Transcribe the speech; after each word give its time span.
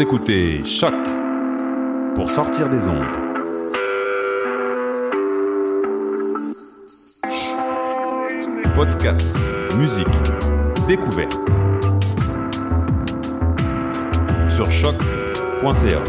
Écoutez 0.00 0.64
Choc 0.64 0.94
pour 2.14 2.30
sortir 2.30 2.70
des 2.70 2.88
ondes. 2.88 3.04
Podcast, 8.74 9.28
musique, 9.76 10.06
découverte. 10.88 11.36
Sur 14.48 14.70
choc.ca. 14.70 16.02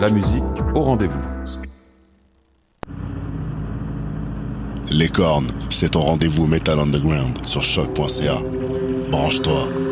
La 0.00 0.08
musique 0.08 0.42
au 0.74 0.80
rendez-vous. 0.80 1.28
Les 4.90 5.08
cornes, 5.08 5.48
c'est 5.68 5.90
ton 5.90 6.00
rendez-vous 6.00 6.46
Metal 6.46 6.78
Underground 6.78 7.44
sur 7.44 7.62
choc.ca. 7.62 8.38
Branche-toi. 9.10 9.91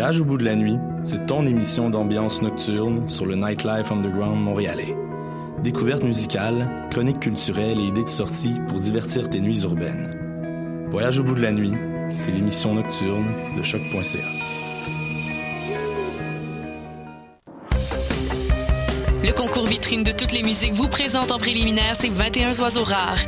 Voyage 0.00 0.22
au 0.22 0.24
bout 0.24 0.38
de 0.38 0.46
la 0.46 0.56
nuit, 0.56 0.78
c'est 1.04 1.26
ton 1.26 1.44
émission 1.44 1.90
d'ambiance 1.90 2.40
nocturne 2.40 3.06
sur 3.06 3.26
le 3.26 3.36
Nightlife 3.36 3.92
Underground 3.92 4.42
montréalais. 4.42 4.96
Découvertes 5.62 6.04
musicales, 6.04 6.88
chroniques 6.90 7.20
culturelles 7.20 7.78
et 7.78 7.88
idées 7.88 8.04
de 8.04 8.08
sortie 8.08 8.54
pour 8.66 8.78
divertir 8.78 9.28
tes 9.28 9.40
nuits 9.40 9.60
urbaines. 9.60 10.88
Voyage 10.88 11.18
au 11.18 11.22
bout 11.22 11.34
de 11.34 11.42
la 11.42 11.52
nuit, 11.52 11.74
c'est 12.14 12.30
l'émission 12.30 12.72
nocturne 12.72 13.26
de 13.54 13.62
choc.ca. 13.62 14.18
Le 19.22 19.32
concours 19.34 19.66
vitrine 19.66 20.02
de 20.02 20.12
toutes 20.12 20.32
les 20.32 20.42
musiques 20.42 20.72
vous 20.72 20.88
présente 20.88 21.30
en 21.30 21.36
préliminaire 21.36 21.94
ces 21.94 22.08
21 22.08 22.58
oiseaux 22.58 22.84
rares. 22.84 23.26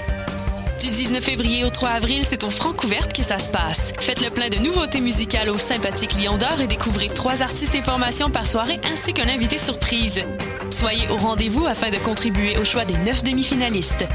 Du 0.83 0.91
19 0.91 1.22
février 1.22 1.64
au 1.64 1.70
3 1.70 1.91
avril, 1.91 2.25
c'est 2.25 2.42
au 2.42 2.50
Francouverte 2.50 3.12
que 3.12 3.22
ça 3.22 3.38
se 3.38 3.48
passe. 3.48 3.92
Faites 4.00 4.20
le 4.20 4.30
plein 4.30 4.48
de 4.48 4.56
nouveautés 4.56 5.00
musicales 5.00 5.48
au 5.48 5.56
sympathique 5.56 6.16
Lion 6.20 6.36
d'Or 6.36 6.61
et 6.61 6.66
découvrez 6.66 7.08
trois 7.08 7.41
artistes 7.41 7.77
et 7.77 7.83
formations 7.83 8.30
par 8.30 8.48
soirée 8.48 8.80
ainsi 8.92 9.12
qu'un 9.12 9.28
invité 9.28 9.58
surprise. 9.58 10.25
Soyez 10.70 11.08
au 11.08 11.16
rendez-vous 11.16 11.66
afin 11.66 11.91
de 11.91 11.98
contribuer 11.98 12.58
au 12.58 12.64
choix 12.64 12.84
des 12.84 12.97
neuf 12.97 13.22
demi-finalistes. 13.22 14.06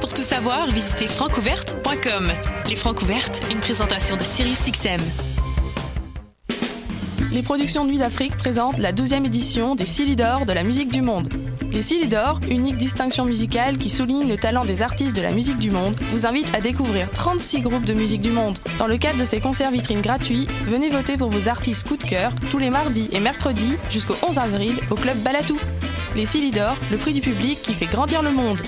Pour 0.00 0.14
tout 0.14 0.22
savoir, 0.22 0.68
visitez 0.68 1.08
francouverte.com. 1.08 2.32
Les 2.68 2.76
Francouvertes, 2.76 3.42
une 3.50 3.58
présentation 3.58 4.16
de 4.16 4.22
SiriusXM. 4.22 5.02
Les 7.32 7.42
productions 7.42 7.84
Nuit 7.84 7.98
d'Afrique 7.98 8.36
présentent 8.36 8.78
la 8.78 8.92
12e 8.92 9.26
édition 9.26 9.74
des 9.74 9.86
Silidor 9.86 10.46
de 10.46 10.52
la 10.52 10.62
musique 10.62 10.92
du 10.92 11.02
monde. 11.02 11.28
Les 11.70 11.82
Silidor, 11.82 12.40
unique 12.48 12.76
distinction 12.76 13.24
musicale 13.24 13.76
qui 13.76 13.90
souligne 13.90 14.28
le 14.28 14.36
talent 14.36 14.64
des 14.64 14.82
artistes 14.82 15.14
de 15.14 15.22
la 15.22 15.30
musique 15.30 15.58
du 15.58 15.70
monde, 15.70 15.94
vous 16.12 16.26
invitent 16.26 16.54
à 16.54 16.60
découvrir 16.60 17.10
36 17.10 17.60
groupes 17.60 17.84
de 17.84 17.92
musique 17.92 18.20
du 18.20 18.30
monde. 18.30 18.56
Dans 18.78 18.86
le 18.86 18.96
cadre 18.96 19.18
de 19.18 19.24
ces 19.24 19.40
concerts 19.40 19.70
vitrines 19.70 20.00
gratuits, 20.00 20.46
venez 20.66 20.88
voter 20.88 21.16
pour 21.16 21.28
vos 21.28 21.48
artistes 21.48 21.86
coup 21.86 21.96
de 21.96 22.04
cœur 22.04 22.32
tous 22.50 22.58
les 22.58 22.70
mardis 22.70 23.08
et 23.12 23.20
mercredis 23.20 23.76
jusqu'au 23.90 24.14
11 24.26 24.38
avril 24.38 24.74
au 24.90 24.94
club 24.94 25.18
Balatou. 25.18 25.58
Les 26.14 26.26
Silidor, 26.26 26.76
le 26.90 26.96
prix 26.96 27.12
du 27.12 27.20
public 27.20 27.60
qui 27.62 27.74
fait 27.74 27.86
grandir 27.86 28.22
le 28.22 28.30
monde. 28.30 28.60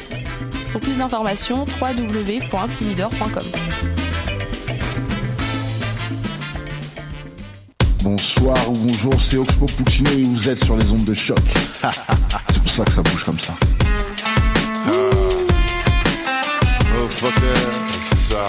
Pour 0.73 0.81
plus 0.81 0.99
d'informations, 0.99 1.65
www.silidor.com. 1.81 3.45
Bonsoir 8.03 8.71
ou 8.71 8.75
bonjour, 8.75 9.21
c'est 9.21 9.37
Oxpo 9.37 9.67
Puccino 9.67 10.11
et 10.11 10.23
vous 10.23 10.49
êtes 10.49 10.65
sur 10.65 10.77
les 10.77 10.91
ondes 10.91 11.05
de 11.05 11.15
choc. 11.15 11.39
c'est 12.79 12.85
pour 12.85 12.85
ça 12.85 12.85
que 12.85 12.93
ça 12.93 13.03
bouge 13.03 13.25
comme 13.25 13.39
ça. 13.41 13.55
Oh, 14.89 15.01
c'est 17.11 18.35
ça. 18.35 18.47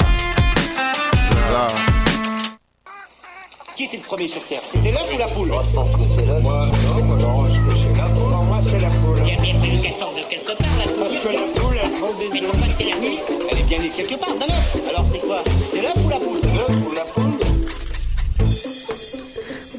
Qui 3.75 3.85
était 3.85 3.97
le 3.97 4.03
premier 4.03 4.28
sur 4.28 4.44
Terre? 4.47 4.62
C'était 4.72 4.91
l'œuf 4.91 5.06
ou 5.13 5.17
la 5.17 5.28
poule? 5.28 5.47
Moi, 5.47 5.63
je 5.69 5.75
pense 5.75 5.91
que 5.95 6.01
c'est 6.16 6.25
l'œuf. 6.25 6.44
Moi, 6.44 6.66
non, 6.84 7.03
moi, 7.06 7.16
non, 7.17 7.45
je 7.45 7.59
pense 7.59 7.73
que 7.73 7.79
c'est 7.79 7.94
l'œuf. 8.00 8.13
Pour 8.13 8.28
moi, 8.29 8.59
c'est 8.62 8.79
la 8.79 8.90
poule. 8.90 9.17
Il 9.25 9.34
a 9.34 9.41
bien 9.41 9.53
fallu 9.59 9.81
qu'elle 9.81 9.97
sorte 9.97 10.16
de 10.17 10.22
quelque 10.23 10.57
part, 10.57 10.78
la 10.78 10.84
poule. 10.91 11.00
Parce 11.00 11.13
que 11.16 11.28
la 11.29 11.61
poule, 11.61 11.78
elle 11.81 11.91
prend 11.94 12.13
des 12.19 12.29
Mais 12.31 12.41
œufs. 12.41 12.51
pourquoi 12.51 12.67
c'est 12.78 12.84
la 12.84 12.97
nuit 13.00 13.17
Elle 13.51 13.57
est 13.59 13.63
bien 13.63 13.79
née 13.79 13.90
quelque 13.90 14.16
part, 14.19 14.35
d'un 14.35 14.46
œuf. 14.46 14.90
Alors 14.90 15.06
c'est 15.11 15.19
quoi? 15.19 15.44
C'est 15.73 15.81
l'œuf 15.81 15.96
ou 16.06 16.09
la 16.09 16.17
poule? 16.19 16.40
L'œuf 16.53 16.69
ou 16.88 16.91
la 16.94 17.03
poule? 17.06 17.38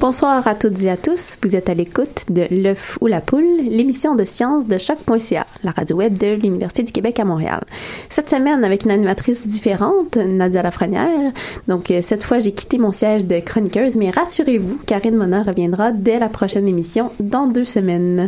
Bonsoir 0.01 0.47
à 0.47 0.55
toutes 0.55 0.83
et 0.83 0.89
à 0.89 0.97
tous. 0.97 1.37
Vous 1.43 1.55
êtes 1.55 1.69
à 1.69 1.75
l'écoute 1.75 2.25
de 2.31 2.47
L'œuf 2.49 2.97
ou 3.01 3.05
la 3.05 3.21
poule, 3.21 3.45
l'émission 3.61 4.15
de 4.15 4.25
sciences 4.25 4.65
de 4.65 4.79
choc.ca, 4.79 5.45
la 5.63 5.69
radio 5.69 5.97
web 5.97 6.17
de 6.17 6.33
l'Université 6.33 6.81
du 6.81 6.91
Québec 6.91 7.19
à 7.19 7.23
Montréal. 7.23 7.61
Cette 8.09 8.27
semaine, 8.27 8.63
avec 8.63 8.83
une 8.83 8.89
animatrice 8.89 9.45
différente, 9.45 10.17
Nadia 10.17 10.63
Lafrenière. 10.63 11.31
Donc, 11.67 11.91
euh, 11.91 12.01
cette 12.01 12.23
fois, 12.23 12.39
j'ai 12.39 12.51
quitté 12.51 12.79
mon 12.79 12.91
siège 12.91 13.25
de 13.25 13.39
chroniqueuse, 13.41 13.95
mais 13.95 14.09
rassurez-vous, 14.09 14.79
Karine 14.87 15.17
Mona 15.17 15.43
reviendra 15.43 15.91
dès 15.91 16.17
la 16.17 16.29
prochaine 16.29 16.67
émission 16.67 17.11
dans 17.19 17.45
deux 17.45 17.65
semaines. 17.65 18.27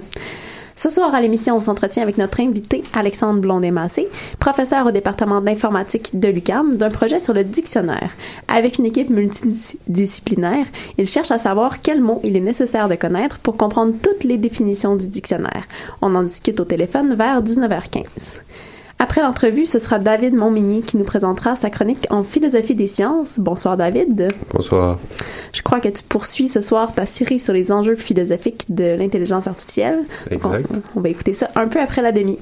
Ce 0.76 0.90
soir 0.90 1.14
à 1.14 1.22
l'émission, 1.22 1.56
on 1.56 1.60
s'entretient 1.60 2.02
avec 2.02 2.18
notre 2.18 2.40
invité 2.40 2.84
Alexandre 2.94 3.40
Blondet-Massé, 3.40 4.08
professeur 4.40 4.88
au 4.88 4.92
département 4.92 5.40
d'informatique 5.40 6.20
de 6.20 6.28
l'UQAM, 6.30 6.78
d'un 6.78 6.90
projet 6.90 7.20
sur 7.20 7.34
le 7.34 7.44
dictionnaire. 7.44 8.10
Avec 8.48 8.80
une 8.80 8.86
équipe 8.86 9.10
multidisciplinaire, 9.10 10.66
il 10.98 11.06
cherche 11.06 11.32
à 11.32 11.38
savoir 11.38 11.82
quels 11.82 12.02
mots 12.02 12.22
il 12.24 12.36
est 12.36 12.42
nécessaire 12.42 12.90
de 12.90 12.96
connaître 12.96 13.38
pour 13.40 13.56
comprendre 13.56 13.94
toutes 14.02 14.24
les 14.24 14.38
définitions 14.38 14.96
du 14.96 15.08
dictionnaire. 15.08 15.64
On 16.02 16.16
en 16.16 16.24
discute 16.24 16.60
au 16.60 16.66
téléphone 16.66 17.14
vers 17.14 17.44
19h15. 17.44 18.42
Après 19.00 19.22
l'entrevue, 19.22 19.66
ce 19.66 19.80
sera 19.80 20.00
David 20.00 20.34
Montmigny 20.34 20.82
qui 20.82 20.98
nous 20.98 21.04
présentera 21.04 21.56
sa 21.56 21.70
chronique 21.70 22.08
en 22.10 22.24
philosophie 22.24 22.74
des 22.74 22.88
sciences. 22.88 23.38
Bonsoir 23.38 23.76
David. 23.76 24.30
Bonsoir. 24.54 24.98
Je 25.54 25.62
crois 25.62 25.80
que 25.80 25.88
tu 25.88 26.04
poursuis 26.04 26.48
ce 26.50 26.62
soir 26.62 26.94
ta 26.94 27.06
série 27.06 27.40
sur 27.40 27.54
les 27.54 27.72
enjeux 27.72 27.96
philosophiques 27.96 28.66
de 28.70 28.96
l'intelligence 28.96 29.48
artificielle. 29.48 30.00
Donc, 30.32 30.46
Exact. 30.46 30.66
On, 30.72 31.00
on 31.00 31.02
va 31.02 31.10
écouter 31.10 31.34
ça 31.34 31.50
un 31.56 31.68
peu 31.68 31.80
après 31.80 32.02
la 32.02 32.12
demi. 32.12 32.40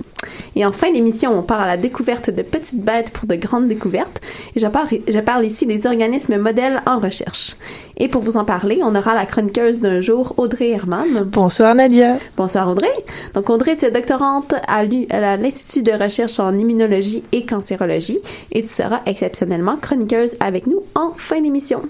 Et 0.56 0.66
en 0.66 0.72
fin 0.72 0.92
d'émission, 0.92 1.38
on 1.38 1.44
part 1.44 1.60
à 1.60 1.68
la 1.68 1.76
découverte 1.76 2.30
de 2.30 2.42
petites 2.42 2.82
bêtes 2.82 3.12
pour 3.12 3.28
de 3.28 3.36
grandes 3.36 3.68
découvertes. 3.68 4.22
Et 4.56 4.62
je 4.62 4.68
parle, 4.68 4.88
je 5.08 5.20
parle 5.20 5.46
ici 5.46 5.66
des 5.66 5.86
organismes 5.86 6.38
modèles 6.38 6.82
en 6.86 7.00
recherche. 7.00 7.58
Et 7.98 8.08
pour 8.08 8.22
vous 8.22 8.38
en 8.38 8.46
parler, 8.46 8.80
on 8.82 8.96
aura 8.96 9.14
la 9.14 9.26
chroniqueuse 9.26 9.82
d'un 9.82 10.00
jour, 10.00 10.34
Audrey 10.38 10.70
Herman. 10.70 11.24
Bonsoir 11.26 11.76
Nadia. 11.76 12.18
Bonsoir 12.38 12.70
Audrey. 12.70 12.88
Donc 13.34 13.50
Audrey, 13.50 13.76
tu 13.76 13.86
es 13.86 13.92
doctorante 13.92 14.56
à 14.68 14.84
l'Institut 14.84 15.84
de 15.84 15.92
recherche 15.92 16.40
en 16.40 16.58
immunologie 16.58 17.24
et 17.34 17.46
cancérologie 17.46 18.20
et 18.54 18.62
tu 18.62 18.70
seras 18.70 19.02
exceptionnellement 19.06 19.76
chroniqueuse 19.76 20.38
avec 20.40 20.66
nous 20.66 20.82
en 20.96 21.12
fin 21.12 21.42
d'émission. 21.42 21.82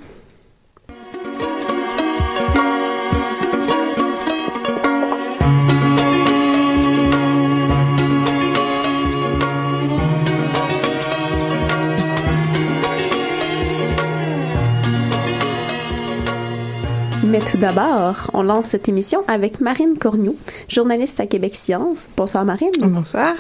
Tout 17.50 17.58
d'abord, 17.58 18.30
on 18.34 18.44
lance 18.44 18.66
cette 18.68 18.88
émission 18.88 19.24
avec 19.28 19.60
Marine 19.62 19.98
Cornu, 19.98 20.32
journaliste 20.70 21.20
à 21.20 21.26
Québec 21.26 21.56
Science. 21.56 22.08
Bonsoir 22.16 22.46
Marine. 22.46 22.70
Bonsoir. 22.82 23.34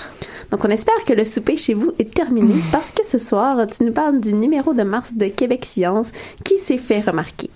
Donc 0.49 0.65
on 0.65 0.69
espère 0.69 1.03
que 1.05 1.13
le 1.13 1.23
souper 1.23 1.57
chez 1.57 1.73
vous 1.73 1.91
est 1.99 2.13
terminé 2.13 2.55
parce 2.71 2.91
que 2.91 3.05
ce 3.05 3.17
soir, 3.17 3.57
tu 3.67 3.83
nous 3.83 3.91
parles 3.91 4.19
du 4.19 4.33
numéro 4.33 4.73
de 4.73 4.83
mars 4.83 5.13
de 5.13 5.27
Québec 5.27 5.65
Science 5.65 6.11
qui 6.43 6.57
s'est 6.57 6.77
fait 6.77 7.01
remarquer. 7.01 7.49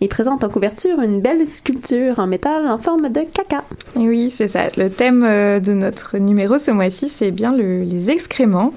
Il 0.00 0.08
présente 0.08 0.44
en 0.44 0.48
couverture 0.48 1.00
une 1.00 1.20
belle 1.20 1.46
sculpture 1.46 2.18
en 2.18 2.26
métal 2.26 2.66
en 2.68 2.78
forme 2.78 3.10
de 3.10 3.20
caca. 3.20 3.64
Oui, 3.96 4.30
c'est 4.30 4.48
ça. 4.48 4.62
Le 4.78 4.88
thème 4.88 5.22
euh, 5.24 5.60
de 5.60 5.74
notre 5.74 6.16
numéro 6.16 6.56
ce 6.56 6.70
mois-ci, 6.70 7.10
c'est 7.10 7.30
bien 7.30 7.54
le- 7.54 7.82
les 7.82 8.10
excréments. 8.10 8.72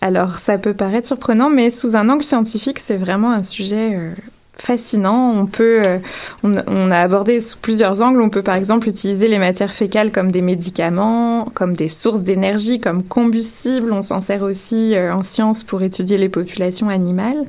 Alors, 0.00 0.38
ça 0.38 0.56
peut 0.56 0.72
paraître 0.72 1.06
surprenant, 1.06 1.50
mais 1.50 1.70
sous 1.70 1.96
un 1.96 2.08
angle 2.08 2.24
scientifique, 2.24 2.78
c'est 2.78 2.96
vraiment 2.96 3.32
un 3.32 3.42
sujet 3.42 3.90
euh, 3.94 4.10
fascinant. 4.56 5.32
On 5.36 5.46
peut, 5.46 5.82
euh, 5.84 5.98
on, 6.42 6.90
a 6.90 6.98
abordé 6.98 7.40
sous 7.40 7.58
plusieurs 7.58 8.02
angles. 8.02 8.22
On 8.22 8.30
peut 8.30 8.42
par 8.42 8.56
exemple 8.56 8.88
utiliser 8.88 9.28
les 9.28 9.38
matières 9.38 9.72
fécales 9.72 10.12
comme 10.12 10.30
des 10.30 10.42
médicaments, 10.42 11.46
comme 11.54 11.74
des 11.74 11.88
sources 11.88 12.22
d'énergie, 12.22 12.80
comme 12.80 13.02
combustible. 13.02 13.92
On 13.92 14.02
s'en 14.02 14.20
sert 14.20 14.42
aussi 14.42 14.94
euh, 14.94 15.14
en 15.14 15.22
sciences 15.22 15.64
pour 15.64 15.82
étudier 15.82 16.18
les 16.18 16.28
populations 16.28 16.88
animales. 16.88 17.44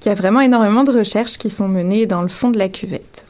Il 0.00 0.06
y 0.06 0.10
a 0.10 0.14
vraiment 0.14 0.40
énormément 0.40 0.84
de 0.84 0.92
recherches 0.92 1.38
qui 1.38 1.50
sont 1.50 1.68
menées 1.68 2.06
dans 2.06 2.22
le 2.22 2.28
fond 2.28 2.50
de 2.50 2.58
la 2.58 2.68
cuvette. 2.68 3.24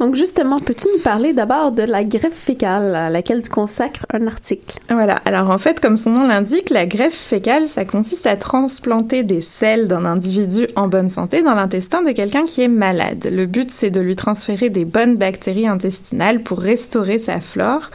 Donc 0.00 0.14
justement, 0.14 0.58
peux-tu 0.58 0.88
nous 0.96 1.02
parler 1.02 1.34
d'abord 1.34 1.72
de 1.72 1.82
la 1.82 2.04
greffe 2.04 2.32
fécale 2.32 2.96
à 2.96 3.10
laquelle 3.10 3.42
tu 3.42 3.50
consacres 3.50 4.06
un 4.10 4.26
article? 4.26 4.78
Voilà. 4.88 5.20
Alors 5.26 5.50
en 5.50 5.58
fait, 5.58 5.78
comme 5.78 5.98
son 5.98 6.10
nom 6.12 6.26
l'indique, 6.26 6.70
la 6.70 6.86
greffe 6.86 7.14
fécale, 7.14 7.68
ça 7.68 7.84
consiste 7.84 8.26
à 8.26 8.36
transplanter 8.36 9.24
des 9.24 9.42
selles 9.42 9.88
d'un 9.88 10.06
individu 10.06 10.68
en 10.74 10.88
bonne 10.88 11.10
santé 11.10 11.42
dans 11.42 11.54
l'intestin 11.54 12.02
de 12.02 12.12
quelqu'un 12.12 12.46
qui 12.46 12.62
est 12.62 12.68
malade. 12.68 13.28
Le 13.30 13.44
but, 13.44 13.70
c'est 13.70 13.90
de 13.90 14.00
lui 14.00 14.16
transférer 14.16 14.70
des 14.70 14.86
bonnes 14.86 15.16
bactéries 15.16 15.68
intestinales 15.68 16.40
pour 16.40 16.60
restaurer 16.60 17.18
sa 17.18 17.40
flore. 17.40 17.90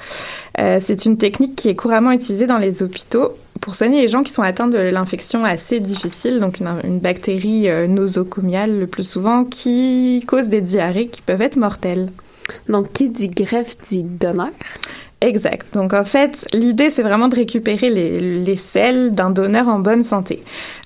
Euh, 0.59 0.77
c'est 0.79 1.05
une 1.05 1.17
technique 1.17 1.55
qui 1.55 1.69
est 1.69 1.75
couramment 1.75 2.11
utilisée 2.11 2.45
dans 2.45 2.59
les 2.59 2.83
hôpitaux 2.83 3.31
pour 3.61 3.75
soigner 3.75 4.01
les 4.01 4.07
gens 4.07 4.23
qui 4.23 4.31
sont 4.31 4.41
atteints 4.41 4.67
de 4.67 4.77
l'infection 4.77 5.45
assez 5.45 5.79
difficile, 5.79 6.39
donc 6.39 6.59
une, 6.59 6.99
bactérie 6.99 7.69
euh, 7.69 7.87
nosocomiale 7.87 8.79
le 8.79 8.87
plus 8.87 9.07
souvent 9.07 9.43
qui 9.43 10.23
cause 10.27 10.49
des 10.49 10.61
diarrhées 10.61 11.07
qui 11.07 11.21
peuvent 11.21 11.41
être 11.41 11.55
mortelles. 11.55 12.09
Donc, 12.69 12.93
qui 12.93 13.09
dit 13.09 13.29
greffe 13.29 13.75
dit 13.89 14.03
donneur? 14.03 14.49
Exact. 15.25 15.73
Donc 15.73 15.93
en 15.93 16.03
fait, 16.03 16.47
l'idée 16.53 16.91
c'est 16.91 17.01
vraiment 17.01 17.29
de 17.29 17.35
récupérer 17.35 17.89
les, 17.89 18.19
les 18.19 18.55
selles 18.55 19.15
d'un 19.15 19.31
donneur 19.31 19.67
en 19.67 19.79
bonne 19.79 20.03
santé. 20.03 20.43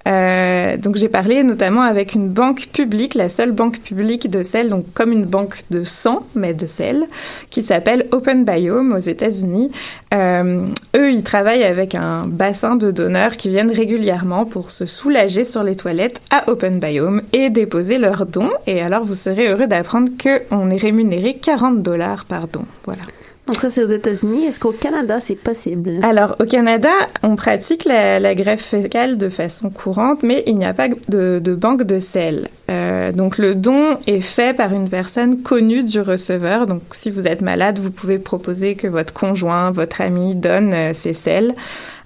Euh, 0.07 0.77
donc 0.77 0.95
j'ai 0.95 1.09
parlé 1.09 1.43
notamment 1.43 1.81
avec 1.81 2.13
une 2.15 2.29
banque 2.29 2.69
publique, 2.71 3.15
la 3.15 3.27
seule 3.27 3.51
banque 3.51 3.79
publique 3.79 4.31
de 4.31 4.43
sel, 4.43 4.69
donc 4.69 4.85
comme 4.93 5.11
une 5.11 5.25
banque 5.25 5.57
de 5.71 5.83
sang 5.83 6.25
mais 6.35 6.53
de 6.53 6.67
sel, 6.67 7.07
qui 7.49 7.61
s'appelle 7.61 8.07
Open 8.11 8.45
Biome 8.45 8.93
aux 8.93 8.99
États-Unis. 8.99 9.71
Euh, 10.13 10.67
eux, 10.95 11.11
ils 11.11 11.23
travaillent 11.23 11.65
avec 11.65 11.93
un 11.93 12.25
bassin 12.25 12.77
de 12.77 12.91
donneurs 12.91 13.35
qui 13.35 13.49
viennent 13.49 13.71
régulièrement 13.71 14.45
pour 14.45 14.71
se 14.71 14.85
soulager 14.85 15.43
sur 15.43 15.63
les 15.63 15.75
toilettes 15.75 16.21
à 16.31 16.49
Open 16.49 16.79
Biome 16.79 17.23
et 17.33 17.49
déposer 17.49 17.97
leurs 17.97 18.25
dons. 18.25 18.51
Et 18.67 18.81
alors 18.81 19.03
vous 19.03 19.15
serez 19.15 19.49
heureux 19.49 19.67
d'apprendre 19.67 20.09
qu'on 20.17 20.69
est 20.69 20.77
rémunéré 20.77 21.33
40 21.33 21.81
dollars 21.81 22.23
par 22.23 22.47
don. 22.47 22.63
Voilà. 22.85 23.01
Donc 23.49 23.59
ça, 23.59 23.71
c'est 23.71 23.83
aux 23.83 23.87
États-Unis. 23.87 24.45
Est-ce 24.45 24.59
qu'au 24.59 24.71
Canada, 24.71 25.19
c'est 25.19 25.33
possible? 25.33 25.93
Alors, 26.03 26.35
au 26.39 26.45
Canada, 26.45 26.91
on 27.23 27.35
pratique 27.35 27.83
la, 27.83 28.35
greffe 28.35 28.61
fécale 28.61 29.17
de 29.17 29.27
façon 29.27 29.71
courante, 29.71 30.21
mais 30.21 30.43
il 30.45 30.55
n'y 30.55 30.65
a 30.65 30.73
pas 30.75 30.87
de, 30.87 31.55
banque 31.55 31.81
de 31.81 31.97
sel. 31.97 32.47
Euh, 32.69 33.11
donc, 33.11 33.39
le 33.39 33.55
don 33.55 33.97
est 34.05 34.21
fait 34.21 34.55
par 34.55 34.71
une 34.71 34.87
personne 34.87 35.41
connue 35.41 35.81
du 35.81 35.99
receveur. 35.99 36.67
Donc, 36.67 36.83
si 36.91 37.09
vous 37.09 37.27
êtes 37.27 37.41
malade, 37.41 37.79
vous 37.79 37.89
pouvez 37.89 38.19
proposer 38.19 38.75
que 38.75 38.85
votre 38.85 39.13
conjoint, 39.13 39.71
votre 39.71 40.01
ami 40.01 40.35
donne 40.35 40.71
euh, 40.75 40.93
ses 40.93 41.13
sels. 41.13 41.55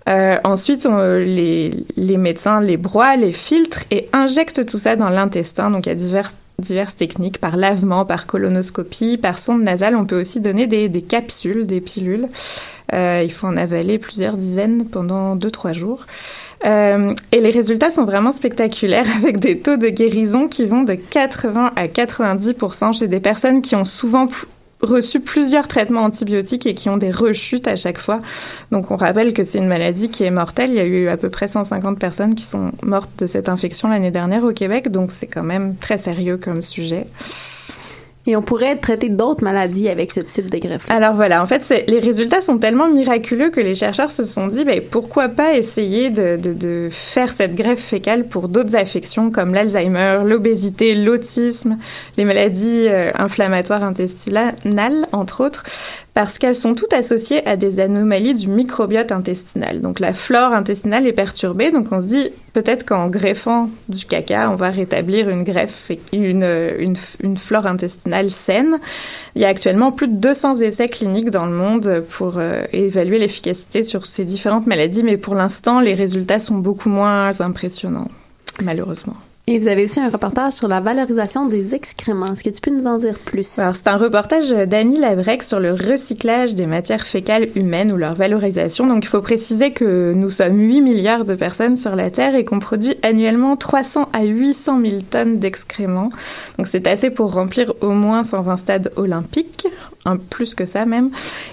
Euh, 0.07 0.37
ensuite, 0.45 0.85
les, 0.85 1.71
les 1.97 2.17
médecins 2.17 2.61
les 2.61 2.77
broient, 2.77 3.17
les 3.17 3.33
filtrent 3.33 3.83
et 3.91 4.07
injectent 4.13 4.65
tout 4.65 4.79
ça 4.79 4.95
dans 4.95 5.09
l'intestin. 5.09 5.71
Donc, 5.71 5.87
il 5.87 5.89
y 5.89 5.91
a 5.91 5.95
divers 5.95 6.31
diverses 6.59 6.95
techniques, 6.95 7.39
par 7.39 7.57
lavement, 7.57 8.05
par 8.05 8.27
colonoscopie, 8.27 9.17
par 9.17 9.39
sonde 9.39 9.63
nasale. 9.63 9.95
On 9.95 10.05
peut 10.05 10.19
aussi 10.19 10.39
donner 10.39 10.67
des, 10.67 11.01
capsules, 11.01 11.65
des 11.65 11.81
pilules. 11.81 12.27
Euh, 12.93 13.21
il 13.23 13.31
faut 13.31 13.47
en 13.47 13.57
avaler 13.57 13.97
plusieurs 13.97 14.35
dizaines 14.35 14.85
pendant 14.85 15.35
2-3 15.35 15.73
jours. 15.73 16.05
Euh, 16.65 17.13
et 17.33 17.41
les 17.41 17.49
résultats 17.49 17.91
sont 17.91 18.05
vraiment 18.05 18.31
spectaculaires 18.31 19.07
avec 19.17 19.39
des 19.39 19.59
taux 19.59 19.77
de 19.77 19.89
guérison 19.89 20.47
qui 20.47 20.65
vont 20.65 20.83
de 20.83 20.93
80 20.93 21.71
à 21.75 21.87
90% 21.87 22.97
chez 22.97 23.07
des 23.07 23.19
personnes 23.19 23.61
qui 23.61 23.75
ont 23.75 23.85
souvent 23.85 24.27
reçu 24.83 25.19
plusieurs 25.19 25.67
traitements 25.67 26.03
antibiotiques 26.03 26.65
et 26.65 26.73
qui 26.73 26.89
ont 26.89 26.97
des 26.97 27.11
rechutes 27.11 27.67
à 27.67 27.75
chaque 27.75 27.97
fois. 27.97 28.19
Donc 28.71 28.91
on 28.91 28.95
rappelle 28.95 29.33
que 29.33 29.43
c'est 29.43 29.57
une 29.57 29.67
maladie 29.67 30.09
qui 30.09 30.23
est 30.23 30.31
mortelle. 30.31 30.69
Il 30.69 30.75
y 30.75 30.79
a 30.79 30.85
eu 30.85 31.07
à 31.07 31.17
peu 31.17 31.29
près 31.29 31.47
150 31.47 31.97
personnes 31.97 32.35
qui 32.35 32.43
sont 32.43 32.71
mortes 32.81 33.11
de 33.19 33.27
cette 33.27 33.49
infection 33.49 33.87
l'année 33.87 34.11
dernière 34.11 34.43
au 34.43 34.51
Québec, 34.51 34.91
donc 34.91 35.11
c'est 35.11 35.27
quand 35.27 35.43
même 35.43 35.75
très 35.75 35.97
sérieux 35.97 36.37
comme 36.37 36.61
sujet. 36.61 37.07
Et 38.25 38.35
on 38.37 38.41
pourrait 38.41 38.77
traiter 38.77 39.09
d'autres 39.09 39.43
maladies 39.43 39.89
avec 39.89 40.11
ce 40.11 40.21
type 40.21 40.49
de 40.49 40.57
greffe. 40.57 40.85
Alors 40.89 41.13
voilà, 41.13 41.43
en 41.43 41.45
fait, 41.45 41.83
les 41.87 41.99
résultats 41.99 42.39
sont 42.41 42.57
tellement 42.57 42.87
miraculeux 42.87 43.49
que 43.49 43.59
les 43.59 43.75
chercheurs 43.75 44.11
se 44.11 44.23
sont 44.23 44.47
dit, 44.47 44.63
ben, 44.63 44.81
pourquoi 44.81 45.27
pas 45.27 45.55
essayer 45.55 46.09
de, 46.09 46.37
de, 46.37 46.53
de 46.53 46.87
faire 46.89 47.33
cette 47.33 47.53
greffe 47.55 47.83
fécale 47.83 48.25
pour 48.25 48.47
d'autres 48.47 48.77
affections 48.77 49.29
comme 49.29 49.53
l'Alzheimer, 49.53 50.21
l'obésité, 50.25 50.95
l'autisme, 50.95 51.77
les 52.17 52.23
maladies 52.23 52.87
euh, 52.87 53.11
inflammatoires 53.15 53.83
intestinales, 53.83 55.07
entre 55.11 55.43
autres 55.43 55.63
parce 56.13 56.37
qu'elles 56.37 56.55
sont 56.55 56.75
toutes 56.75 56.93
associées 56.93 57.45
à 57.47 57.55
des 57.55 57.79
anomalies 57.79 58.35
du 58.35 58.47
microbiote 58.47 59.11
intestinal. 59.11 59.81
Donc 59.81 59.99
la 59.99 60.13
flore 60.13 60.53
intestinale 60.53 61.07
est 61.07 61.13
perturbée, 61.13 61.71
donc 61.71 61.87
on 61.91 62.01
se 62.01 62.05
dit 62.05 62.29
peut-être 62.53 62.85
qu'en 62.85 63.07
greffant 63.07 63.69
du 63.89 64.05
caca, 64.05 64.49
on 64.51 64.55
va 64.55 64.69
rétablir 64.69 65.29
une 65.29 65.43
greffe, 65.43 65.91
une, 66.11 66.95
une, 67.23 67.37
flore 67.37 67.65
intestinale 67.65 68.29
saine. 68.29 68.79
Il 69.35 69.41
y 69.41 69.45
a 69.45 69.47
actuellement 69.47 69.91
plus 69.91 70.07
de 70.07 70.15
200 70.15 70.55
essais 70.61 70.87
cliniques 70.87 71.31
dans 71.31 71.47
le 71.47 71.53
monde 71.53 72.03
pour 72.09 72.37
euh, 72.37 72.63
évaluer 72.71 73.17
l'efficacité 73.17 73.83
sur 73.83 74.05
ces 74.05 74.23
différentes 74.23 74.67
maladies, 74.67 75.01
mais 75.01 75.17
pour 75.17 75.33
l'instant, 75.33 75.79
les 75.79 75.95
résultats 75.95 76.39
sont 76.39 76.57
beaucoup 76.57 76.89
moins 76.89 77.41
impressionnants, 77.41 78.09
malheureusement. 78.63 79.15
Et 79.45 79.59
vous 79.59 79.67
avez 79.67 79.83
aussi 79.83 79.99
un 79.99 80.07
reportage 80.09 80.53
sur 80.53 80.69
la 80.69 80.79
valorisation 80.79 81.47
des 81.47 81.75
excréments. 81.75 82.27
Est-ce 82.27 82.45
que 82.45 82.49
tu 82.49 82.61
peux 82.61 82.71
nous 82.71 82.87
en 82.87 82.97
dire 82.97 83.19
plus? 83.19 83.59
Alors, 83.59 83.75
c'est 83.75 83.87
un 83.87 83.97
reportage 83.97 84.51
d'Annie 84.51 84.97
Labrec 84.97 85.43
sur 85.43 85.59
le 85.59 85.73
recyclage 85.73 86.55
des 86.55 86.65
matières 86.65 87.05
fécales 87.05 87.49
humaines 87.57 87.91
ou 87.91 87.97
leur 87.97 88.13
valorisation. 88.13 88.87
Donc, 88.87 89.03
il 89.03 89.09
faut 89.09 89.19
préciser 89.19 89.71
que 89.71 90.13
nous 90.13 90.29
sommes 90.29 90.57
8 90.57 90.79
milliards 90.79 91.25
de 91.25 91.35
personnes 91.35 91.75
sur 91.75 91.97
la 91.97 92.09
Terre 92.09 92.35
et 92.35 92.45
qu'on 92.45 92.59
produit 92.59 92.95
annuellement 93.03 93.57
300 93.57 94.07
à 94.13 94.23
800 94.23 94.81
000 94.81 95.01
tonnes 95.09 95.39
d'excréments. 95.39 96.11
Donc, 96.57 96.67
c'est 96.67 96.87
assez 96.87 97.09
pour 97.09 97.33
remplir 97.33 97.73
au 97.81 97.89
moins 97.89 98.23
120 98.23 98.55
stades 98.55 98.93
olympiques, 98.95 99.67
un 100.05 100.17
plus 100.17 100.53
que 100.53 100.65
ça 100.65 100.85
même. 100.85 101.09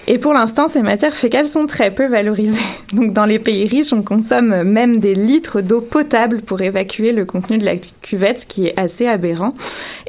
Et 0.07 0.17
pour 0.17 0.33
l'instant, 0.33 0.67
ces 0.67 0.81
matières 0.81 1.13
fécales 1.13 1.47
sont 1.47 1.65
très 1.65 1.91
peu 1.91 2.07
valorisées. 2.07 2.61
Donc, 2.93 3.13
dans 3.13 3.25
les 3.25 3.39
pays 3.39 3.65
riches, 3.67 3.93
on 3.93 4.01
consomme 4.01 4.63
même 4.63 4.97
des 4.97 5.15
litres 5.15 5.61
d'eau 5.61 5.81
potable 5.81 6.41
pour 6.41 6.61
évacuer 6.61 7.11
le 7.13 7.25
contenu 7.25 7.57
de 7.57 7.65
la 7.65 7.75
cuvette, 8.01 8.45
qui 8.47 8.67
est 8.67 8.79
assez 8.79 9.07
aberrant. 9.07 9.53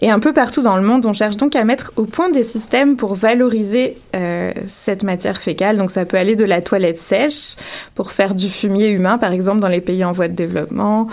Et 0.00 0.10
un 0.10 0.18
peu 0.18 0.32
partout 0.32 0.62
dans 0.62 0.76
le 0.76 0.82
monde, 0.82 1.06
on 1.06 1.12
cherche 1.12 1.36
donc 1.36 1.54
à 1.54 1.62
mettre 1.64 1.92
au 1.96 2.04
point 2.04 2.30
des 2.30 2.42
systèmes 2.42 2.96
pour 2.96 3.14
valoriser 3.14 3.96
euh, 4.16 4.52
cette 4.66 5.04
matière 5.04 5.40
fécale. 5.40 5.76
Donc 5.76 5.92
ça 5.92 6.04
peut 6.04 6.16
aller 6.16 6.34
de 6.34 6.44
la 6.44 6.60
toilette 6.60 6.98
sèche 6.98 7.54
pour 7.94 8.10
faire 8.10 8.34
du 8.34 8.48
fumier 8.48 8.88
humain, 8.88 9.18
par 9.18 9.32
exemple 9.32 9.60
dans 9.60 9.68
les 9.68 9.80
pays 9.80 10.04
en 10.04 10.12
voie 10.12 10.28
de 10.28 10.34
développement, 10.34 11.06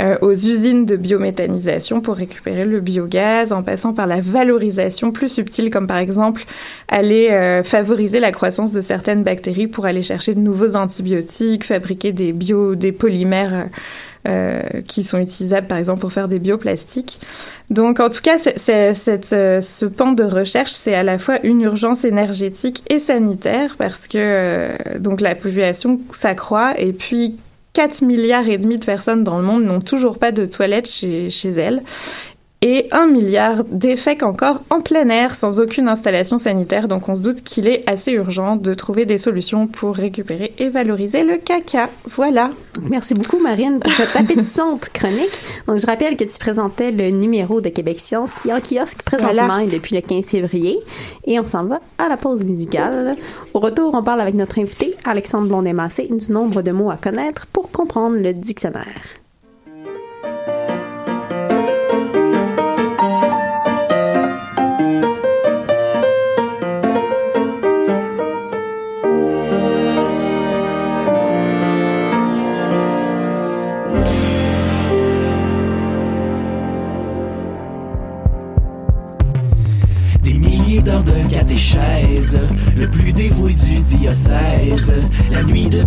euh, 0.00 0.16
aux 0.20 0.32
usines 0.32 0.86
de 0.86 0.96
biométhanisation 0.96 2.00
pour 2.00 2.16
récupérer 2.16 2.64
le 2.64 2.80
biogaz, 2.80 3.52
en 3.52 3.62
passant 3.62 3.92
par 3.92 4.06
la 4.06 4.20
valorisation 4.20 5.12
plus 5.12 5.28
subtile, 5.28 5.70
comme 5.70 5.86
par 5.86 5.98
exemple 5.98 6.44
aller 6.88 7.28
euh, 7.30 7.62
favoriser 7.62 8.20
la 8.20 8.32
croissance 8.32 8.72
de 8.72 8.80
certaines 8.80 9.22
bactéries 9.22 9.66
pour 9.66 9.86
aller 9.86 10.02
chercher 10.02 10.34
de 10.34 10.40
nouveaux 10.40 10.76
antibiotiques, 10.76 11.64
fabriquer 11.64 12.12
des 12.12 12.32
bio, 12.32 12.74
des 12.74 12.92
polymères 12.92 13.68
euh, 14.26 14.62
qui 14.88 15.02
sont 15.02 15.18
utilisables 15.18 15.66
par 15.66 15.76
exemple 15.76 16.00
pour 16.00 16.10
faire 16.10 16.28
des 16.28 16.38
bioplastiques. 16.38 17.20
Donc 17.68 18.00
en 18.00 18.08
tout 18.08 18.22
cas, 18.22 18.38
euh, 18.38 18.94
ce 18.94 19.84
pan 19.84 20.12
de 20.12 20.24
recherche, 20.24 20.70
c'est 20.70 20.94
à 20.94 21.02
la 21.02 21.18
fois 21.18 21.44
une 21.44 21.60
urgence 21.60 22.06
énergétique 22.06 22.82
et 22.88 23.00
sanitaire 23.00 23.74
parce 23.76 24.08
que 24.08 24.16
euh, 24.16 24.98
donc 24.98 25.20
la 25.20 25.34
population 25.34 26.00
s'accroît 26.10 26.72
et 26.80 26.94
puis 26.94 27.36
4 27.74 28.02
milliards 28.02 28.48
et 28.48 28.56
demi 28.56 28.78
de 28.78 28.84
personnes 28.84 29.24
dans 29.24 29.36
le 29.36 29.44
monde 29.44 29.64
n'ont 29.64 29.80
toujours 29.80 30.18
pas 30.18 30.32
de 30.32 30.46
toilettes 30.46 30.88
chez, 30.88 31.28
chez 31.28 31.50
elles 31.50 31.82
et 32.64 32.88
un 32.92 33.06
milliard 33.06 33.62
d'effets 33.64 34.24
encore 34.24 34.62
en 34.70 34.80
plein 34.80 35.10
air 35.10 35.34
sans 35.34 35.60
aucune 35.60 35.86
installation 35.86 36.38
sanitaire. 36.38 36.88
Donc 36.88 37.10
on 37.10 37.14
se 37.14 37.20
doute 37.20 37.42
qu'il 37.42 37.68
est 37.68 37.84
assez 37.86 38.12
urgent 38.12 38.56
de 38.56 38.72
trouver 38.72 39.04
des 39.04 39.18
solutions 39.18 39.66
pour 39.66 39.94
récupérer 39.94 40.54
et 40.58 40.70
valoriser 40.70 41.24
le 41.24 41.36
caca. 41.36 41.90
Voilà. 42.06 42.48
Merci 42.88 43.12
beaucoup 43.12 43.38
Marine 43.38 43.80
pour 43.80 43.92
cette 43.92 44.16
appétissante 44.16 44.88
chronique. 44.94 45.42
Donc 45.66 45.78
je 45.78 45.86
rappelle 45.86 46.16
que 46.16 46.24
tu 46.24 46.38
présentais 46.38 46.90
le 46.90 47.10
numéro 47.10 47.60
de 47.60 47.68
Québec 47.68 48.00
Science 48.00 48.32
qui 48.32 48.48
est 48.48 48.54
en 48.54 48.60
kiosque 48.60 49.02
présentement 49.02 49.58
et 49.58 49.66
depuis 49.66 49.94
le 49.94 50.00
15 50.00 50.24
février. 50.24 50.78
Et 51.26 51.38
on 51.38 51.44
s'en 51.44 51.64
va 51.64 51.80
à 51.98 52.08
la 52.08 52.16
pause 52.16 52.44
musicale. 52.44 53.16
Au 53.52 53.60
retour, 53.60 53.92
on 53.92 54.02
parle 54.02 54.22
avec 54.22 54.34
notre 54.34 54.58
invité 54.58 54.96
Alexandre 55.04 55.48
Blondet-Massé 55.48 56.08
du 56.10 56.32
nombre 56.32 56.62
de 56.62 56.72
mots 56.72 56.90
à 56.90 56.96
connaître 56.96 57.46
pour 57.46 57.70
comprendre 57.70 58.16
le 58.16 58.32
dictionnaire. 58.32 59.02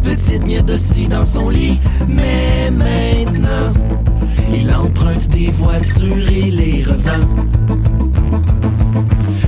Petite 0.02 0.46
miette 0.46 0.70
aussi 0.70 1.08
dans 1.08 1.26
son 1.26 1.50
lit, 1.50 1.80
mais 2.08 2.70
maintenant, 2.72 3.74
il 4.54 4.74
emprunte 4.74 5.28
des 5.30 5.52
voitures 5.52 6.30
et 6.32 6.52
les 6.52 6.84
revend. 6.84 7.28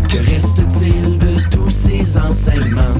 Que 0.09 0.17
reste-t-il 0.31 1.17
de 1.17 1.49
tous 1.49 1.69
ces 1.69 2.17
enseignements? 2.17 2.97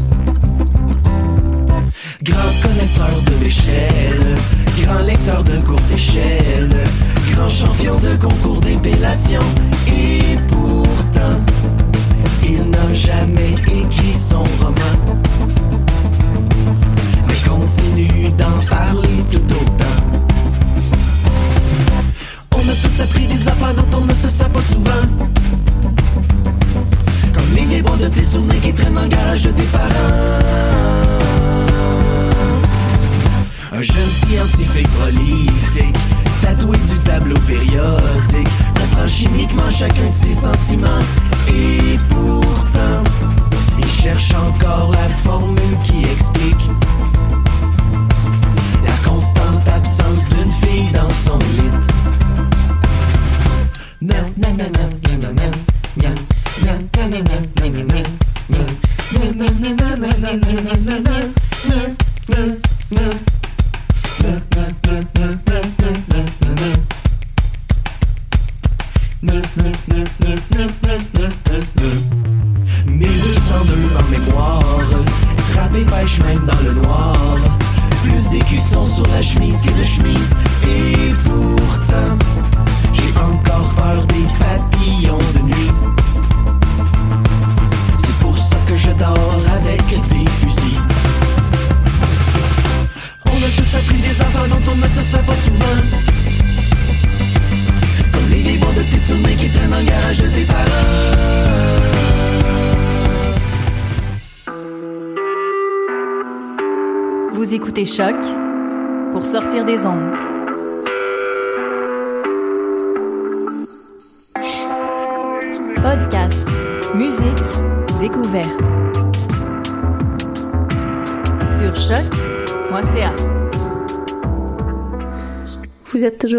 Grand 2.24 2.52
connaisseur 2.64 3.22
de 3.26 3.44
l'échelle, 3.44 4.36
grand 4.84 5.04
lecteur 5.04 5.44
de 5.44 5.58
courte 5.66 5.92
échelle, 5.94 6.70
grand 7.34 7.50
champion 7.50 7.96
de 7.96 8.16
concours 8.18 8.60
d'épellation, 8.62 9.42
et 9.88 10.38
pourtant, 10.50 11.40
il 12.44 12.70
n'a 12.70 12.94
jamais 12.94 13.54
écrit 13.68 14.14
son 14.14 14.44
roman. 14.62 15.20
Continue 17.60 18.30
d'en 18.38 18.66
parler 18.70 19.24
tout 19.30 19.38
autant. 19.38 19.96
On 22.56 22.60
a 22.60 22.74
tous 22.82 23.02
appris 23.02 23.26
des 23.26 23.48
affaires 23.48 23.74
dont 23.74 23.98
on 23.98 24.06
ne 24.06 24.14
se 24.14 24.30
sait 24.30 24.46
pas 24.46 24.62
souvent. 24.62 25.06
Comme 27.34 27.56
les 27.56 27.66
débats 27.66 27.98
de 28.02 28.08
tes 28.08 28.24
souvenirs 28.24 28.62
qui 28.62 28.74
traînent 28.74 28.94
dans 28.94 29.04
le 29.04 29.10
garage 29.10 29.42
de 29.42 29.52
tes 29.52 29.64
parents. 29.64 29.90
Un 33.74 33.82
jeune 33.82 34.10
scientifique 34.10 34.88
prolifique, 34.98 35.98
tatoué 36.42 36.78
du 36.78 36.98
tableau 37.00 37.38
périodique, 37.40 38.48
comprend 38.74 39.08
chimiquement 39.08 39.70
chacun 39.70 40.08
de 40.08 40.14
ses 40.14 40.34
sentiments. 40.34 41.04
Et 41.50 42.00
pourtant, 42.10 43.04
il 43.78 43.88
cherche 43.88 44.34
encore 44.34 44.92
la 44.94 45.10
formule 45.10 45.78
qui 45.84 46.04
explique 46.10 46.79
constante 49.06 49.68
absence 49.68 50.28
d'une 50.30 50.52
fille 50.52 50.92
dans 50.92 51.10
son 51.10 51.38
lit. 51.38 51.70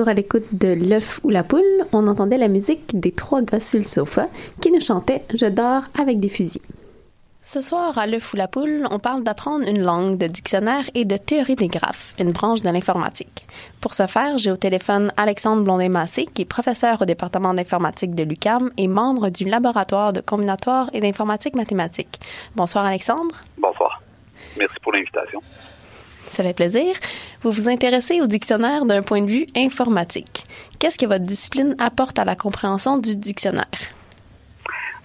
Toujours 0.01 0.09
à 0.09 0.15
l'écoute 0.15 0.47
de 0.55 0.69
L'œuf 0.69 1.21
ou 1.25 1.29
la 1.29 1.43
poule. 1.43 1.61
On 1.93 2.07
entendait 2.07 2.39
la 2.39 2.49
musique 2.49 2.99
des 2.99 3.13
trois 3.13 3.43
gars 3.43 3.61
sur 3.61 3.79
le 3.79 3.85
sofa 3.85 4.29
qui 4.63 4.73
nous 4.73 4.81
chantaient 4.81 5.21
Je 5.35 5.45
dors 5.45 5.83
avec 6.01 6.19
des 6.21 6.31
fusils. 6.31 6.63
Ce 7.43 7.61
soir, 7.61 7.99
à 7.99 8.07
l'œuf 8.07 8.33
ou 8.33 8.37
la 8.37 8.49
poule, 8.49 8.87
on 8.91 8.99
parle 8.99 9.25
d'apprendre 9.25 9.69
une 9.69 9.83
langue, 9.83 10.17
de 10.17 10.27
dictionnaire 10.27 10.85
et 10.95 11.05
de 11.05 11.19
théorie 11.19 11.55
des 11.55 11.69
graphes, 11.69 12.15
une 12.19 12.33
branche 12.33 12.63
de 12.63 12.71
l'informatique. 12.71 13.45
Pour 13.83 13.93
ce 13.93 14.07
faire, 14.07 14.39
j'ai 14.39 14.51
au 14.51 14.57
téléphone 14.57 15.13
Alexandre 15.19 15.65
Blondin-Massé, 15.65 16.25
qui 16.25 16.43
est 16.43 16.47
professeur 16.47 17.03
au 17.03 17.05
département 17.05 17.53
d'informatique 17.53 18.15
de 18.15 18.23
l'UCAM 18.23 18.71
et 18.79 18.89
membre 18.89 19.29
du 19.29 19.45
laboratoire 19.45 20.15
de 20.15 20.23
combinatoire 20.23 20.89
et 20.95 21.01
d'informatique 21.01 21.57
mathématique. 21.57 22.21
Bonsoir 22.57 22.87
Alexandre. 22.87 23.43
Bonsoir. 23.59 24.01
Merci 24.57 24.77
pour 24.83 24.93
l'invitation. 24.93 25.43
Ça 26.31 26.45
fait 26.45 26.55
plaisir. 26.55 26.95
Vous 27.43 27.51
vous 27.51 27.69
intéressez 27.69 28.21
au 28.21 28.29
dictionnaire 28.29 28.87
d'un 28.87 29.03
point 29.03 29.21
de 29.21 29.29
vue 29.29 29.47
informatique. 29.57 30.47
Qu'est-ce 30.79 30.97
que 30.97 31.07
votre 31.07 31.25
discipline 31.25 31.75
apporte 31.79 32.21
à 32.21 32.25
la 32.25 32.37
compréhension 32.37 32.99
du 32.99 33.17
dictionnaire? 33.17 33.67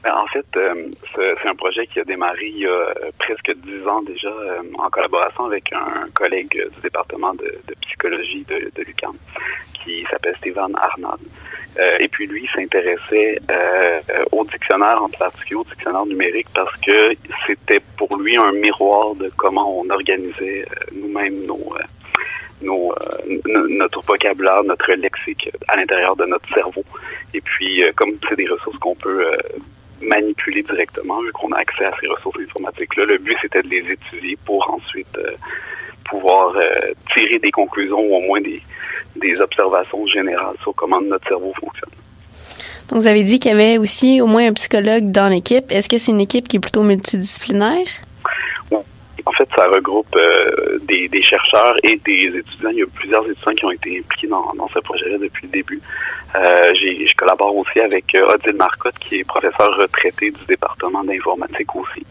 Ben, 0.05 0.13
en 0.13 0.27
fait, 0.27 0.45
euh, 0.57 0.85
c'est 1.15 1.47
un 1.47 1.55
projet 1.55 1.87
qui 1.87 1.99
a 1.99 2.03
démarré 2.03 2.45
il 2.45 2.59
y 2.59 2.67
a 2.67 2.69
euh, 2.69 2.93
presque 3.17 3.51
dix 3.65 3.87
ans 3.87 4.03
déjà 4.03 4.27
euh, 4.27 4.61
en 4.77 4.87
collaboration 4.91 5.45
avec 5.45 5.73
un 5.73 6.07
collègue 6.13 6.51
du 6.75 6.81
département 6.81 7.33
de, 7.33 7.57
de 7.67 7.73
psychologie 7.81 8.45
de, 8.47 8.71
de 8.75 8.85
qui 9.83 10.05
s'appelle 10.11 10.35
Stéphane 10.37 10.75
Arnaud. 10.75 11.17
et 11.99 12.07
puis 12.07 12.27
lui 12.27 12.47
s'intéressait 12.55 13.39
au 14.31 14.43
dictionnaire, 14.45 15.01
en 15.01 15.09
particulier 15.09 15.55
au 15.55 15.63
dictionnaire 15.63 16.05
numérique, 16.05 16.47
parce 16.53 16.75
que 16.81 17.15
c'était 17.47 17.81
pour 17.97 18.15
lui 18.17 18.37
un 18.37 18.51
miroir 18.51 19.15
de 19.15 19.31
comment 19.37 19.79
on 19.79 19.89
organisait 19.89 20.65
nous-mêmes 20.93 21.45
nos 21.45 21.75
nos, 22.61 22.91
euh, 22.91 23.41
notre 23.69 24.01
vocabulaire, 24.01 24.63
notre 24.63 24.91
lexique 24.93 25.49
à 25.67 25.77
l'intérieur 25.77 26.15
de 26.15 26.25
notre 26.25 26.47
cerveau. 26.53 26.83
Et 27.33 27.41
puis, 27.41 27.83
euh, 27.83 27.91
comme 27.95 28.17
c'est 28.27 28.35
des 28.35 28.47
ressources 28.47 28.77
qu'on 28.79 28.95
peut 28.95 29.27
euh, 29.27 29.37
manipuler 30.01 30.61
directement, 30.63 31.21
vu 31.21 31.31
qu'on 31.31 31.51
a 31.51 31.59
accès 31.59 31.85
à 31.85 31.91
ces 31.99 32.07
ressources 32.07 32.39
informatiques-là, 32.39 33.05
le 33.05 33.17
but 33.17 33.37
c'était 33.41 33.61
de 33.61 33.69
les 33.69 33.91
étudier 33.91 34.37
pour 34.45 34.69
ensuite 34.69 35.17
pouvoir 36.09 36.55
tirer 37.15 37.39
des 37.39 37.51
conclusions 37.51 37.99
ou 37.99 38.15
au 38.15 38.21
moins 38.21 38.41
des, 38.41 38.61
des 39.15 39.39
observations 39.41 40.05
générales 40.07 40.55
sur 40.61 40.73
comment 40.75 41.01
notre 41.01 41.27
cerveau 41.27 41.53
fonctionne. 41.59 41.91
Donc, 42.89 42.99
vous 42.99 43.07
avez 43.07 43.23
dit 43.23 43.39
qu'il 43.39 43.51
y 43.51 43.53
avait 43.53 43.77
aussi 43.77 44.21
au 44.21 44.27
moins 44.27 44.47
un 44.47 44.53
psychologue 44.53 45.11
dans 45.11 45.27
l'équipe. 45.27 45.71
Est-ce 45.71 45.89
que 45.89 45.97
c'est 45.97 46.11
une 46.11 46.21
équipe 46.21 46.47
qui 46.47 46.57
est 46.57 46.59
plutôt 46.59 46.83
multidisciplinaire? 46.83 47.87
En 49.25 49.31
fait, 49.31 49.47
ça 49.55 49.65
regroupe 49.65 50.15
euh, 50.15 50.77
des, 50.83 51.07
des, 51.07 51.23
chercheurs 51.23 51.75
et 51.83 51.99
des 52.05 52.37
étudiants. 52.37 52.69
Il 52.69 52.77
y 52.77 52.83
a 52.83 52.85
plusieurs 52.93 53.27
étudiants 53.27 53.53
qui 53.53 53.65
ont 53.65 53.71
été 53.71 53.99
impliqués 53.99 54.27
dans, 54.27 54.53
dans 54.55 54.67
ce 54.69 54.79
projet-là 54.79 55.17
depuis 55.17 55.47
le 55.47 55.51
début. 55.51 55.81
Euh, 56.35 56.73
je 56.73 57.15
collabore 57.15 57.55
aussi 57.55 57.79
avec 57.79 58.13
euh, 58.15 58.33
Odile 58.33 58.55
Marcotte, 58.55 58.97
qui 58.99 59.19
est 59.19 59.23
professeure 59.23 59.77
retraitée 59.77 60.31
du 60.31 60.45
département 60.45 61.03
d'informatique 61.03 61.75
aussi. 61.75 62.05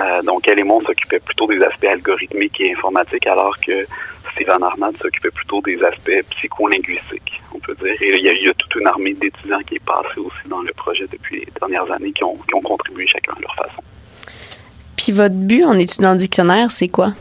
Euh, 0.00 0.22
donc, 0.22 0.48
elle 0.48 0.58
et 0.58 0.64
moi, 0.64 0.76
on 0.76 0.86
s'occupait 0.86 1.20
plutôt 1.20 1.46
des 1.46 1.62
aspects 1.62 1.84
algorithmiques 1.84 2.60
et 2.60 2.72
informatiques, 2.72 3.26
alors 3.26 3.56
que 3.60 3.86
Stéphane 4.32 4.62
Arnad 4.62 4.96
s'occupait 4.96 5.30
plutôt 5.30 5.60
des 5.62 5.82
aspects 5.82 6.22
psycholinguistiques, 6.30 7.40
on 7.54 7.58
peut 7.60 7.74
dire. 7.76 7.94
Et 8.00 8.16
il 8.16 8.24
y, 8.24 8.28
a, 8.28 8.32
il 8.32 8.46
y 8.46 8.48
a 8.48 8.54
toute 8.54 8.74
une 8.74 8.86
armée 8.86 9.14
d'étudiants 9.14 9.60
qui 9.66 9.76
est 9.76 9.84
passée 9.84 10.18
aussi 10.18 10.48
dans 10.48 10.62
le 10.62 10.72
projet 10.72 11.06
depuis 11.10 11.40
les 11.40 11.48
dernières 11.60 11.90
années, 11.92 12.12
qui 12.12 12.24
ont, 12.24 12.36
qui 12.36 12.54
ont 12.54 12.62
contribué 12.62 13.06
chacun 13.06 13.32
à 13.36 13.40
leur 13.40 13.54
façon. 13.54 13.82
Puis 14.98 15.12
votre 15.12 15.34
but 15.34 15.64
en 15.64 15.78
étudiant 15.78 16.12
le 16.12 16.18
dictionnaire, 16.18 16.72
c'est 16.72 16.88
quoi? 16.88 17.12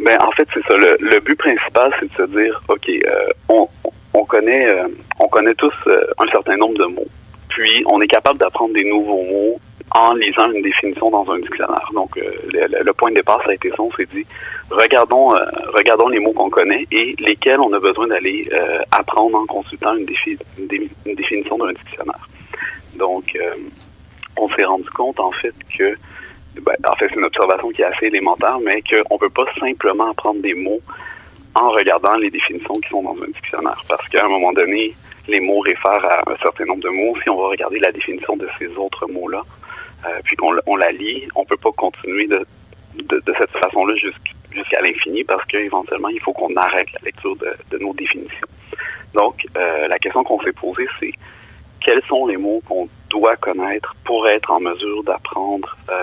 Ben, 0.00 0.16
en 0.22 0.30
fait, 0.32 0.48
c'est 0.54 0.62
ça. 0.66 0.76
Le, 0.78 1.20
but 1.20 1.36
principal, 1.36 1.92
c'est 2.00 2.10
de 2.10 2.16
se 2.16 2.32
dire, 2.34 2.60
OK, 2.68 2.88
euh, 2.88 3.28
on, 3.50 3.68
on, 4.14 4.24
connaît, 4.24 4.70
euh, 4.70 4.88
on 5.20 5.28
connaît 5.28 5.54
tous 5.54 5.72
euh, 5.86 6.00
un 6.18 6.26
certain 6.28 6.56
nombre 6.56 6.78
de 6.78 6.86
mots. 6.86 7.08
Puis, 7.50 7.84
on 7.86 8.00
est 8.00 8.06
capable 8.06 8.38
d'apprendre 8.38 8.72
des 8.72 8.84
nouveaux 8.84 9.22
mots 9.22 9.60
en 9.94 10.14
lisant 10.14 10.50
une 10.50 10.62
définition 10.62 11.10
dans 11.10 11.30
un 11.30 11.38
dictionnaire. 11.40 11.90
Donc, 11.92 12.16
le, 12.16 12.82
le, 12.82 12.92
point 12.94 13.10
de 13.10 13.16
départ, 13.16 13.42
ça 13.44 13.50
a 13.50 13.54
été 13.54 13.68
ça. 13.70 13.76
On 13.80 13.92
s'est 13.92 14.08
dit, 14.14 14.24
regardons, 14.70 15.30
regardons 15.74 16.08
les 16.08 16.20
mots 16.20 16.32
qu'on 16.32 16.50
connaît 16.50 16.86
et 16.90 17.16
lesquels 17.18 17.58
on 17.60 17.72
a 17.72 17.80
besoin 17.80 18.06
d'aller 18.06 18.48
apprendre 18.92 19.38
en 19.38 19.46
consultant 19.46 19.96
une, 19.96 20.04
défi 20.04 20.38
une, 20.58 20.66
dé 20.66 20.90
une 21.06 21.14
définition 21.14 21.56
d'un 21.56 21.72
dictionnaire. 21.72 22.28
Donc, 22.96 23.34
on 24.36 24.48
s'est 24.50 24.64
rendu 24.64 24.90
compte, 24.90 25.18
en 25.18 25.32
fait, 25.32 25.54
que 25.76 25.96
ben, 26.62 26.74
en 26.86 26.96
fait, 26.96 27.06
c'est 27.08 27.16
une 27.16 27.24
observation 27.24 27.70
qui 27.70 27.82
est 27.82 27.86
assez 27.86 28.06
élémentaire, 28.06 28.58
mais 28.60 28.82
qu'on 28.82 29.14
ne 29.14 29.18
peut 29.20 29.30
pas 29.30 29.46
simplement 29.58 30.10
apprendre 30.10 30.40
des 30.42 30.54
mots 30.54 30.80
en 31.54 31.70
regardant 31.70 32.16
les 32.16 32.30
définitions 32.30 32.74
qui 32.74 32.88
sont 32.88 33.02
dans 33.02 33.16
un 33.22 33.26
dictionnaire. 33.26 33.82
Parce 33.88 34.06
qu'à 34.08 34.24
un 34.24 34.28
moment 34.28 34.52
donné, 34.52 34.94
les 35.26 35.40
mots 35.40 35.60
réfèrent 35.60 36.04
à 36.04 36.30
un 36.30 36.36
certain 36.42 36.64
nombre 36.66 36.82
de 36.82 36.88
mots. 36.88 37.14
Si 37.22 37.30
on 37.30 37.36
va 37.36 37.48
regarder 37.48 37.78
la 37.78 37.92
définition 37.92 38.36
de 38.36 38.48
ces 38.58 38.68
autres 38.76 39.06
mots-là, 39.06 39.42
euh, 40.06 40.20
puis 40.24 40.36
qu'on 40.36 40.54
on 40.66 40.76
la 40.76 40.92
lit, 40.92 41.26
on 41.34 41.44
peut 41.44 41.56
pas 41.56 41.72
continuer 41.72 42.26
de, 42.26 42.46
cette 43.38 43.50
façon-là 43.62 43.94
jusqu'- 43.94 44.34
jusqu'à 44.52 44.80
l'infini 44.80 45.24
parce 45.24 45.44
qu'éventuellement, 45.46 46.08
il 46.08 46.20
faut 46.20 46.32
qu'on 46.32 46.54
arrête 46.56 46.90
la 46.92 47.00
lecture 47.04 47.36
de, 47.36 47.52
de 47.70 47.78
nos 47.78 47.92
définitions. 47.94 48.48
Donc, 49.14 49.46
euh, 49.56 49.88
la 49.88 49.98
question 49.98 50.22
qu'on 50.24 50.40
s'est 50.42 50.52
posée, 50.52 50.86
c'est 51.00 51.12
quels 51.80 52.02
sont 52.08 52.26
les 52.26 52.36
mots 52.36 52.62
qu'on 52.68 52.88
doit 53.10 53.36
connaître 53.36 53.94
pour 54.04 54.28
être 54.28 54.50
en 54.50 54.60
mesure 54.60 55.02
d'apprendre 55.04 55.76
euh, 55.90 55.94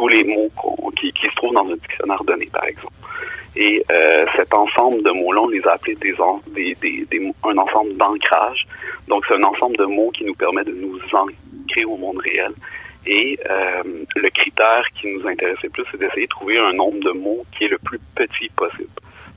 tous 0.00 0.08
les 0.08 0.24
mots 0.24 0.50
qui, 0.98 1.12
se 1.20 1.34
trouvent 1.36 1.54
dans 1.54 1.68
un 1.68 1.76
dictionnaire 1.76 2.24
donné, 2.24 2.46
par 2.50 2.64
exemple. 2.64 2.94
Et 3.54 3.84
euh, 3.90 4.24
cet 4.34 4.54
ensemble 4.54 5.02
de 5.02 5.10
mots-là, 5.10 5.42
on 5.42 5.48
les 5.48 5.66
a 5.66 5.72
appelés 5.72 5.96
des, 5.96 6.14
des, 6.54 6.74
des, 6.80 7.04
des 7.10 7.32
un 7.44 7.58
ensemble 7.58 7.94
d'ancrage. 7.98 8.66
Donc, 9.08 9.24
c'est 9.28 9.34
un 9.34 9.42
ensemble 9.42 9.76
de 9.76 9.84
mots 9.84 10.10
qui 10.12 10.24
nous 10.24 10.34
permet 10.34 10.64
de 10.64 10.72
nous 10.72 10.98
ancrer 11.12 11.84
au 11.84 11.96
monde 11.96 12.18
réel. 12.18 12.52
Et 13.06 13.38
euh, 13.50 13.82
le 14.16 14.30
critère 14.30 14.84
qui 14.98 15.08
nous 15.08 15.26
intéressait 15.28 15.68
plus, 15.68 15.84
c'est 15.90 15.98
d'essayer 15.98 16.26
de 16.26 16.30
trouver 16.30 16.58
un 16.58 16.72
nombre 16.72 17.00
de 17.00 17.12
mots 17.12 17.44
qui 17.56 17.64
est 17.64 17.68
le 17.68 17.78
plus 17.78 18.00
petit 18.14 18.48
possible. 18.56 18.88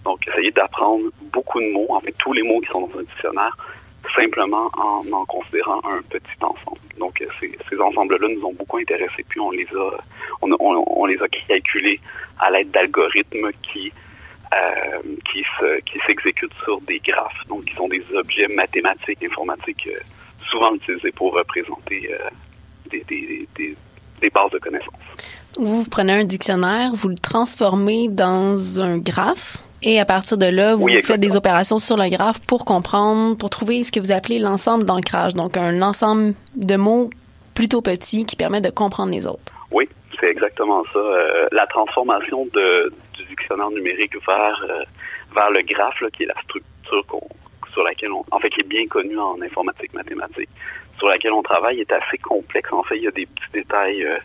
Donc, 0.05 0.25
essayer 0.29 0.51
d'apprendre 0.51 1.09
beaucoup 1.33 1.59
de 1.59 1.67
mots, 1.71 1.87
en 1.89 1.99
fait, 1.99 2.15
tous 2.19 2.31
les 2.31 2.43
mots 2.43 2.61
qui 2.61 2.67
sont 2.67 2.87
dans 2.87 2.99
un 2.99 3.03
dictionnaire, 3.03 3.57
simplement 4.15 4.69
en 4.77 5.03
en 5.11 5.25
considérant 5.25 5.79
un 5.83 6.01
petit 6.09 6.39
ensemble. 6.41 6.79
Donc, 6.99 7.21
euh, 7.21 7.27
ces, 7.39 7.57
ces 7.69 7.79
ensembles-là 7.79 8.27
nous 8.29 8.45
ont 8.45 8.53
beaucoup 8.53 8.77
intéressés, 8.77 9.25
puis 9.27 9.39
on 9.39 9.51
les 9.51 9.67
a, 9.75 9.89
on, 10.41 11.05
les 11.05 11.21
a 11.21 11.27
calculés 11.47 11.99
à 12.39 12.51
l'aide 12.51 12.71
d'algorithmes 12.71 13.49
qui 13.61 13.91
euh, 14.53 15.01
qui 15.31 15.43
qui 15.85 15.99
s'exécutent 16.05 16.53
sur 16.63 16.79
des 16.81 16.99
graphes, 16.99 17.41
donc 17.47 17.65
qui 17.65 17.75
sont 17.75 17.87
des 17.87 18.03
objets 18.13 18.47
mathématiques, 18.47 19.23
informatiques, 19.23 19.87
euh, 19.87 19.99
souvent 20.49 20.73
utilisés 20.75 21.11
pour 21.11 21.33
représenter 21.33 22.09
des, 22.91 23.03
des, 23.09 23.47
des, 23.55 23.75
des 24.21 24.29
bases 24.29 24.51
de 24.51 24.59
connaissances. 24.59 24.93
Vous 25.57 25.83
prenez 25.89 26.13
un 26.13 26.23
dictionnaire, 26.23 26.91
vous 26.93 27.09
le 27.09 27.15
transformez 27.15 28.07
dans 28.09 28.79
un 28.79 28.97
graphe? 28.97 29.57
Et 29.85 29.99
à 29.99 30.05
partir 30.05 30.37
de 30.37 30.45
là, 30.45 30.75
vous 30.75 30.83
Oui, 30.83 31.01
faites 31.03 31.19
des 31.19 31.35
opérations 31.35 31.77
sur 31.79 31.97
le 31.97 32.09
graphe 32.09 32.39
pour 32.47 32.63
comprendre, 32.65 33.35
pour 33.37 33.49
trouver 33.49 33.83
ce 33.83 33.91
que 33.91 33.99
vous 33.99 34.11
appelez 34.11 34.39
l'ensemble 34.39 34.85
d'ancrage. 34.85 35.33
Donc, 35.33 35.57
un 35.57 35.81
ensemble 35.81 36.33
de 36.55 36.75
mots 36.75 37.09
plutôt 37.53 37.81
petits 37.81 38.25
qui 38.25 38.35
permet 38.35 38.61
de 38.61 38.69
comprendre 38.69 39.11
les 39.11 39.27
autres. 39.27 39.51
Oui, 39.71 39.87
c'est 40.19 40.27
exactement 40.29 40.83
ça. 40.93 40.99
Euh, 40.99 41.47
la 41.51 41.67
transformation 41.67 42.45
de, 42.53 42.93
du 43.13 43.25
dictionnaire 43.25 43.69
numérique 43.71 44.13
vers 44.25 44.65
euh, 44.69 44.83
vers 45.35 45.49
le 45.49 45.61
graphe, 45.63 45.99
là, 46.01 46.07
qui 46.15 46.23
est 46.23 46.27
la 46.27 46.41
structure 46.43 47.05
qu'on- 47.07 47.27
sur 47.73 47.83
laquelle 47.83 48.11
on, 48.11 48.23
en 48.31 48.39
fait, 48.39 48.49
qui 48.51 48.61
est 48.61 48.67
bien 48.67 48.85
connue 48.87 49.17
en 49.17 49.41
informatique 49.41 49.93
mathématique, 49.95 50.49
sur 50.99 51.07
laquelle 51.09 51.33
on 51.33 51.41
travaille, 51.41 51.79
est 51.81 51.91
assez 51.91 52.19
complexe. 52.19 52.71
En 52.71 52.83
fait, 52.83 52.97
il 52.97 53.03
y 53.03 53.07
a 53.07 53.11
des 53.11 53.25
petits 53.25 53.51
détails 53.51 54.03
euh, 54.05 54.17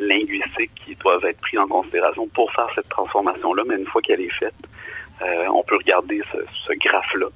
linguistiques 0.00 0.72
qui 0.84 0.94
doivent 0.96 1.24
être 1.24 1.40
pris 1.40 1.56
en 1.58 1.66
considération 1.68 2.26
pour 2.28 2.52
faire 2.52 2.66
cette 2.74 2.88
transformation-là. 2.88 3.62
Mais 3.66 3.76
une 3.76 3.86
fois 3.86 4.02
qu'elle 4.02 4.20
est 4.20 4.32
faite, 4.38 4.54
on 5.20 5.62
peut 5.62 5.76
regarder 5.76 6.22
ce, 6.32 6.72
graphe-là 6.74 7.26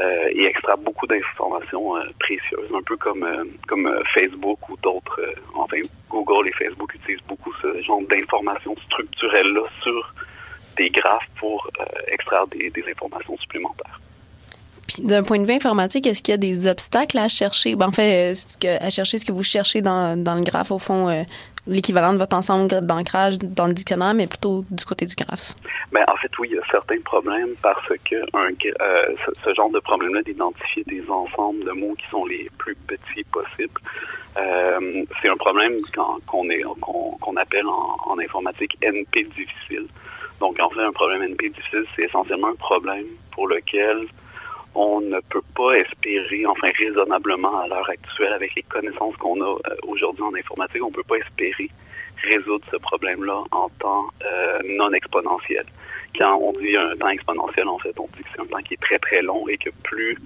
euh, 0.00 0.28
et 0.32 0.44
extraire 0.46 0.78
beaucoup 0.78 1.06
d'informations 1.06 1.96
euh, 1.96 2.02
précieuses, 2.18 2.70
un 2.74 2.82
peu 2.82 2.96
comme 2.96 3.22
euh, 3.22 3.44
euh, 3.70 4.02
Facebook 4.12 4.68
ou 4.68 4.76
d'autres, 4.82 5.20
euh, 5.20 5.32
enfin 5.54 5.76
Google 6.10 6.48
et 6.48 6.52
Facebook 6.52 6.92
utilisent 6.94 7.22
beaucoup 7.28 7.52
ce 7.62 7.80
genre 7.82 8.02
d'informations 8.08 8.74
structurelles-là 8.88 9.62
sur 9.82 10.14
des 10.76 10.90
graphes 10.90 11.28
pour 11.38 11.68
euh, 11.80 11.84
extraire 12.08 12.46
des, 12.48 12.72
informations 12.90 13.36
supplémentaires. 13.38 14.00
Puis, 14.86 15.02
d'un 15.02 15.22
point 15.22 15.38
de 15.38 15.46
vue 15.46 15.54
informatique, 15.54 16.06
est-ce 16.06 16.22
qu'il 16.22 16.32
y 16.32 16.34
a 16.34 16.38
des 16.38 16.66
obstacles 16.66 17.18
à 17.18 17.28
chercher? 17.28 17.74
Ben, 17.74 17.88
en 17.88 17.92
fait, 17.92 18.34
euh, 18.64 18.76
à 18.80 18.90
chercher 18.90 19.18
ce 19.18 19.24
que 19.24 19.32
vous 19.32 19.42
cherchez 19.44 19.80
dans, 19.80 20.16
le 20.16 20.42
graphe, 20.42 20.72
au 20.72 20.78
fond, 20.78 21.08
euh, 21.08 21.22
l'équivalent 21.66 22.12
de 22.12 22.18
votre 22.18 22.36
ensemble 22.36 22.68
d'ancrage 22.82 23.38
dans 23.38 23.66
le 23.66 23.72
dictionnaire, 23.72 24.14
mais 24.14 24.26
plutôt 24.26 24.64
du 24.70 24.84
côté 24.84 25.06
du 25.06 25.14
graphe. 25.14 25.54
Ben, 25.92 26.04
en 26.12 26.16
fait, 26.16 26.30
oui, 26.38 26.48
il 26.50 26.56
y 26.56 26.58
a 26.58 26.62
certains 26.70 27.00
problèmes 27.00 27.54
parce 27.62 27.88
que 28.04 28.16
un, 28.34 28.50
euh, 28.50 29.14
ce, 29.24 29.40
ce 29.44 29.54
genre 29.54 29.70
de 29.70 29.80
problème-là 29.80 30.22
d'identifier 30.22 30.84
des 30.84 31.02
ensembles 31.08 31.64
de 31.64 31.72
mots 31.72 31.94
qui 31.94 32.08
sont 32.10 32.26
les 32.26 32.50
plus 32.58 32.74
petits 32.86 33.24
possibles, 33.32 33.80
euh, 34.36 35.04
c'est 35.22 35.28
un 35.28 35.36
problème 35.36 35.80
qu'on 36.26 37.36
appelle 37.36 37.66
en 37.66 38.18
informatique 38.18 38.76
NP 38.82 39.24
difficile. 39.36 39.86
Donc, 40.40 40.58
en 40.60 40.68
fait, 40.70 40.80
un 40.80 40.92
problème 40.92 41.22
NP 41.22 41.50
difficile, 41.50 41.84
c'est 41.94 42.02
essentiellement 42.02 42.48
un 42.48 42.56
problème 42.56 43.06
pour 43.32 43.48
lequel 43.48 44.06
on 44.74 45.00
ne 45.00 45.20
peut 45.30 45.42
pas 45.56 45.72
espérer, 45.74 46.46
enfin 46.46 46.68
raisonnablement 46.78 47.60
à 47.60 47.68
l'heure 47.68 47.88
actuelle, 47.88 48.32
avec 48.32 48.54
les 48.54 48.62
connaissances 48.62 49.16
qu'on 49.16 49.40
a 49.40 49.48
euh, 49.48 49.76
aujourd'hui 49.86 50.22
en 50.22 50.34
informatique, 50.34 50.82
on 50.82 50.88
ne 50.88 50.94
peut 50.94 51.04
pas 51.04 51.16
espérer 51.16 51.70
résoudre 52.22 52.64
ce 52.70 52.76
problème-là 52.76 53.42
en 53.52 53.68
temps 53.80 54.06
euh, 54.24 54.58
non 54.64 54.92
exponentiel. 54.92 55.64
Quand 56.16 56.38
on 56.40 56.52
dit 56.52 56.76
un 56.76 56.96
temps 56.96 57.08
exponentiel, 57.08 57.68
en 57.68 57.78
fait, 57.78 57.94
on 57.98 58.08
dit 58.16 58.22
que 58.22 58.28
c'est 58.34 58.40
un 58.40 58.46
temps 58.46 58.62
qui 58.62 58.74
est 58.74 58.82
très 58.82 58.98
très 58.98 59.22
long 59.22 59.46
et 59.48 59.58
que 59.58 59.70
plus 59.82 60.16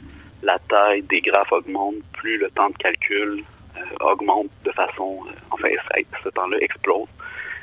la 0.42 0.58
taille 0.68 1.02
des 1.02 1.20
graphes 1.20 1.52
augmente, 1.52 1.96
plus 2.12 2.38
le 2.38 2.50
temps 2.50 2.68
de 2.68 2.76
calcul 2.76 3.42
euh, 3.76 4.04
augmente 4.04 4.48
de 4.64 4.70
façon, 4.72 5.20
euh, 5.26 5.32
enfin, 5.50 5.68
ce 6.22 6.28
temps-là 6.28 6.58
explose. 6.61 7.08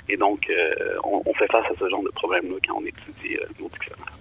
Et 0.10 0.18
donc, 0.18 0.48
euh, 0.50 0.98
on, 1.04 1.22
on 1.26 1.34
fait 1.34 1.48
face 1.52 1.66
à 1.66 1.76
ce 1.80 1.90
genre 1.90 2.04
de 2.04 2.10
problème-là 2.10 2.58
quand 2.68 2.76
on 2.78 2.86
étudie 2.86 3.38
euh, 3.38 3.46
nos 3.60 3.70
dictionnaires. 3.70 4.15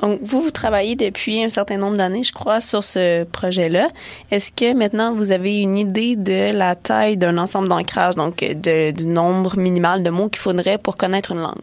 Donc, 0.00 0.18
vous, 0.22 0.40
vous 0.42 0.50
travaillez 0.50 0.96
depuis 0.96 1.42
un 1.42 1.48
certain 1.50 1.76
nombre 1.76 1.96
d'années, 1.96 2.22
je 2.22 2.32
crois, 2.32 2.60
sur 2.60 2.82
ce 2.84 3.24
projet-là. 3.24 3.88
Est-ce 4.30 4.50
que 4.52 4.74
maintenant, 4.74 5.14
vous 5.14 5.30
avez 5.32 5.60
une 5.60 5.76
idée 5.78 6.16
de 6.16 6.56
la 6.56 6.74
taille 6.74 7.16
d'un 7.16 7.36
ensemble 7.38 7.68
d'ancrage, 7.68 8.14
donc 8.16 8.42
euh, 8.42 8.54
de- 8.54 8.90
du 8.92 9.06
nombre 9.06 9.56
minimal 9.58 10.02
de 10.02 10.10
mots 10.10 10.28
qu'il 10.28 10.40
faudrait 10.40 10.78
pour 10.78 10.96
connaître 10.96 11.32
une 11.32 11.40
langue? 11.40 11.60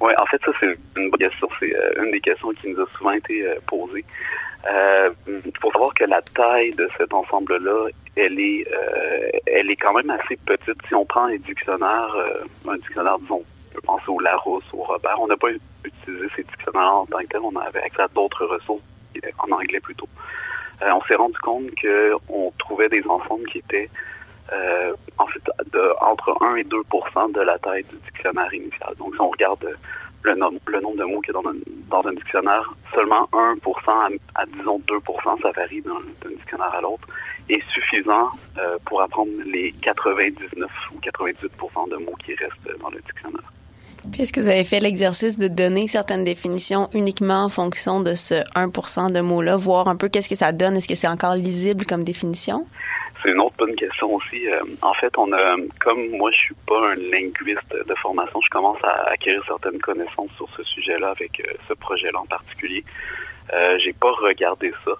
Oui, 0.00 0.12
en 0.20 0.26
fait, 0.26 0.40
ça, 0.44 0.52
c'est 0.60 0.66
une 0.96 1.10
bonne 1.10 1.18
question. 1.20 1.48
C'est 1.60 1.74
euh, 1.74 2.02
une 2.04 2.10
des 2.12 2.20
questions 2.20 2.50
qui 2.60 2.68
nous 2.68 2.80
a 2.80 2.86
souvent 2.96 3.12
été 3.12 3.42
euh, 3.46 3.54
posée. 3.66 4.04
Euh, 4.68 5.10
faut 5.60 5.70
savoir 5.72 5.94
que 5.94 6.04
la 6.04 6.20
taille 6.22 6.72
de 6.72 6.88
cet 6.98 7.12
ensemble-là, 7.14 7.88
elle 8.16 8.38
est, 8.40 8.66
euh, 8.72 9.30
elle 9.46 9.70
est 9.70 9.76
quand 9.76 9.92
même 9.94 10.10
assez 10.10 10.36
petite. 10.44 10.76
Si 10.88 10.94
on 10.94 11.04
prend 11.04 11.26
les 11.26 11.38
dictionnaires, 11.38 12.14
euh, 12.16 12.70
un 12.70 12.76
dictionnaire, 12.76 13.18
disons, 13.20 13.42
on 13.42 13.55
peut 13.76 13.86
penser 13.86 14.08
au 14.08 14.20
Larousse, 14.20 14.64
au 14.72 14.82
Robert, 14.82 15.16
on 15.20 15.26
n'a 15.26 15.36
pas 15.36 15.48
utilisé 15.84 16.26
ces 16.34 16.42
dictionnaires 16.42 16.92
en 16.94 17.06
tant 17.06 17.18
que. 17.28 17.36
On 17.38 17.54
avait 17.56 17.82
accès 17.82 18.02
à 18.02 18.08
d'autres 18.08 18.46
ressources, 18.46 18.82
en 19.38 19.50
anglais 19.52 19.80
plutôt. 19.80 20.08
Euh, 20.82 20.90
on 20.92 21.02
s'est 21.02 21.14
rendu 21.14 21.38
compte 21.38 21.64
qu'on 21.80 22.52
trouvait 22.58 22.88
des 22.88 23.02
ensembles 23.06 23.46
qui 23.50 23.58
étaient 23.58 23.88
euh, 24.52 24.92
en 25.18 25.26
fait 25.26 25.42
de, 25.72 25.92
entre 26.00 26.36
1 26.42 26.56
et 26.56 26.64
2 26.64 26.76
de 27.34 27.40
la 27.40 27.58
taille 27.58 27.84
du 27.84 27.96
dictionnaire 27.96 28.52
initial. 28.54 28.94
Donc, 28.98 29.14
si 29.14 29.20
on 29.20 29.28
regarde 29.30 29.66
le, 30.22 30.34
nom- 30.34 30.58
le 30.66 30.80
nombre 30.80 30.96
de 30.98 31.04
mots 31.04 31.20
qu'il 31.20 31.34
y 31.34 31.38
a 31.38 31.40
dans 31.42 32.08
un, 32.08 32.12
dictionnaire, 32.12 32.72
seulement 32.94 33.28
1 33.32 33.56
à, 33.88 34.08
à, 34.34 34.46
disons 34.46 34.78
2 34.86 34.94
ça 35.42 35.50
varie 35.52 35.82
d'un 35.82 36.00
d'un 36.22 36.30
dictionnaire 36.30 36.74
à 36.74 36.80
l'autre, 36.80 37.06
est 37.48 37.62
suffisant 37.72 38.30
euh, 38.58 38.76
pour 38.86 39.00
apprendre 39.02 39.30
les 39.46 39.72
99 39.82 40.70
ou 40.94 40.98
98 41.00 41.52
de 41.90 41.96
mots 41.96 42.16
qui 42.24 42.34
restent 42.34 42.80
dans 42.80 42.90
le 42.90 43.00
dictionnaire. 43.00 43.52
Puis, 44.12 44.22
est-ce 44.22 44.32
que 44.32 44.40
vous 44.40 44.48
avez 44.48 44.64
fait 44.64 44.80
l'exercice 44.80 45.38
de 45.38 45.48
donner 45.48 45.88
certaines 45.88 46.24
définitions 46.24 46.88
uniquement 46.94 47.44
en 47.44 47.48
fonction 47.48 48.00
de 48.00 48.14
ce 48.14 48.34
1% 48.54 49.12
de 49.12 49.20
mots-là, 49.20 49.56
voir 49.56 49.88
un 49.88 49.96
peu 49.96 50.08
qu'est-ce 50.08 50.28
que 50.28 50.34
ça 50.34 50.52
donne? 50.52 50.76
Est-ce 50.76 50.88
que 50.88 50.94
c'est 50.94 51.08
encore 51.08 51.34
lisible 51.34 51.84
comme 51.84 52.04
définition? 52.04 52.66
C'est 53.22 53.30
une 53.30 53.40
autre 53.40 53.56
bonne 53.58 53.74
question 53.74 54.14
aussi. 54.14 54.48
Euh, 54.48 54.60
en 54.82 54.94
fait, 54.94 55.16
on 55.18 55.32
a, 55.32 55.56
comme 55.80 56.10
moi, 56.10 56.30
je 56.30 56.36
suis 56.36 56.54
pas 56.66 56.92
un 56.92 56.94
linguiste 56.94 57.74
de 57.74 57.94
formation, 57.96 58.40
je 58.40 58.50
commence 58.50 58.78
à 58.84 59.10
acquérir 59.10 59.42
certaines 59.46 59.80
connaissances 59.80 60.30
sur 60.36 60.48
ce 60.56 60.62
sujet-là 60.62 61.10
avec 61.10 61.40
euh, 61.40 61.52
ce 61.68 61.74
projet-là 61.74 62.20
en 62.20 62.26
particulier. 62.26 62.84
Euh, 63.52 63.78
J'ai 63.82 63.92
pas 63.92 64.12
regardé 64.12 64.72
ça. 64.84 64.92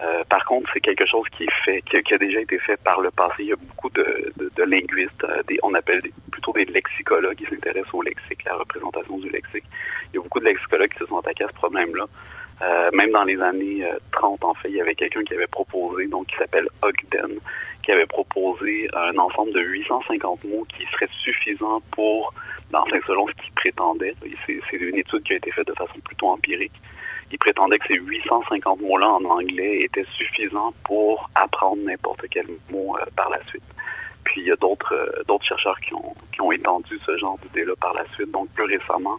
Euh, 0.00 0.24
par 0.28 0.44
contre, 0.46 0.68
c'est 0.72 0.80
quelque 0.80 1.06
chose 1.06 1.26
qui 1.36 1.44
est 1.44 1.64
fait, 1.64 1.82
qui, 1.82 2.14
a 2.14 2.18
déjà 2.18 2.40
été 2.40 2.58
fait 2.58 2.76
par 2.82 3.00
le 3.00 3.10
passé. 3.10 3.34
Il 3.40 3.46
y 3.46 3.52
a 3.52 3.56
beaucoup 3.56 3.90
de, 3.90 4.64
linguistes, 4.64 5.24
euh, 5.24 5.42
des, 5.46 5.58
on 5.62 5.74
appelle 5.74 6.00
des, 6.02 6.12
plutôt 6.30 6.52
des 6.52 6.64
lexicologues 6.64 7.36
qui 7.36 7.44
s'intéressent 7.44 7.94
au 7.94 8.02
lexique, 8.02 8.44
la 8.44 8.56
représentation 8.56 9.18
du 9.18 9.28
lexique. 9.28 9.64
Il 10.12 10.16
y 10.16 10.18
a 10.18 10.22
beaucoup 10.22 10.40
de 10.40 10.46
lexicologues 10.46 10.90
qui 10.90 10.98
se 10.98 11.06
sont 11.06 11.18
attaqués 11.18 11.44
à 11.44 11.48
ce 11.48 11.54
problème-là. 11.54 12.06
Euh, 12.62 12.90
même 12.92 13.10
dans 13.10 13.24
les 13.24 13.40
années 13.40 13.84
euh, 13.84 13.98
30, 14.12 14.44
en 14.44 14.54
fait, 14.54 14.68
il 14.68 14.76
y 14.76 14.80
avait 14.80 14.94
quelqu'un 14.94 15.24
qui 15.24 15.34
avait 15.34 15.46
proposé, 15.46 16.06
donc 16.06 16.26
qui 16.28 16.36
s'appelle 16.36 16.68
Ogden, 16.82 17.38
qui 17.82 17.92
avait 17.92 18.06
proposé 18.06 18.88
un 18.94 19.16
ensemble 19.18 19.52
de 19.52 19.60
850 19.60 20.44
mots 20.44 20.64
qui 20.76 20.84
serait 20.92 21.08
suffisant 21.24 21.82
pour, 21.90 22.32
enfin, 22.72 22.98
selon 23.06 23.26
ce 23.26 23.32
qu'il 23.42 23.52
prétendait, 23.54 24.14
c'est 24.46 24.76
une 24.76 24.96
étude 24.96 25.22
qui 25.24 25.32
a 25.32 25.36
été 25.36 25.50
faite 25.50 25.66
de 25.66 25.74
façon 25.74 25.98
plutôt 26.04 26.28
empirique. 26.28 26.72
Il 27.32 27.38
prétendait 27.38 27.78
que 27.78 27.86
ces 27.88 27.94
850 27.94 28.82
mots-là 28.82 29.08
en 29.08 29.24
anglais 29.24 29.84
étaient 29.84 30.04
suffisants 30.16 30.74
pour 30.84 31.30
apprendre 31.34 31.82
n'importe 31.82 32.20
quel 32.30 32.46
mot 32.70 32.94
euh, 32.98 33.06
par 33.16 33.30
la 33.30 33.42
suite. 33.46 33.64
Puis 34.24 34.42
il 34.42 34.48
y 34.48 34.52
a 34.52 34.56
d'autres 34.56 34.94
euh, 34.94 35.22
d'autres 35.26 35.46
chercheurs 35.46 35.80
qui 35.80 35.94
ont 35.94 36.14
qui 36.32 36.42
ont 36.42 36.52
étendu 36.52 37.00
ce 37.06 37.16
genre 37.16 37.38
d'idée-là 37.38 37.72
par 37.80 37.94
la 37.94 38.04
suite. 38.14 38.30
Donc 38.30 38.50
plus 38.50 38.64
récemment, 38.64 39.16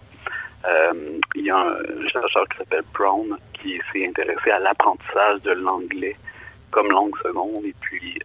euh, 0.66 1.20
il 1.34 1.46
y 1.46 1.50
a 1.50 1.58
un 1.58 2.08
chercheur 2.08 2.48
qui 2.50 2.58
s'appelle 2.60 2.84
Brown 2.94 3.36
qui 3.54 3.82
s'est 3.92 4.08
intéressé 4.08 4.52
à 4.52 4.60
l'apprentissage 4.60 5.42
de 5.42 5.52
l'anglais 5.52 6.16
comme 6.70 6.90
langue 6.92 7.18
seconde. 7.24 7.66
Et 7.66 7.76
puis, 7.82 8.20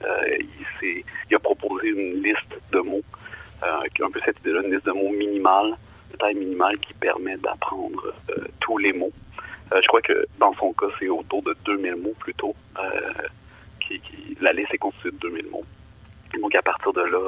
il, 0.83 1.03
il 1.31 1.35
a 1.35 1.39
proposé 1.39 1.89
une 1.89 2.23
liste 2.23 2.59
de 2.73 2.81
mots, 2.81 3.03
un 3.63 4.11
peu 4.11 4.21
cette 4.25 4.39
idée-là, 4.41 4.63
une 4.65 4.73
liste 4.73 4.87
de 4.87 4.93
mots 4.93 5.11
minimale, 5.11 5.77
de 6.13 6.17
taille 6.17 6.35
minimale 6.35 6.79
qui 6.79 6.95
permet 6.95 7.37
d'apprendre 7.37 8.15
tous 8.61 8.79
les 8.79 8.95
mots. 8.95 9.13
Je 9.71 9.87
crois 9.87 10.03
que 10.03 10.27
dans 10.39 10.55
son 10.55 10.73
cas, 10.73 10.87
c'est 10.99 11.09
autour 11.09 11.43
de 11.43 11.57
2000 11.65 11.97
mots 11.97 12.15
plutôt. 12.19 12.55
Qui, 13.87 14.01
qui, 14.01 14.37
la 14.41 14.53
liste 14.53 14.73
est 14.75 14.79
constituée 14.79 15.13
de 15.13 15.17
2000 15.17 15.47
mots. 15.51 15.65
Donc 16.41 16.55
à 16.55 16.63
partir 16.63 16.93
de 16.93 17.01
là, 17.01 17.19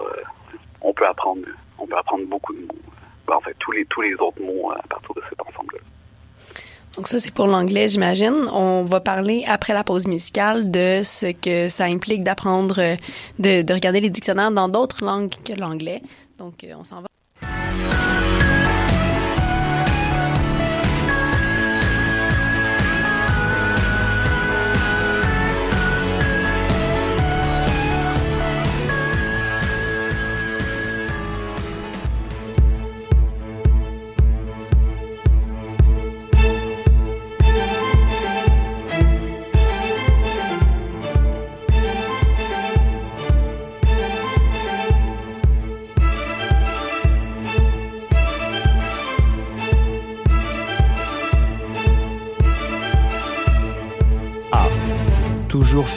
on 0.83 0.93
peut 0.93 1.07
apprendre, 1.07 1.43
on 1.79 1.87
peut 1.87 1.97
apprendre 1.97 2.27
beaucoup 2.27 2.53
de 2.53 2.61
mots. 2.61 2.79
Ben, 3.27 3.35
en 3.37 3.41
fait, 3.41 3.55
tous 3.59 3.73
les 3.73 3.85
tous 3.87 4.03
les 4.03 4.15
autres 4.15 4.41
mots 4.43 4.71
à 4.73 4.83
partir 4.89 5.15
de 5.15 5.23
cet 5.29 5.41
ensemble-là. 5.41 5.81
Donc 6.97 7.07
ça, 7.07 7.21
c'est 7.21 7.33
pour 7.33 7.47
l'anglais, 7.47 7.89
j'imagine. 7.89 8.49
On 8.53 8.83
va 8.83 9.01
parler 9.01 9.45
après 9.47 9.73
la 9.73 9.85
pause 9.85 10.07
musicale 10.07 10.71
de 10.71 11.03
ce 11.05 11.33
que 11.33 11.69
ça 11.69 11.85
implique 11.85 12.25
d'apprendre, 12.25 12.97
de 13.39 13.73
regarder 13.73 14.01
les 14.01 14.11
dictionnaires 14.11 14.51
dans 14.51 14.69
d'autres 14.69 15.05
langues 15.05 15.31
que 15.45 15.59
l'anglais. 15.59 16.03
Donc, 16.39 16.67
on 16.77 16.85
s'en 16.85 17.03
va. 17.03 17.07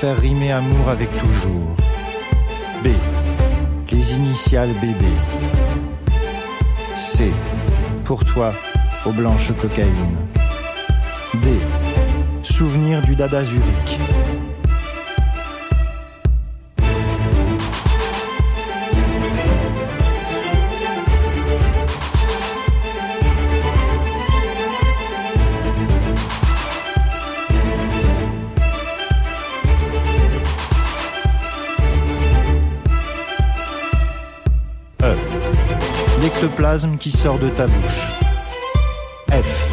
Faire 0.04 0.20
rimer 0.20 0.52
amour 0.52 0.90
avec 0.90 1.10
toujours. 1.18 1.78
B. 2.84 2.88
Les 3.90 4.16
initiales 4.16 4.74
bébé. 4.82 5.14
C. 6.98 7.32
Pour 8.04 8.26
toi, 8.26 8.52
aux 9.06 9.14
blanches 9.14 9.54
cocaïne. 9.62 10.18
D. 11.36 11.52
Souvenir 12.42 13.02
du 13.02 13.16
dada 13.16 13.46
Zurich. 13.46 13.98
L'ectoplasme 36.44 36.98
qui 36.98 37.10
sort 37.10 37.40
de 37.40 37.48
ta 37.48 37.68
bouche. 37.68 38.02
F. 39.32 39.72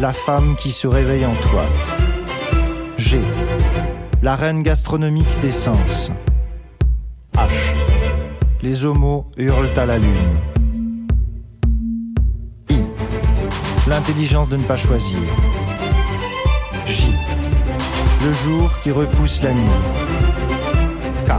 La 0.00 0.14
femme 0.14 0.56
qui 0.56 0.70
se 0.70 0.88
réveille 0.88 1.26
en 1.26 1.34
toi. 1.50 1.64
G. 2.96 3.20
La 4.22 4.34
reine 4.34 4.62
gastronomique 4.62 5.40
des 5.40 5.50
sens. 5.50 6.10
H. 7.36 7.46
Les 8.62 8.86
homos 8.86 9.26
hurlent 9.36 9.68
à 9.76 9.84
la 9.84 9.98
lune. 9.98 10.38
I. 12.70 12.78
L'intelligence 13.86 14.48
de 14.48 14.56
ne 14.56 14.64
pas 14.64 14.78
choisir. 14.78 15.18
J. 16.86 17.12
Le 18.24 18.32
jour 18.32 18.70
qui 18.82 18.90
repousse 18.90 19.42
la 19.42 19.52
nuit. 19.52 19.78
K. 21.26 21.32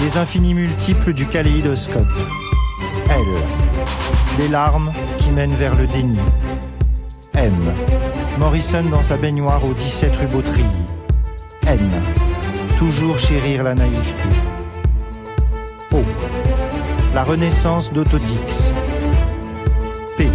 Les 0.00 0.16
infinis 0.16 0.54
multiples 0.54 1.12
du 1.12 1.26
kaléidoscope. 1.26 2.06
L. 3.14 3.24
Les 4.38 4.48
larmes 4.48 4.90
qui 5.18 5.30
mènent 5.30 5.54
vers 5.54 5.74
le 5.74 5.86
déni. 5.86 6.18
M. 7.34 7.52
Morrison 8.38 8.84
dans 8.84 9.02
sa 9.02 9.18
baignoire 9.18 9.62
aux 9.64 9.74
17 9.74 10.16
rue. 10.16 10.26
N. 11.66 11.90
Toujours 12.78 13.18
chérir 13.18 13.64
la 13.64 13.74
naïveté. 13.74 14.28
O. 15.92 15.98
La 17.14 17.24
renaissance 17.24 17.92
d'Autodix. 17.92 18.72
P. 20.16 20.28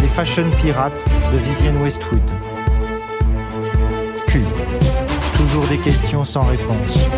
Les 0.00 0.08
fashion 0.08 0.48
pirates 0.62 1.04
de 1.32 1.38
Vivienne 1.38 1.82
Westwood. 1.82 2.22
Q. 4.28 4.42
Toujours 5.36 5.66
des 5.66 5.78
questions 5.78 6.24
sans 6.24 6.44
réponse. 6.44 7.10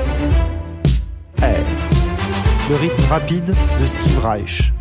Le 2.69 2.75
rythme 2.75 3.05
rapide 3.09 3.55
de 3.81 3.87
Steve 3.87 4.19
Reich. 4.25 4.73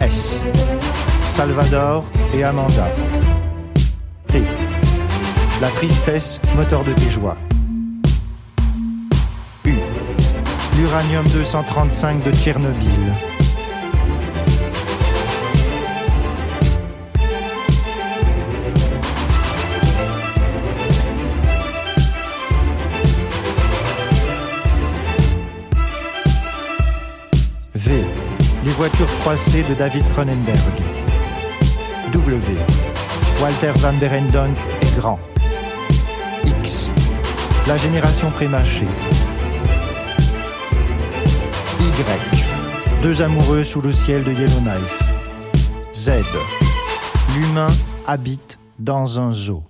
S. 0.00 0.42
Salvador 1.22 2.04
et 2.34 2.44
Amanda. 2.44 2.88
T. 4.28 4.42
La 5.62 5.68
tristesse, 5.68 6.40
moteur 6.56 6.84
de 6.84 6.92
tes 6.92 7.10
joies. 7.10 7.38
U. 9.64 9.74
L'uranium 10.78 11.26
235 11.28 12.22
de 12.22 12.32
Tchernobyl. 12.32 13.29
Les 28.80 28.86
voitures 28.86 29.10
froissées 29.10 29.62
de 29.62 29.74
David 29.74 30.10
Cronenberg. 30.14 30.56
W. 32.14 32.56
Walter 33.42 33.72
Van 33.76 33.92
Berendonck 33.92 34.56
est 34.80 34.96
grand. 34.96 35.18
X. 36.46 36.88
La 37.68 37.76
génération 37.76 38.30
prémâchée. 38.30 38.88
Y. 41.78 43.02
Deux 43.02 43.20
amoureux 43.20 43.64
sous 43.64 43.82
le 43.82 43.92
ciel 43.92 44.24
de 44.24 44.32
Yellowknife. 44.32 45.02
Z. 45.94 46.12
L'humain 47.34 47.68
habite 48.06 48.58
dans 48.78 49.20
un 49.20 49.30
zoo. 49.30 49.62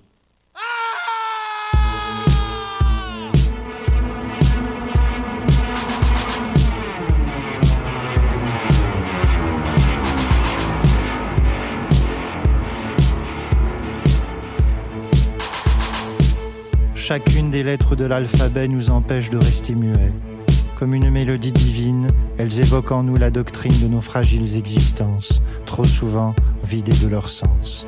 Lettres 17.71 17.95
de 17.95 18.05
l'alphabet 18.05 18.67
nous 18.67 18.91
empêche 18.91 19.31
de 19.31 19.39
rester 19.39 19.77
muets. 19.77 20.13
Comme 20.75 20.93
une 20.93 21.09
mélodie 21.09 21.53
divine, 21.53 22.09
elles 22.37 22.59
évoquent 22.59 22.91
en 22.91 23.05
nous 23.05 23.15
la 23.15 23.31
doctrine 23.31 23.79
de 23.81 23.87
nos 23.87 24.01
fragiles 24.01 24.57
existences, 24.57 25.41
trop 25.67 25.85
souvent 25.85 26.35
vidées 26.65 26.99
de 27.01 27.07
leur 27.07 27.29
sens. 27.29 27.87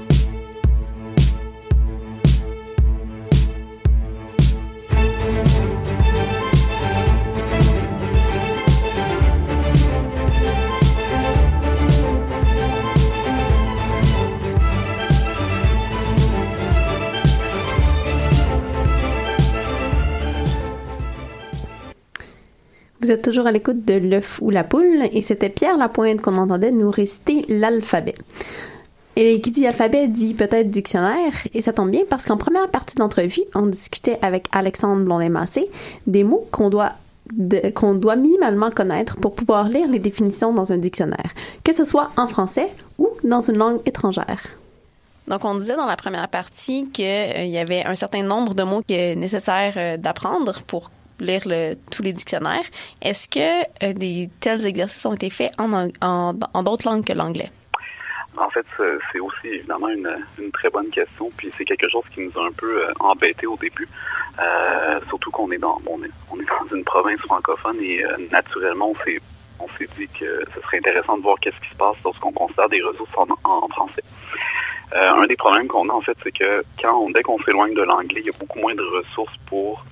Vous 23.03 23.11
êtes 23.11 23.23
toujours 23.23 23.49
à 23.49 23.53
l'écoute 23.53 23.85
de 23.85 23.95
l'œuf 23.95 24.39
ou 24.41 24.51
la 24.51 24.63
poule 24.63 25.09
et 25.13 25.23
c'était 25.23 25.49
Pierre 25.49 25.77
Lapointe 25.77 26.21
qu'on 26.21 26.37
entendait 26.37 26.71
nous 26.71 26.89
réciter 26.89 27.45
l'alphabet. 27.49 28.15
Et 29.17 29.41
qui 29.41 29.51
dit 29.51 29.67
alphabet 29.67 30.07
dit 30.07 30.35
peut-être 30.35 30.71
dictionnaire, 30.71 31.33
et 31.53 31.63
ça 31.63 31.73
tombe 31.73 31.91
bien 31.91 32.03
parce 32.09 32.25
qu'en 32.25 32.37
première 32.37 32.69
partie 32.69 32.95
d'entrevue, 32.95 33.43
on 33.57 33.67
discutait 33.67 34.21
avec 34.23 34.47
Alexandre 34.53 35.03
Blondin-Massé 35.03 35.69
des 36.07 36.23
mots 36.23 36.47
qu'on 36.53 36.71
doit 36.71 36.93
qu'on 37.75 37.95
doit 37.95 38.17
minimalement 38.17 38.71
connaître 38.71 39.17
pour 39.17 39.35
pouvoir 39.35 39.69
lire 39.69 39.89
les 39.89 39.99
définitions 39.99 40.53
dans 40.53 40.73
un 40.73 40.79
dictionnaire, 40.79 41.33
que 41.65 41.75
ce 41.75 41.85
soit 41.85 42.11
en 42.17 42.29
français 42.29 42.69
ou 42.99 43.09
dans 43.25 43.41
une 43.41 43.57
langue 43.57 43.81
étrangère. 43.85 44.43
Donc, 45.27 45.45
on 45.45 45.57
disait 45.57 45.77
dans 45.77 45.87
la 45.87 45.97
première 45.97 46.29
partie 46.29 46.89
qu'il 46.93 47.05
euh, 47.05 47.45
y 47.45 47.59
avait 47.59 47.85
un 47.85 47.95
certain 47.95 48.23
nombre 48.23 48.55
de 48.55 48.63
mots 48.65 48.83
qui 48.83 48.95
est 48.95 49.17
nécessaire 49.17 49.75
euh, 49.77 49.97
d'apprendre 49.97 50.63
pour 50.67 50.91
lire 51.21 51.43
le, 51.47 51.75
tous 51.91 52.03
les 52.03 52.13
dictionnaires. 52.13 52.65
Est-ce 53.01 53.29
que 53.29 53.63
euh, 53.85 53.93
des 53.93 54.31
tels 54.41 54.67
exercices 54.67 55.05
ont 55.07 55.15
été 55.15 55.31
faits 55.31 55.53
en, 55.59 55.89
en, 56.01 56.63
d'autres 56.63 56.89
langues 56.89 57.05
que 57.05 57.13
l'anglais? 57.13 57.51
En 58.37 58.49
fait, 58.51 58.67
c'est 59.13 59.21
aussi 59.21 59.47
évidemment 59.47 59.89
une, 59.89 60.11
une 60.39 60.51
très 60.53 60.71
bonne 60.71 60.89
question, 60.91 61.31
puis 61.37 61.51
c'est 61.57 61.65
quelque 61.65 61.89
chose 61.89 62.05
qui 62.15 62.21
nous 62.21 62.33
a 62.41 62.47
un 62.47 62.53
peu 62.53 62.85
euh, 62.85 62.93
embêté 63.01 63.47
au 63.47 63.57
début, 63.57 63.89
Euh, 64.41 64.99
surtout 65.09 65.31
qu'on 65.31 65.51
est 65.53 65.59
dans 65.59 65.79
on 65.87 66.03
est, 66.03 66.11
on 66.31 66.41
est 66.41 66.49
dans 66.49 66.75
une 66.75 66.85
province 66.85 67.21
francophone 67.21 67.79
et 67.83 68.03
naturellement 68.31 68.89
on 68.93 68.99
s'est 69.05 69.21
on 69.61 69.69
s'est 69.77 69.89
dit 69.99 70.09
que 70.19 70.43
ce 70.55 70.59
serait 70.63 70.79
intéressant 70.79 71.19
de 71.19 71.23
voir 71.23 71.37
qu'est-ce 71.41 71.61
qui 71.61 71.69
se 71.69 71.77
passe 71.77 71.99
lorsqu'on 72.03 72.33
considère 72.33 72.71
des 72.71 72.81
ressources 72.81 73.15
en, 73.17 73.27
en 73.45 73.69
français. 73.69 74.03
Un 74.95 75.27
des 75.27 75.37
problèmes 75.37 75.69
qu'on 75.69 75.89
a 75.91 75.93
en 75.93 76.01
fait, 76.01 76.17
c'est 76.23 76.33
que 76.33 76.65
quand 76.81 77.11
dès 77.15 77.23
qu'on 77.23 77.39
s'éloigne 77.45 77.75
de 77.75 77.83
l'anglais, 77.83 78.21
il 78.25 78.27
y 78.27 78.35
a 78.35 78.39
beaucoup 78.39 78.59
moins 78.59 78.75
de 78.75 78.87
ressources 78.99 79.37
pour 79.47 79.85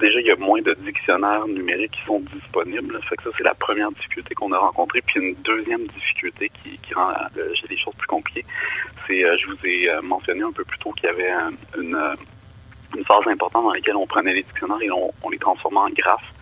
déjà, 0.00 0.20
il 0.20 0.26
y 0.26 0.30
a 0.30 0.36
moins 0.36 0.60
de 0.60 0.74
dictionnaires 0.80 1.46
numériques 1.46 1.92
qui 1.92 2.04
sont 2.04 2.20
disponibles. 2.20 2.98
Fait 3.08 3.16
que 3.16 3.24
ça, 3.24 3.30
c'est 3.36 3.44
la 3.44 3.54
première 3.54 3.90
difficulté 3.92 4.34
qu'on 4.34 4.52
a 4.52 4.58
rencontrée. 4.58 5.02
Puis 5.02 5.20
une 5.20 5.34
deuxième 5.42 5.86
difficulté 5.86 6.50
qui, 6.62 6.94
rend 6.94 7.10
euh, 7.36 7.52
des 7.68 7.78
choses 7.78 7.94
plus 7.96 8.06
compliquées, 8.06 8.44
c'est, 9.06 9.24
euh, 9.24 9.36
je 9.38 9.46
vous 9.46 9.66
ai 9.66 9.88
euh, 9.88 10.02
mentionné 10.02 10.42
un 10.42 10.52
peu 10.52 10.64
plus 10.64 10.78
tôt 10.78 10.92
qu'il 10.92 11.04
y 11.04 11.08
avait 11.08 11.32
une, 11.78 11.96
phase 13.06 13.26
importante 13.26 13.64
dans 13.64 13.72
laquelle 13.72 13.96
on 13.96 14.06
prenait 14.06 14.34
les 14.34 14.42
dictionnaires 14.42 14.82
et 14.82 14.90
on, 14.90 15.10
on 15.22 15.30
les 15.30 15.38
transformait 15.38 15.78
en 15.78 15.90
graphes. 15.90 16.32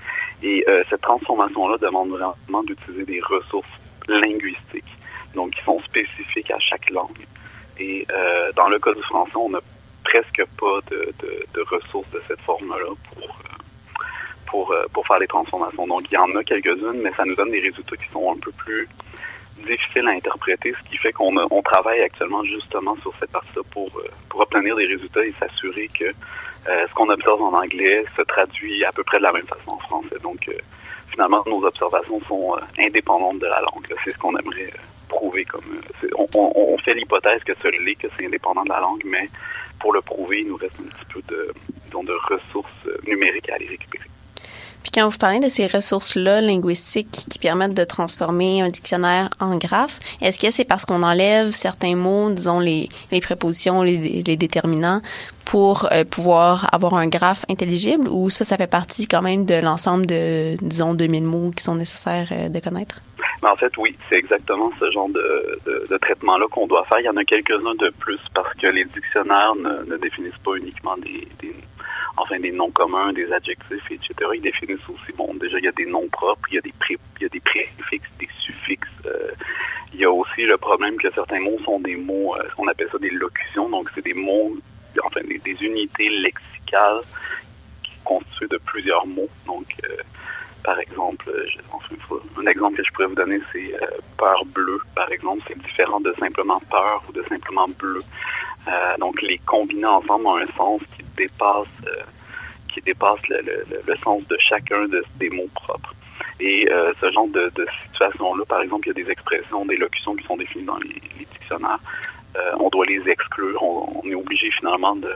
Et 0.42 0.64
cette 0.88 1.02
transformation-là 1.02 1.76
demande 1.78 2.08
vraiment 2.10 2.62
d'utiliser 2.64 3.04
des 3.04 3.20
ressources 3.20 3.68
linguistiques, 4.08 4.96
donc 5.34 5.50
qui 5.52 5.62
sont 5.64 5.78
spécifiques 5.80 6.50
à 6.50 6.58
chaque 6.58 6.88
langue. 6.90 7.26
Et 7.78 8.06
dans 8.56 8.68
le 8.68 8.78
cas 8.78 8.92
du 8.94 9.02
français, 9.02 9.36
on 9.36 9.50
n'a 9.50 9.60
presque 10.04 10.42
pas 10.58 10.80
de, 10.90 11.12
de, 11.54 11.60
ressources 11.70 12.10
de 12.10 12.22
cette 12.28 12.40
forme-là 12.42 12.94
pour, 13.14 13.22
euh, 13.24 13.56
pour, 14.46 14.72
euh, 14.72 14.84
pour 14.92 15.06
faire 15.06 15.18
les 15.18 15.26
transformations. 15.26 15.86
Donc, 15.86 16.02
il 16.10 16.14
y 16.14 16.18
en 16.18 16.30
a 16.36 16.42
quelques-unes, 16.44 17.00
mais 17.02 17.12
ça 17.16 17.24
nous 17.24 17.34
donne 17.34 17.50
des 17.50 17.60
résultats 17.60 17.96
qui 17.96 18.08
sont 18.10 18.32
un 18.32 18.38
peu 18.38 18.50
plus 18.52 18.88
difficiles 19.66 20.08
à 20.08 20.12
interpréter, 20.12 20.72
ce 20.82 20.90
qui 20.90 20.96
fait 20.96 21.12
qu'on 21.12 21.36
on 21.50 21.62
travaille 21.62 22.00
actuellement 22.00 22.42
justement 22.44 22.96
sur 23.02 23.12
cette 23.20 23.30
partie-là 23.30 23.62
pour, 23.70 23.90
euh, 23.98 24.08
pour 24.30 24.40
obtenir 24.40 24.74
des 24.76 24.86
résultats 24.86 25.24
et 25.24 25.34
s'assurer 25.38 25.88
que 25.88 26.12
ce 26.66 26.92
qu'on 26.94 27.08
observe 27.08 27.40
en 27.42 27.54
anglais 27.54 28.04
se 28.16 28.22
traduit 28.22 28.84
à 28.84 28.92
peu 28.92 29.02
près 29.02 29.16
de 29.18 29.22
la 29.22 29.32
même 29.32 29.46
façon 29.46 29.72
en 29.72 29.78
français. 29.78 30.16
Donc, 30.22 30.48
finalement, 31.10 31.42
nos 31.46 31.64
observations 31.64 32.20
sont 32.28 32.54
indépendantes 32.78 33.38
de 33.38 33.46
la 33.46 33.60
langue. 33.60 33.86
C'est 34.04 34.10
ce 34.12 34.18
qu'on 34.18 34.36
aimerait 34.36 34.70
prouver. 35.08 35.44
Comme 35.46 35.64
on- 36.34 36.52
on 36.54 36.78
fait 36.78 36.94
l'hypothèse 36.94 37.42
que 37.44 37.52
ce 37.62 37.68
l'est, 37.68 37.94
que 37.96 38.08
c'est 38.16 38.26
indépendant 38.26 38.62
de 38.64 38.68
la 38.68 38.80
langue, 38.80 39.02
mais 39.04 39.28
pour 39.80 39.92
le 39.92 40.00
prouver, 40.00 40.40
il 40.40 40.48
nous 40.48 40.56
reste 40.56 40.74
un 40.78 40.88
petit 40.88 41.12
peu 41.12 41.22
de, 41.28 41.52
disons, 41.86 42.04
de 42.04 42.14
ressources 42.28 42.70
euh, 42.86 42.96
numériques 43.06 43.48
à 43.50 43.54
aller 43.54 43.66
récupérer. 43.66 44.04
Puis 44.82 44.92
quand 44.92 45.08
vous 45.08 45.18
parlez 45.18 45.40
de 45.40 45.48
ces 45.48 45.66
ressources-là 45.66 46.40
linguistiques 46.40 47.26
qui 47.28 47.38
permettent 47.38 47.74
de 47.74 47.84
transformer 47.84 48.62
un 48.62 48.68
dictionnaire 48.68 49.28
en 49.38 49.56
graphe, 49.58 49.98
est-ce 50.22 50.40
que 50.40 50.50
c'est 50.50 50.64
parce 50.64 50.86
qu'on 50.86 51.02
enlève 51.02 51.50
certains 51.50 51.96
mots, 51.96 52.30
disons 52.30 52.60
les, 52.60 52.88
les 53.10 53.20
prépositions, 53.20 53.82
les, 53.82 54.22
les 54.22 54.36
déterminants, 54.36 55.02
pour 55.44 55.88
euh, 55.92 56.04
pouvoir 56.04 56.72
avoir 56.72 56.94
un 56.94 57.08
graphe 57.08 57.44
intelligible 57.50 58.08
ou 58.08 58.30
ça, 58.30 58.44
ça 58.44 58.56
fait 58.56 58.66
partie 58.66 59.06
quand 59.06 59.20
même 59.20 59.44
de 59.44 59.56
l'ensemble 59.56 60.06
de, 60.06 60.56
disons, 60.62 60.94
2000 60.94 61.24
mots 61.24 61.50
qui 61.50 61.62
sont 61.62 61.74
nécessaires 61.74 62.28
euh, 62.32 62.48
de 62.48 62.60
connaître? 62.60 63.02
Mais 63.42 63.48
en 63.48 63.56
fait, 63.56 63.72
oui, 63.78 63.96
c'est 64.08 64.16
exactement 64.16 64.70
ce 64.78 64.90
genre 64.90 65.08
de, 65.08 65.58
de, 65.66 65.84
de 65.88 65.96
traitement-là 65.96 66.46
qu'on 66.50 66.66
doit 66.66 66.84
faire. 66.84 67.00
Il 67.00 67.06
y 67.06 67.08
en 67.08 67.16
a 67.16 67.24
quelques-uns 67.24 67.74
de 67.74 67.90
plus 67.98 68.20
parce 68.34 68.52
que 68.54 68.66
les 68.66 68.84
dictionnaires 68.84 69.54
ne, 69.56 69.84
ne 69.90 69.96
définissent 69.96 70.38
pas 70.44 70.54
uniquement 70.56 70.96
des, 70.98 71.26
des 71.40 71.54
enfin 72.16 72.38
des 72.38 72.52
noms 72.52 72.70
communs, 72.70 73.12
des 73.12 73.32
adjectifs, 73.32 73.90
etc. 73.90 74.14
Ils 74.34 74.42
définissent 74.42 74.88
aussi, 74.88 75.12
bon, 75.16 75.32
déjà 75.34 75.58
il 75.58 75.64
y 75.64 75.68
a 75.68 75.72
des 75.72 75.86
noms 75.86 76.08
propres, 76.08 76.48
il 76.50 76.56
y 76.56 76.58
a 76.58 76.60
des 76.60 76.74
pré, 76.78 76.98
il 77.18 77.22
y 77.22 77.26
a 77.26 77.28
des 77.28 77.40
préfixes, 77.40 78.10
des 78.18 78.28
suffixes. 78.40 78.88
euh, 79.06 79.30
il 79.92 80.00
y 80.00 80.04
a 80.04 80.10
aussi 80.10 80.42
le 80.42 80.56
problème 80.56 80.96
que 80.98 81.10
certains 81.12 81.40
mots 81.40 81.58
sont 81.64 81.80
des 81.80 81.96
mots, 81.96 82.36
euh, 82.36 82.42
on 82.58 82.68
appelle 82.68 82.88
ça 82.92 82.98
des 82.98 83.10
locutions, 83.10 83.68
donc 83.68 83.88
c'est 83.94 84.04
des 84.04 84.14
mots, 84.14 84.52
enfin 85.04 85.20
des, 85.26 85.38
des 85.38 85.56
unités 85.62 86.08
lexicales 86.08 87.00
qui 87.82 87.92
sont 87.94 88.04
constituées 88.04 88.48
de 88.48 88.58
plusieurs 88.58 89.06
mots. 89.06 89.28
Donc 89.46 89.66
euh, 89.84 89.96
par 90.62 90.78
exemple, 90.78 91.28
euh, 91.30 91.46
un 92.38 92.46
exemple 92.46 92.76
que 92.76 92.84
je 92.84 92.90
pourrais 92.92 93.06
vous 93.06 93.14
donner, 93.14 93.38
c'est 93.52 93.74
euh, 93.74 93.86
peur 94.18 94.44
bleue, 94.46 94.80
par 94.94 95.10
exemple. 95.10 95.42
C'est 95.48 95.58
différent 95.58 96.00
de 96.00 96.12
simplement 96.18 96.60
peur 96.70 97.02
ou 97.08 97.12
de 97.12 97.22
simplement 97.28 97.66
bleu. 97.78 98.00
Euh, 98.68 98.96
donc, 98.98 99.20
les 99.22 99.38
combiner 99.38 99.86
ensemble 99.86 100.26
ont 100.26 100.36
un 100.36 100.46
sens 100.56 100.80
qui 100.96 101.04
dépasse, 101.16 101.66
qui 102.72 102.80
dépasse 102.82 103.26
le, 103.28 103.40
le- 103.86 103.96
sens 103.98 104.26
de 104.28 104.36
chacun 104.48 104.86
de, 104.88 105.02
des 105.16 105.30
mots 105.30 105.48
propres. 105.54 105.94
Et 106.40 106.66
ce 107.00 107.12
genre 107.12 107.28
de, 107.28 107.50
situation-là, 107.86 108.44
par 108.46 108.62
exemple, 108.62 108.88
il 108.88 108.98
y 108.98 109.00
a 109.00 109.04
des 109.04 109.10
expressions, 109.10 109.66
des 109.66 109.76
locutions 109.76 110.14
qui 110.14 110.24
sont 110.26 110.36
définies 110.36 110.64
dans 110.64 110.78
les, 110.78 111.00
dictionnaires. 111.18 111.80
On 112.58 112.68
doit 112.70 112.86
les 112.86 113.06
exclure. 113.08 113.62
On, 113.62 114.00
on 114.02 114.08
est 114.08 114.14
obligé 114.14 114.50
finalement 114.52 114.96
de 114.96 115.14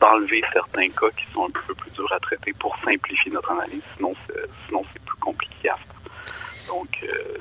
d'enlever 0.00 0.42
certains 0.52 0.88
cas 0.88 1.10
qui 1.16 1.32
sont 1.32 1.44
un 1.44 1.66
peu 1.66 1.74
plus 1.74 1.90
durs 1.92 2.12
à 2.12 2.20
traiter 2.20 2.52
pour 2.58 2.76
simplifier 2.84 3.32
notre 3.32 3.50
analyse. 3.52 3.82
Sinon, 3.96 4.14
sinon 4.66 4.84
c'est 4.92 5.02
plus 5.02 5.18
compliqué 5.18 5.70
à 5.70 5.76
faire. 5.76 5.98
Donc, 6.68 6.88
euh, 7.02 7.38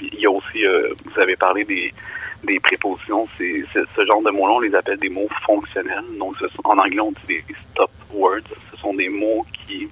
il 0.00 0.20
y 0.20 0.26
a 0.26 0.30
aussi, 0.30 0.66
euh, 0.66 0.92
vous 1.04 1.20
avez 1.20 1.36
parlé 1.36 1.64
des, 1.64 1.94
des 2.42 2.60
prépositions. 2.60 3.26
C'est, 3.38 3.64
ce 3.72 4.06
genre 4.06 4.22
de 4.22 4.30
mots-là, 4.30 4.54
on 4.54 4.60
les 4.60 4.74
appelle 4.74 4.98
des 4.98 5.08
mots 5.08 5.28
fonctionnels. 5.46 6.04
Donc, 6.18 6.36
en 6.64 6.78
anglais, 6.78 7.00
on 7.00 7.12
dit 7.12 7.26
des 7.26 7.44
stop 7.70 7.90
words. 8.12 8.42
Ce 8.70 8.76
sont 8.78 8.94
des 8.94 9.08
mots 9.08 9.46
qui 9.52 9.88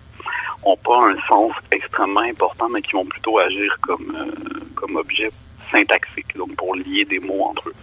ont 0.65 0.77
pas 0.77 1.01
un 1.09 1.17
sens 1.29 1.53
extrêmement 1.71 2.21
important, 2.21 2.69
mais 2.69 2.83
qui 2.83 2.93
vont 2.93 3.07
plutôt 3.07 3.39
agir 3.39 3.77
comme, 3.83 4.15
euh, 4.17 4.61
comme 4.75 4.97
objet 4.97 5.31
syntaxique, 5.71 6.37
donc 6.37 6.55
pour 6.57 6.75
lier 6.77 7.05
des 7.05 7.19
mots 7.19 7.45
entre 7.45 7.71
eux. 7.71 7.75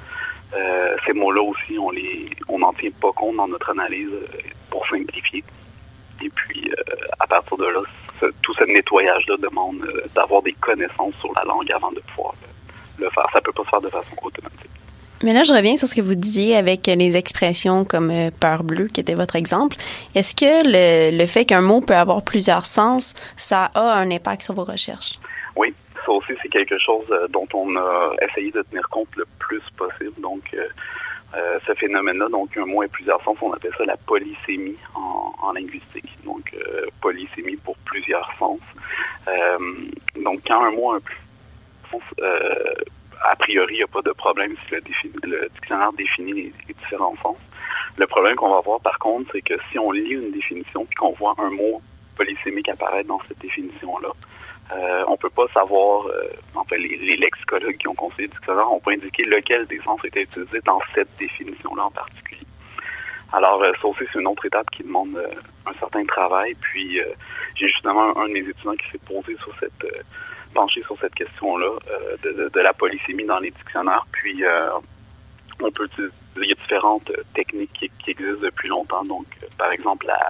Euh, 0.53 0.95
ces 1.05 1.13
mots-là 1.13 1.41
aussi, 1.43 1.77
on 1.77 1.91
les, 1.91 2.29
on 2.47 2.59
n'en 2.59 2.73
tient 2.73 2.89
pas 2.99 3.11
compte 3.11 3.35
dans 3.35 3.47
notre 3.47 3.69
analyse 3.69 4.09
euh, 4.11 4.27
pour 4.69 4.87
simplifier. 4.87 5.43
Et 6.23 6.29
puis, 6.29 6.69
euh, 6.71 6.93
à 7.19 7.27
partir 7.27 7.57
de 7.57 7.65
là, 7.65 7.79
tout 8.41 8.53
ce 8.55 8.63
nettoyage-là 8.63 9.37
demande 9.37 9.81
euh, 9.83 10.05
d'avoir 10.15 10.41
des 10.41 10.53
connaissances 10.53 11.13
sur 11.19 11.31
la 11.37 11.45
langue 11.45 11.71
avant 11.71 11.91
de 11.91 12.01
pouvoir 12.01 12.33
le, 12.41 13.05
le 13.05 13.11
faire. 13.11 13.23
Ça 13.31 13.41
peut 13.41 13.51
pas 13.51 13.63
se 13.63 13.69
faire 13.69 13.81
de 13.81 13.89
façon 13.89 14.15
automatique. 14.23 14.69
Mais 15.21 15.33
là, 15.33 15.43
je 15.43 15.53
reviens 15.53 15.75
sur 15.75 15.87
ce 15.87 15.95
que 15.95 16.01
vous 16.01 16.15
disiez 16.15 16.55
avec 16.55 16.87
les 16.87 17.17
expressions 17.17 17.83
comme 17.85 18.09
euh, 18.09 18.31
peur 18.39 18.63
bleue, 18.63 18.87
qui 18.87 19.01
était 19.01 19.15
votre 19.15 19.35
exemple. 19.35 19.77
Est-ce 20.15 20.33
que 20.33 20.63
le, 20.65 21.17
le 21.17 21.25
fait 21.27 21.45
qu'un 21.45 21.61
mot 21.61 21.81
peut 21.81 21.95
avoir 21.95 22.23
plusieurs 22.23 22.65
sens, 22.65 23.13
ça 23.37 23.65
a 23.75 23.95
un 23.95 24.09
impact 24.11 24.43
sur 24.43 24.53
vos 24.55 24.63
recherches? 24.63 25.19
Aussi, 26.09 26.33
c'est 26.41 26.49
quelque 26.49 26.77
chose 26.79 27.05
euh, 27.11 27.27
dont 27.27 27.47
on 27.53 27.75
a 27.75 28.13
essayé 28.21 28.51
de 28.51 28.63
tenir 28.63 28.87
compte 28.89 29.15
le 29.15 29.25
plus 29.37 29.61
possible. 29.77 30.19
Donc, 30.19 30.41
euh, 30.55 30.67
euh, 31.35 31.59
ce 31.67 31.73
phénomène-là, 31.75 32.29
donc 32.29 32.57
un 32.57 32.65
mot 32.65 32.81
et 32.81 32.87
plusieurs 32.87 33.21
sens, 33.23 33.37
on 33.41 33.53
appelle 33.53 33.73
ça 33.77 33.85
la 33.85 33.95
polysémie 33.95 34.77
en, 34.95 35.51
linguistique. 35.53 36.09
Donc, 36.25 36.55
polysémie 37.01 37.57
pour 37.57 37.75
plusieurs 37.85 38.31
sens. 38.37 38.59
Donc, 40.15 40.41
quand 40.45 40.63
un 40.63 40.71
mot 40.71 40.91
a 40.91 40.97
un 40.97 40.99
sens, 41.91 42.03
a 42.21 43.35
priori, 43.35 43.73
il 43.73 43.77
n'y 43.77 43.83
a 43.83 43.87
pas 43.87 44.01
de 44.03 44.11
problème 44.11 44.55
si 44.65 44.75
le, 44.75 44.81
défi- 44.81 45.25
le 45.25 45.49
dictionnaire 45.55 45.91
définit 45.93 46.33
les, 46.33 46.53
différents 46.73 47.15
sens. 47.23 47.37
Le 47.97 48.05
problème 48.07 48.35
qu'on 48.35 48.49
va 48.49 48.61
voir, 48.61 48.79
par 48.79 48.99
contre, 48.99 49.31
c'est 49.31 49.41
que 49.41 49.55
si 49.71 49.79
on 49.79 49.91
lit 49.91 50.11
une 50.11 50.31
définition 50.31 50.85
puis 50.85 50.95
qu'on 50.95 51.13
voit 51.13 51.33
un 51.39 51.49
mot 51.49 51.81
polysémique 52.15 52.69
apparaître 52.69 53.07
dans 53.07 53.21
cette 53.27 53.39
définition-là, 53.39 54.09
euh, 54.71 55.03
on 55.07 55.17
peut 55.17 55.29
pas 55.31 55.47
savoir, 55.53 56.05
euh, 56.07 56.27
enfin 56.55 56.77
les, 56.77 56.95
les 56.97 57.17
lexicologues 57.17 57.77
qui 57.77 57.87
ont 57.87 57.95
conseillé 57.95 58.27
le 58.27 58.33
dictionnaire 58.33 58.71
ont 58.71 58.79
pas 58.79 58.91
indiqué 58.91 59.23
lequel 59.25 59.65
des 59.67 59.79
sens 59.81 59.99
était 60.05 60.23
utilisé 60.23 60.59
dans 60.65 60.79
cette 60.93 61.09
définition-là 61.17 61.85
en 61.85 61.91
particulier. 61.91 62.45
Alors 63.33 63.61
euh, 63.63 63.71
ça 63.81 63.87
aussi 63.87 64.03
c'est 64.11 64.19
une 64.19 64.27
autre 64.27 64.45
étape 64.45 64.69
qui 64.71 64.83
demande 64.83 65.15
euh, 65.17 65.27
un 65.65 65.73
certain 65.79 66.05
travail. 66.05 66.55
Puis 66.61 66.99
euh, 66.99 67.05
j'ai 67.55 67.67
justement 67.67 68.15
un, 68.17 68.21
un 68.23 68.27
de 68.27 68.33
mes 68.33 68.39
étudiants 68.39 68.75
qui 68.75 68.89
s'est 68.91 69.05
posé 69.07 69.35
sur 69.37 69.53
cette 69.59 69.83
euh, 69.85 70.01
penché 70.53 70.81
sur 70.83 70.97
cette 70.99 71.13
question-là 71.15 71.71
de, 72.23 72.31
de- 72.31 72.49
de 72.49 72.59
la 72.59 72.73
polysémie 72.73 73.25
dans 73.25 73.39
les 73.39 73.51
dictionnaires. 73.51 74.05
Puis 74.11 74.43
on 75.61 75.71
peut 75.71 75.85
utiliser, 75.85 76.13
il 76.37 76.49
y 76.49 76.51
a 76.51 76.55
différentes 76.55 77.09
euh, 77.11 77.23
techniques 77.33 77.73
qui, 77.73 77.89
qui 78.03 78.11
existent 78.11 78.41
depuis 78.41 78.67
longtemps. 78.69 79.03
Donc 79.03 79.25
euh, 79.43 79.47
par 79.57 79.71
exemple 79.71 80.05
la 80.07 80.29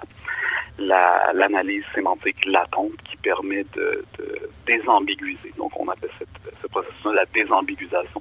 la- 0.78 1.32
l'analyse 1.34 1.84
sémantique 1.94 2.42
latente 2.46 2.92
qui 3.04 3.16
permet 3.18 3.64
de, 3.74 4.02
désambiguiser. 4.66 5.52
Donc, 5.58 5.72
on 5.78 5.88
appelle 5.88 6.10
cette, 6.18 6.28
ce 6.62 6.66
processus-là 6.68 7.12
la 7.12 7.24
désambiguisation 7.34 8.20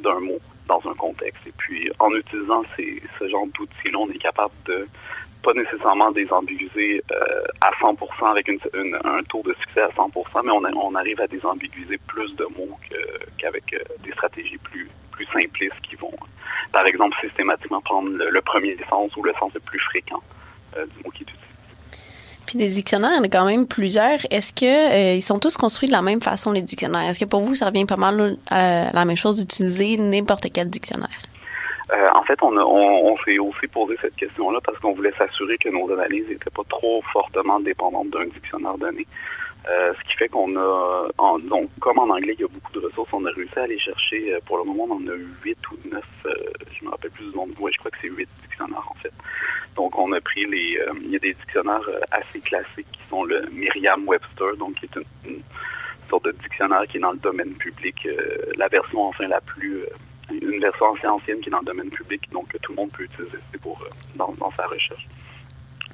d'un 0.00 0.20
mot 0.20 0.38
dans 0.66 0.80
un 0.88 0.94
contexte. 0.94 1.46
Et 1.46 1.52
puis, 1.56 1.90
en 2.00 2.10
utilisant 2.14 2.64
ces, 2.76 3.00
ce 3.18 3.28
genre 3.28 3.46
d'outils-là, 3.56 3.98
on 3.98 4.10
est 4.10 4.18
capable 4.18 4.54
de 4.66 4.88
pas 5.42 5.52
nécessairement 5.52 6.10
désambiguiser 6.10 7.02
euh, 7.12 7.42
à 7.60 7.70
100% 7.80 8.30
avec 8.30 8.48
une, 8.48 8.58
une- 8.74 8.98
un 9.04 9.22
taux 9.24 9.42
de 9.44 9.54
succès 9.60 9.82
à 9.82 9.88
100%, 9.90 10.42
mais 10.44 10.50
on, 10.50 10.64
on 10.86 10.94
arrive 10.94 11.20
à 11.20 11.26
désambiguiser 11.28 11.98
plus 12.08 12.34
de 12.36 12.46
mots 12.56 12.78
qu'avec 13.38 13.64
des 14.02 14.12
stratégies 14.12 14.58
plus, 14.58 14.88
plus 15.14 15.26
simplistes 15.32 15.80
qui 15.88 15.96
vont, 15.96 16.12
par 16.72 16.86
exemple, 16.86 17.16
systématiquement 17.20 17.80
prendre 17.80 18.10
le, 18.10 18.40
premier 18.42 18.76
sens 18.88 19.16
ou 19.16 19.22
le 19.22 19.32
sens 19.38 19.52
le 19.54 19.60
plus 19.60 19.80
fréquent 19.80 20.22
du 20.74 21.04
mot 21.04 21.10
qui 21.10 21.22
est 21.22 21.30
utilisé. 21.30 21.44
Puis 22.46 22.58
des 22.58 22.68
dictionnaires, 22.68 23.12
il 23.12 23.16
y 23.16 23.20
en 23.20 23.24
a 23.24 23.28
quand 23.28 23.46
même 23.46 23.66
plusieurs. 23.66 24.18
Est-ce 24.30 24.52
que 24.52 25.14
ils 25.16 25.22
sont 25.22 25.38
tous 25.38 25.56
construits 25.56 25.88
de 25.88 25.94
la 25.94 26.02
même 26.02 26.20
façon 26.20 26.52
les 26.52 26.62
dictionnaires? 26.62 27.08
Est-ce 27.08 27.20
que 27.20 27.28
pour 27.28 27.42
vous 27.42 27.54
ça 27.54 27.66
revient 27.66 27.86
pas 27.86 27.96
mal 27.96 28.36
à 28.50 28.92
la 28.92 29.04
même 29.04 29.16
chose 29.16 29.36
d'utiliser 29.36 29.96
n'importe 29.96 30.46
quel 30.52 30.68
dictionnaire? 30.68 31.20
Euh, 31.92 32.10
en 32.16 32.22
fait, 32.22 32.42
on, 32.42 32.56
on, 32.56 33.16
s'est 33.24 33.38
aussi 33.38 33.66
posé 33.66 33.96
cette 34.00 34.16
question-là 34.16 34.58
parce 34.64 34.78
qu'on 34.78 34.94
voulait 34.94 35.12
s'assurer 35.18 35.58
que 35.58 35.68
nos 35.68 35.92
analyses 35.92 36.26
n'étaient 36.28 36.50
pas 36.50 36.62
trop 36.68 37.02
fortement 37.12 37.60
dépendantes 37.60 38.10
d'un 38.10 38.24
dictionnaire 38.24 38.78
donné. 38.78 39.06
Euh, 39.68 39.94
ce 39.98 40.10
qui 40.10 40.16
fait 40.16 40.28
qu'on 40.28 40.56
a, 40.56 41.08
donc, 41.48 41.70
comme 41.80 41.98
en 41.98 42.10
anglais, 42.10 42.34
il 42.36 42.40
y 42.40 42.44
a 42.44 42.48
beaucoup 42.48 42.72
de 42.72 42.80
ressources, 42.80 43.10
on 43.12 43.24
a 43.24 43.30
réussi 43.30 43.58
à 43.58 43.62
aller 43.62 43.78
chercher, 43.78 44.34
euh, 44.34 44.40
pour 44.44 44.58
le 44.58 44.64
moment, 44.64 44.84
on 44.90 44.96
en 44.96 45.08
a 45.08 45.14
huit 45.42 45.58
ou 45.70 45.88
neuf, 45.88 46.04
je 46.24 46.84
me 46.84 46.90
rappelle 46.90 47.10
plus 47.12 47.26
du 47.30 47.36
nombre, 47.36 47.58
ouais, 47.60 47.72
je 47.72 47.78
crois 47.78 47.90
que 47.90 47.98
c'est 48.02 48.08
huit 48.08 48.28
dictionnaires, 48.42 48.86
en 48.90 48.94
fait. 48.94 49.12
Donc, 49.76 49.98
on 49.98 50.12
a 50.12 50.20
pris 50.20 50.44
les, 50.46 50.78
il 51.02 51.10
y 51.10 51.16
a 51.16 51.18
des 51.18 51.32
dictionnaires 51.32 51.88
assez 52.10 52.40
classiques 52.40 52.90
qui 52.92 53.00
sont 53.08 53.24
le 53.24 53.48
Merriam-Webster, 53.52 54.56
donc 54.58 54.74
qui 54.74 54.86
est 54.86 54.96
une, 55.26 55.40
sorte 56.10 56.26
de 56.26 56.32
dictionnaire 56.32 56.86
qui 56.86 56.98
est 56.98 57.00
dans 57.00 57.12
le 57.12 57.18
domaine 57.18 57.54
public, 57.54 58.06
la 58.56 58.68
version, 58.68 59.04
enfin, 59.04 59.26
la 59.26 59.40
plus 59.40 59.82
une 60.30 60.60
version 60.60 60.94
assez 60.94 61.06
ancienne 61.06 61.40
qui 61.40 61.48
est 61.48 61.52
dans 61.52 61.60
le 61.60 61.66
domaine 61.66 61.90
public, 61.90 62.22
donc 62.32 62.48
que 62.48 62.58
tout 62.58 62.72
le 62.72 62.76
monde 62.76 62.90
peut 62.92 63.04
utiliser 63.04 63.38
pour, 63.60 63.80
euh, 63.82 63.88
dans, 64.16 64.52
sa 64.56 64.66
recherche. 64.66 65.06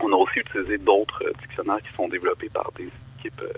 On 0.01 0.13
a 0.13 0.17
aussi 0.17 0.41
utilisé 0.41 0.79
d'autres 0.79 1.23
euh, 1.25 1.33
dictionnaires 1.41 1.81
qui 1.83 1.95
sont 1.95 2.09
développés 2.09 2.49
par 2.49 2.71
des 2.77 2.89
euh, 3.27 3.49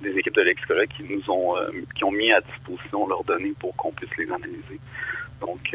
des 0.00 0.10
équipes 0.18 0.34
de 0.34 0.42
lexicologue 0.42 0.88
qui 0.88 1.04
nous 1.04 1.22
ont, 1.30 1.54
qui 1.94 2.04
ont 2.04 2.10
mis 2.10 2.32
à 2.32 2.40
disposition 2.40 3.06
leurs 3.06 3.24
données 3.24 3.54
pour 3.58 3.74
qu'on 3.76 3.92
puisse 3.92 4.14
les 4.18 4.30
analyser. 4.30 4.78
Donc, 5.40 5.74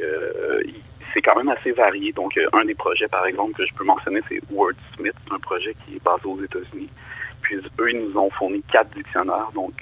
c'est 1.14 1.22
quand 1.22 1.36
même 1.38 1.50
assez 1.50 1.72
varié. 1.72 2.12
Donc, 2.12 2.40
un 2.54 2.66
des 2.66 2.76
projets, 2.76 3.08
par 3.08 3.26
exemple, 3.26 3.54
que 3.54 3.66
je 3.66 3.74
peux 3.74 3.86
mentionner, 3.86 4.20
c'est 4.30 4.40
Wordsmith, 4.52 5.16
un 5.32 5.40
projet 5.40 5.74
qui 5.86 5.96
est 5.96 6.04
basé 6.04 6.26
aux 6.26 6.42
États-Unis. 6.44 6.90
Puis, 7.42 7.56
eux, 7.56 7.92
ils 7.92 8.00
nous 8.00 8.18
ont 8.18 8.30
fourni 8.32 8.62
quatre 8.72 8.94
dictionnaires. 8.96 9.50
Donc, 9.56 9.74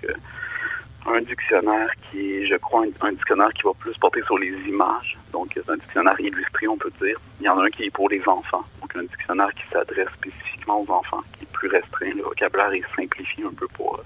un 1.07 1.21
dictionnaire 1.21 1.89
qui 2.09 2.35
est, 2.35 2.47
je 2.47 2.55
crois, 2.55 2.83
un, 3.01 3.11
dictionnaire 3.11 3.49
qui 3.53 3.63
va 3.63 3.71
plus 3.79 3.97
porter 3.97 4.21
sur 4.23 4.37
les 4.37 4.53
images. 4.67 5.17
Donc, 5.31 5.51
c'est 5.53 5.69
un 5.69 5.77
dictionnaire 5.77 6.19
illustré, 6.19 6.67
on 6.67 6.77
peut 6.77 6.91
dire. 7.01 7.17
Il 7.39 7.45
y 7.45 7.49
en 7.49 7.57
a 7.59 7.63
un 7.63 7.69
qui 7.69 7.85
est 7.85 7.91
pour 7.91 8.09
les 8.09 8.21
enfants. 8.27 8.63
Donc, 8.81 8.95
un 8.95 9.03
dictionnaire 9.03 9.49
qui 9.53 9.63
s'adresse 9.71 10.09
spécifiquement 10.17 10.81
aux 10.81 10.91
enfants, 10.91 11.21
qui 11.37 11.43
est 11.43 11.51
plus 11.51 11.69
restreint. 11.69 12.13
Le 12.15 12.23
vocabulaire 12.23 12.73
est 12.73 12.95
simplifié 12.95 13.45
un 13.45 13.53
peu 13.53 13.67
pour, 13.69 14.01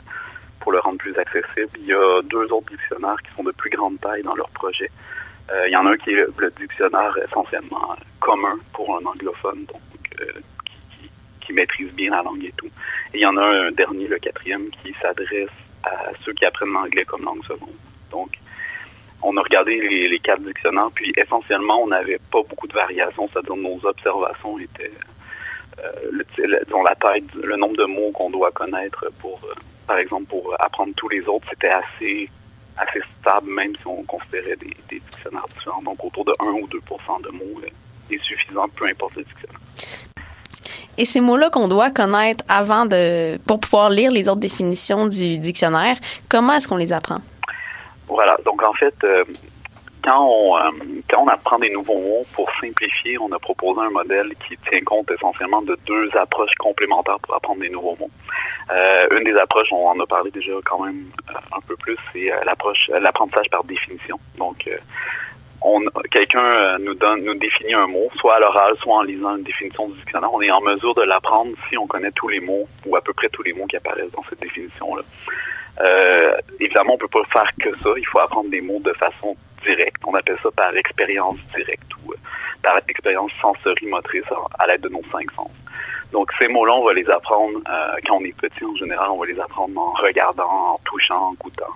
pour 0.59 0.71
le 0.71 0.79
rendre 0.79 0.99
plus 0.99 1.17
accessible. 1.17 1.71
Il 1.79 1.85
y 1.85 1.93
a 1.93 2.21
deux 2.23 2.45
autres 2.51 2.69
dictionnaires 2.71 3.21
qui 3.23 3.35
sont 3.35 3.43
de 3.43 3.51
plus 3.51 3.71
grande 3.71 3.99
taille 3.99 4.23
dans 4.23 4.35
leur 4.35 4.49
projet. 4.49 4.89
Euh, 5.51 5.67
il 5.67 5.73
y 5.73 5.75
en 5.75 5.85
a 5.85 5.91
un 5.91 5.97
qui 5.97 6.11
est 6.11 6.25
le, 6.37 6.51
dictionnaire 6.59 7.17
essentiellement 7.27 7.95
commun 8.19 8.57
pour 8.73 8.95
un 8.95 9.05
anglophone, 9.05 9.65
donc 9.65 9.81
euh, 10.21 10.39
qui, 10.65 11.09
qui 11.41 11.53
maîtrise 11.53 11.91
bien 11.93 12.11
la 12.11 12.21
langue 12.21 12.45
et 12.45 12.53
tout. 12.55 12.69
Et 13.13 13.17
il 13.17 13.21
y 13.21 13.25
en 13.25 13.35
a 13.37 13.43
un 13.43 13.71
dernier, 13.71 14.07
le 14.07 14.19
quatrième, 14.19 14.69
qui 14.69 14.93
s'adresse 15.01 15.49
à 15.83 16.11
ceux 16.23 16.33
qui 16.33 16.45
apprennent 16.45 16.73
l'anglais 16.73 17.05
comme 17.05 17.23
langue 17.23 17.43
seconde. 17.45 17.75
Donc, 18.11 18.37
on 19.23 19.37
a 19.37 19.41
regardé 19.41 19.79
les, 19.79 20.19
quatre 20.19 20.41
dictionnaires, 20.41 20.89
puis 20.93 21.13
essentiellement, 21.15 21.83
on 21.83 21.87
n'avait 21.87 22.19
pas 22.31 22.41
beaucoup 22.43 22.67
de 22.67 22.73
variations, 22.73 23.29
c'est-à-dire 23.31 23.55
nos 23.55 23.79
observations 23.85 24.57
étaient, 24.59 24.91
euh, 25.79 25.91
le, 26.11 26.25
la 26.83 26.95
taille, 26.95 27.23
le 27.35 27.55
nombre 27.55 27.77
de 27.77 27.85
mots 27.85 28.11
qu'on 28.11 28.31
doit 28.31 28.51
connaître 28.51 29.05
pour, 29.19 29.39
euh, 29.43 29.53
par 29.87 29.97
exemple, 29.97 30.25
pour 30.25 30.55
apprendre 30.59 30.93
tous 30.97 31.09
les 31.09 31.21
autres, 31.27 31.45
c'était 31.51 31.69
assez 31.69 32.29
assez 32.77 33.01
stable, 33.19 33.51
même 33.51 33.75
si 33.75 33.87
on 33.87 34.03
considérait 34.03 34.55
des, 34.55 34.75
dictionnaires 34.89 35.47
différents. 35.53 35.81
Donc, 35.81 36.03
autour 36.03 36.25
de 36.25 36.33
1 36.39 36.45
ou 36.45 36.67
2% 36.67 37.23
de 37.23 37.29
mots 37.29 37.61
euh, 37.63 38.13
est 38.13 38.23
suffisant, 38.23 38.67
peu 38.69 38.85
importe 38.85 39.15
le 39.15 39.23
dictionnaire. 39.23 39.59
Et 41.01 41.05
ces 41.05 41.19
mots-là 41.19 41.49
qu'on 41.49 41.67
doit 41.67 41.89
connaître 41.89 42.45
avant 42.47 42.85
de, 42.85 43.39
pour 43.47 43.59
pouvoir 43.59 43.89
lire 43.89 44.11
les 44.11 44.29
autres 44.29 44.39
définitions 44.39 45.07
du 45.07 45.39
dictionnaire, 45.39 45.97
comment 46.29 46.53
est-ce 46.53 46.67
qu'on 46.67 46.75
les 46.75 46.93
apprend? 46.93 47.21
Voilà. 48.07 48.37
Donc, 48.45 48.61
en 48.61 48.73
fait, 48.73 48.93
euh, 49.03 49.23
quand 50.03 50.23
on, 50.23 50.57
euh, 50.57 50.69
quand 51.09 51.23
on 51.23 51.27
apprend 51.27 51.57
des 51.57 51.71
nouveaux 51.71 51.97
mots, 51.97 52.23
pour 52.33 52.47
simplifier, 52.61 53.17
on 53.17 53.31
a 53.31 53.39
proposé 53.39 53.81
un 53.81 53.89
modèle 53.89 54.29
qui 54.47 54.55
tient 54.69 54.83
compte 54.83 55.09
essentiellement 55.09 55.63
de 55.63 55.75
deux 55.87 56.11
approches 56.15 56.53
complémentaires 56.59 57.17
pour 57.23 57.33
apprendre 57.33 57.61
des 57.61 57.69
nouveaux 57.71 57.97
mots. 57.99 58.11
Euh, 58.71 59.17
une 59.17 59.23
des 59.23 59.35
approches, 59.39 59.69
on 59.71 59.87
en 59.87 59.99
a 59.99 60.05
parlé 60.05 60.29
déjà 60.29 60.51
quand 60.65 60.83
même 60.85 61.07
un 61.33 61.61
peu 61.67 61.75
plus, 61.77 61.97
c'est 62.13 62.29
l'approche 62.45 62.91
l'apprentissage 62.93 63.49
par 63.49 63.63
définition. 63.63 64.19
Donc, 64.37 64.69
quelqu'un 66.09 66.43
euh, 66.43 66.77
nous 66.79 66.95
donne 66.95 67.23
nous 67.23 67.35
définit 67.35 67.73
un 67.73 67.87
mot, 67.87 68.09
soit 68.15 68.35
à 68.35 68.39
l'oral, 68.39 68.75
soit 68.77 68.97
en 68.97 69.01
lisant 69.03 69.35
une 69.37 69.43
définition 69.43 69.89
du 69.89 69.95
dictionnaire, 69.95 70.33
on 70.33 70.41
est 70.41 70.51
en 70.51 70.61
mesure 70.61 70.93
de 70.95 71.03
l'apprendre 71.03 71.51
si 71.69 71.77
on 71.77 71.87
connaît 71.87 72.11
tous 72.11 72.29
les 72.29 72.39
mots 72.39 72.67
ou 72.85 72.95
à 72.95 73.01
peu 73.01 73.13
près 73.13 73.29
tous 73.29 73.43
les 73.43 73.53
mots 73.53 73.67
qui 73.67 73.77
apparaissent 73.77 74.11
dans 74.11 74.23
cette 74.29 74.41
définition-là. 74.41 75.03
Euh, 75.81 76.37
évidemment, 76.59 76.95
on 76.95 76.97
peut 76.97 77.07
pas 77.07 77.23
faire 77.31 77.49
que 77.59 77.75
ça. 77.77 77.89
Il 77.97 78.05
faut 78.05 78.19
apprendre 78.19 78.49
des 78.49 78.61
mots 78.61 78.79
de 78.79 78.93
façon 78.93 79.35
directe. 79.63 80.01
On 80.05 80.13
appelle 80.15 80.37
ça 80.41 80.49
par 80.51 80.75
expérience 80.75 81.37
directe 81.55 81.89
ou 82.03 82.11
euh, 82.11 82.15
par 82.63 82.77
expérience 82.87 83.31
sensorimotrice 83.41 84.25
à, 84.59 84.67
l'aide 84.67 84.81
de 84.81 84.89
nos 84.89 85.03
cinq 85.11 85.31
sens. 85.31 85.51
Donc 86.11 86.29
ces 86.41 86.47
mots-là, 86.49 86.73
on 86.73 86.85
va 86.85 86.93
les 86.93 87.09
apprendre 87.09 87.59
quand 88.05 88.17
on 88.17 88.25
est 88.25 88.35
petit 88.35 88.65
en 88.65 88.75
général. 88.75 89.09
On 89.11 89.17
va 89.17 89.25
les 89.25 89.39
apprendre 89.39 89.79
en 89.79 89.93
regardant, 89.93 90.73
en 90.73 90.79
touchant, 90.83 91.29
en 91.29 91.33
goûtant, 91.35 91.73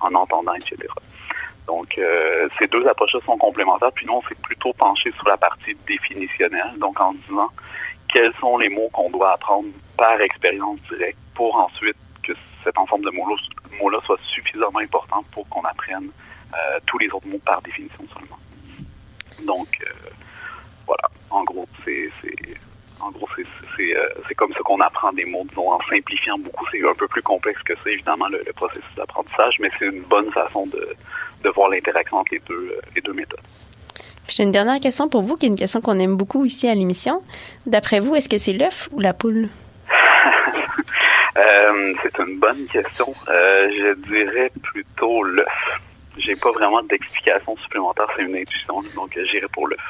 en 0.00 0.14
entendant, 0.14 0.54
etc. 0.54 0.86
Donc, 1.66 1.98
euh, 1.98 2.48
ces 2.58 2.66
deux 2.68 2.86
approches 2.86 3.16
sont 3.24 3.38
complémentaires. 3.38 3.92
Puis 3.94 4.06
nous, 4.06 4.14
on 4.14 4.22
s'est 4.22 4.40
plutôt 4.42 4.72
penché 4.74 5.10
sur 5.12 5.28
la 5.28 5.36
partie 5.36 5.74
définitionnelle, 5.86 6.78
donc 6.78 7.00
en 7.00 7.12
disant 7.28 7.48
quels 8.12 8.32
sont 8.40 8.58
les 8.58 8.68
mots 8.68 8.88
qu'on 8.92 9.10
doit 9.10 9.32
apprendre 9.32 9.68
par 9.96 10.20
expérience 10.20 10.78
directe 10.88 11.18
pour 11.34 11.54
ensuite 11.56 11.96
que 12.22 12.32
cet 12.64 12.78
ensemble 12.78 13.04
de 13.04 13.10
mots-là 13.10 13.98
soit 14.04 14.18
suffisamment 14.34 14.78
important 14.78 15.24
pour 15.32 15.48
qu'on 15.48 15.62
apprenne 15.62 16.10
euh, 16.54 16.78
tous 16.86 16.98
les 16.98 17.08
autres 17.08 17.26
mots 17.26 17.40
par 17.44 17.60
définition 17.62 18.04
seulement. 18.14 18.38
Donc, 19.44 19.68
euh, 19.82 20.10
voilà. 20.86 21.08
En 21.30 21.42
gros, 21.44 21.68
c'est 21.84 22.10
en 23.00 23.10
gros, 23.10 23.28
c'est 23.36 24.34
comme 24.34 24.52
ça 24.52 24.60
qu'on 24.60 24.80
apprend 24.80 25.12
des 25.12 25.24
mots, 25.24 25.44
disons, 25.48 25.72
en 25.72 25.80
simplifiant 25.88 26.38
beaucoup. 26.38 26.64
C'est 26.72 26.82
un 26.82 26.94
peu 26.94 27.06
plus 27.08 27.22
complexe 27.22 27.62
que 27.62 27.74
ça, 27.76 27.90
évidemment, 27.90 28.26
le 28.28 28.52
processus 28.54 28.84
d'apprentissage, 28.96 29.56
mais 29.60 29.70
c'est 29.78 29.86
une 29.86 30.02
bonne 30.02 30.30
façon 30.32 30.66
de, 30.66 30.96
de 31.42 31.50
voir 31.50 31.68
l'interaction 31.70 32.18
entre 32.18 32.32
les 32.32 32.40
deux, 32.40 32.54
euh, 32.54 32.80
les 32.94 33.00
deux 33.00 33.12
méthodes. 33.12 33.40
J'ai 34.28 34.42
une 34.42 34.52
dernière 34.52 34.80
question 34.80 35.08
pour 35.08 35.22
vous, 35.22 35.36
qui 35.36 35.46
est 35.46 35.48
une 35.48 35.58
question 35.58 35.80
qu'on 35.80 35.98
aime 36.00 36.16
beaucoup 36.16 36.44
ici 36.44 36.68
à 36.68 36.74
l'émission. 36.74 37.22
D'après 37.64 38.00
vous, 38.00 38.16
est-ce 38.16 38.28
que 38.28 38.38
c'est 38.38 38.52
l'œuf 38.52 38.88
ou 38.92 39.00
la 39.00 39.12
poule? 39.12 39.48
Euh, 41.38 41.92
c'est 42.02 42.18
une 42.22 42.38
bonne 42.38 42.66
question. 42.68 43.12
Euh, 43.28 43.68
je 43.70 43.94
dirais 44.08 44.50
plutôt 44.62 45.22
l'œuf. 45.22 45.46
J'ai 46.16 46.34
pas 46.34 46.50
vraiment 46.50 46.80
d'explication 46.84 47.54
supplémentaire, 47.58 48.06
c'est 48.16 48.22
une 48.22 48.36
intuition, 48.36 48.82
donc 48.94 49.18
j'irai 49.30 49.46
pour 49.52 49.68
l'œuf. 49.68 49.82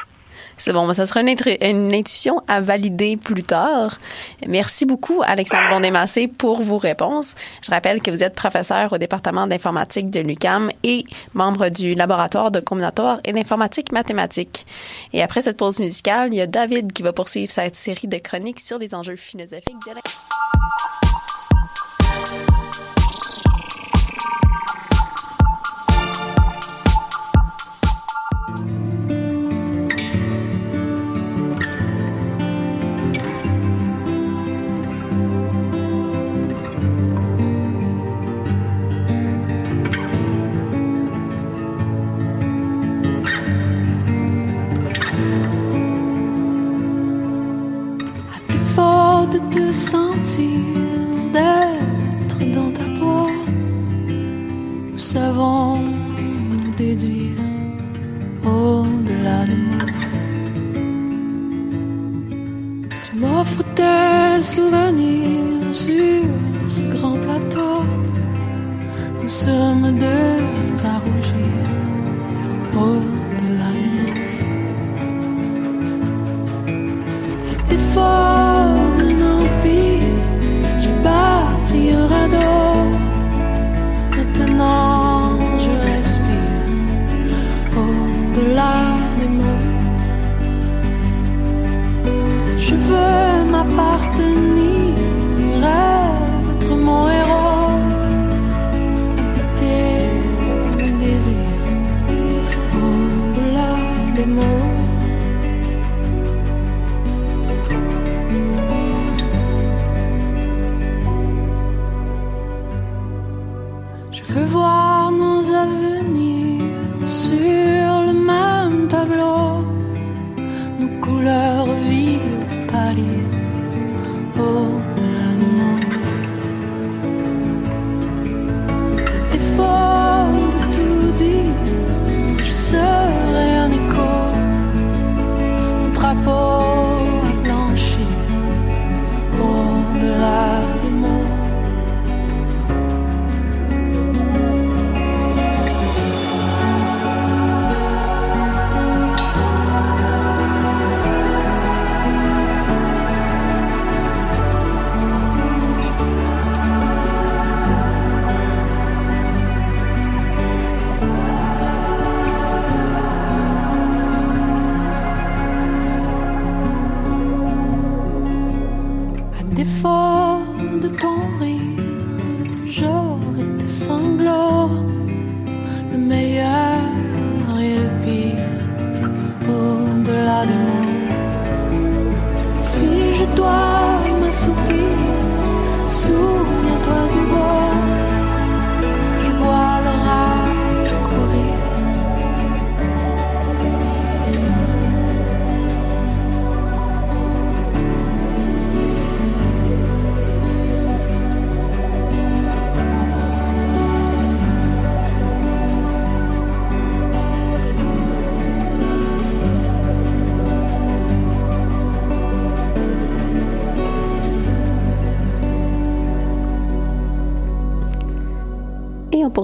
C'est 0.58 0.72
bon, 0.72 0.92
ça 0.92 1.06
sera 1.06 1.20
une, 1.20 1.34
une, 1.60 1.94
intuition 1.94 2.42
à 2.48 2.60
valider 2.60 3.16
plus 3.16 3.42
tard. 3.42 3.98
Merci 4.46 4.86
beaucoup, 4.86 5.22
Alexandre 5.24 5.68
Bondémassé, 5.70 6.28
pour 6.28 6.62
vos 6.62 6.78
réponses. 6.78 7.34
Je 7.62 7.70
rappelle 7.70 8.00
que 8.00 8.10
vous 8.10 8.24
êtes 8.24 8.34
professeur 8.34 8.92
au 8.92 8.98
département 8.98 9.46
d'informatique 9.46 10.10
de 10.10 10.20
l'UCAM 10.20 10.70
et 10.82 11.04
membre 11.34 11.68
du 11.68 11.94
laboratoire 11.94 12.50
de 12.50 12.60
combinatoire 12.60 13.20
et 13.24 13.32
d'informatique 13.32 13.92
mathématique. 13.92 14.66
Et 15.12 15.22
après 15.22 15.42
cette 15.42 15.58
pause 15.58 15.78
musicale, 15.78 16.32
il 16.32 16.36
y 16.36 16.40
a 16.40 16.46
David 16.46 16.92
qui 16.92 17.02
va 17.02 17.12
poursuivre 17.12 17.50
cette 17.50 17.74
série 17.74 18.08
de 18.08 18.18
chroniques 18.18 18.60
sur 18.60 18.78
les 18.78 18.94
enjeux 18.94 19.16
philosophiques 19.16 19.86
de 19.86 19.94
la... 19.94 20.00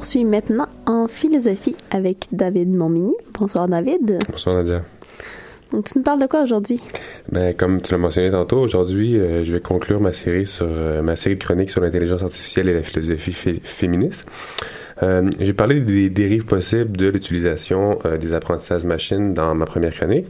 poursuit 0.02 0.24
maintenant 0.24 0.66
en 0.86 1.06
philosophie 1.06 1.76
avec 1.92 2.26
David 2.32 2.74
Montmigny. 2.74 3.14
Bonsoir 3.38 3.68
David. 3.68 4.18
Bonsoir 4.28 4.56
Nadia. 4.56 4.82
Donc 5.70 5.84
tu 5.84 5.96
nous 5.96 6.02
parles 6.02 6.20
de 6.20 6.26
quoi 6.26 6.42
aujourd'hui? 6.42 6.80
Ben, 7.30 7.54
comme 7.54 7.80
tu 7.80 7.92
l'as 7.92 7.98
mentionné 7.98 8.32
tantôt, 8.32 8.58
aujourd'hui, 8.58 9.16
euh, 9.16 9.44
je 9.44 9.52
vais 9.52 9.60
conclure 9.60 10.00
ma 10.00 10.12
série 10.12 10.44
sur 10.48 10.66
euh, 10.68 11.02
ma 11.02 11.14
série 11.14 11.36
de 11.36 11.44
chroniques 11.44 11.70
sur 11.70 11.80
l'intelligence 11.80 12.20
artificielle 12.20 12.68
et 12.68 12.74
la 12.74 12.82
philosophie 12.82 13.32
fé- 13.32 13.60
féministe. 13.62 14.26
Euh, 15.02 15.30
J'ai 15.40 15.52
parlé 15.52 15.80
des 15.80 16.10
dérives 16.10 16.44
possibles 16.44 16.96
de 16.96 17.08
l'utilisation 17.08 17.98
euh, 18.04 18.18
des 18.18 18.34
apprentissages 18.34 18.84
machines 18.84 19.34
dans 19.34 19.54
ma 19.54 19.66
première 19.66 19.92
chronique. 19.92 20.26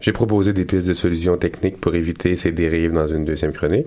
J'ai 0.00 0.12
proposé 0.12 0.52
des 0.52 0.64
pistes 0.64 0.88
de 0.88 0.94
solutions 0.94 1.36
techniques 1.36 1.80
pour 1.80 1.94
éviter 1.94 2.34
ces 2.36 2.50
dérives 2.50 2.92
dans 2.92 3.06
une 3.06 3.24
deuxième 3.24 3.52
chronique. 3.52 3.86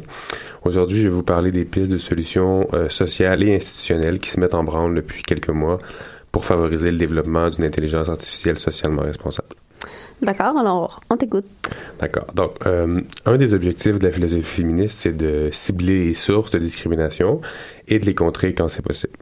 Aujourd'hui, 0.63 0.97
je 0.97 1.03
vais 1.03 1.13
vous 1.13 1.23
parler 1.23 1.51
des 1.51 1.65
pistes 1.65 1.91
de 1.91 1.97
solutions 1.97 2.67
euh, 2.73 2.89
sociales 2.89 3.43
et 3.43 3.55
institutionnelles 3.55 4.19
qui 4.19 4.29
se 4.29 4.39
mettent 4.39 4.55
en 4.55 4.63
branle 4.63 4.95
depuis 4.95 5.21
quelques 5.21 5.49
mois 5.49 5.77
pour 6.31 6.45
favoriser 6.45 6.89
le 6.89 6.97
développement 6.97 7.49
d'une 7.49 7.65
intelligence 7.65 8.09
artificielle 8.09 8.57
socialement 8.57 9.03
responsable. 9.03 9.49
D'accord, 10.21 10.57
alors 10.57 11.01
on 11.09 11.17
t'écoute. 11.17 11.45
D'accord. 11.99 12.27
Donc, 12.33 12.53
euh, 12.65 13.01
un 13.25 13.37
des 13.37 13.53
objectifs 13.53 13.99
de 13.99 14.05
la 14.05 14.11
philosophie 14.11 14.43
féministe, 14.43 14.99
c'est 14.99 15.15
de 15.15 15.49
cibler 15.51 16.07
les 16.07 16.13
sources 16.13 16.51
de 16.51 16.59
discrimination 16.59 17.41
et 17.87 17.99
de 17.99 18.05
les 18.05 18.15
contrer 18.15 18.53
quand 18.53 18.69
c'est 18.69 18.81
possible. 18.81 19.13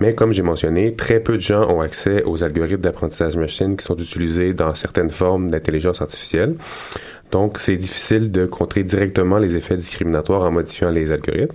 Mais 0.00 0.14
comme 0.14 0.32
j'ai 0.32 0.42
mentionné, 0.42 0.94
très 0.94 1.20
peu 1.20 1.34
de 1.34 1.42
gens 1.42 1.68
ont 1.70 1.80
accès 1.80 2.22
aux 2.24 2.42
algorithmes 2.44 2.80
d'apprentissage 2.80 3.36
machine 3.36 3.76
qui 3.76 3.84
sont 3.84 3.96
utilisés 3.96 4.54
dans 4.54 4.74
certaines 4.74 5.10
formes 5.10 5.50
d'intelligence 5.50 6.00
artificielle. 6.02 6.56
Donc, 7.30 7.58
c'est 7.58 7.76
difficile 7.76 8.30
de 8.30 8.46
contrer 8.46 8.82
directement 8.82 9.38
les 9.38 9.56
effets 9.56 9.76
discriminatoires 9.76 10.42
en 10.42 10.50
modifiant 10.50 10.90
les 10.90 11.12
algorithmes. 11.12 11.54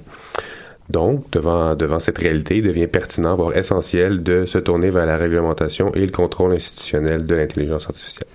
Donc, 0.90 1.30
devant, 1.32 2.00
cette 2.00 2.18
réalité, 2.18 2.58
il 2.58 2.64
devient 2.64 2.88
pertinent, 2.88 3.36
voire 3.36 3.58
essentiel, 3.58 4.24
de 4.24 4.46
se 4.46 4.58
tourner 4.58 4.90
vers 4.90 5.06
la 5.06 5.18
réglementation 5.18 5.94
et 5.94 6.06
le 6.06 6.12
contrôle 6.12 6.54
institutionnel 6.54 7.26
de 7.26 7.36
l'intelligence 7.36 7.86
artificielle. 7.88 8.30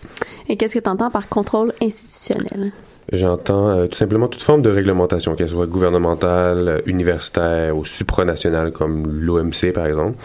Et 0.48 0.56
qu'est-ce 0.56 0.74
que 0.78 0.84
tu 0.84 0.90
entends 0.90 1.10
par 1.10 1.28
contrôle 1.28 1.72
institutionnel? 1.80 2.72
J'entends 3.12 3.68
euh, 3.68 3.86
tout 3.88 3.98
simplement 3.98 4.26
toute 4.26 4.42
forme 4.42 4.62
de 4.62 4.70
réglementation, 4.70 5.34
qu'elle 5.34 5.50
soit 5.50 5.66
gouvernementale, 5.66 6.68
euh, 6.68 6.80
universitaire 6.86 7.76
ou 7.76 7.84
supranationale, 7.84 8.72
comme 8.72 9.06
l'OMC 9.06 9.72
par 9.74 9.86
exemple, 9.86 10.16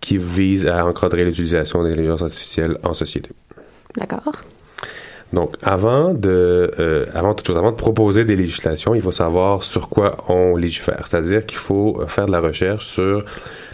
qui 0.00 0.18
vise 0.18 0.66
à 0.66 0.84
encadrer 0.84 1.24
l'utilisation 1.24 1.84
de 1.84 1.88
l'intelligence 1.88 2.22
artificielle 2.22 2.78
en 2.82 2.94
société. 2.94 3.30
D'accord. 3.96 4.42
Donc, 5.32 5.54
avant 5.62 6.12
de, 6.12 6.70
euh, 6.78 7.06
avant 7.14 7.32
toute 7.32 7.46
chose, 7.46 7.56
avant 7.56 7.70
de 7.70 7.76
proposer 7.76 8.24
des 8.24 8.36
législations, 8.36 8.94
il 8.94 9.00
faut 9.00 9.12
savoir 9.12 9.62
sur 9.62 9.88
quoi 9.88 10.16
on 10.28 10.56
légifère. 10.56 11.06
C'est-à-dire 11.06 11.46
qu'il 11.46 11.58
faut 11.58 12.02
faire 12.08 12.26
de 12.26 12.32
la 12.32 12.40
recherche 12.40 12.84
sur 12.84 13.24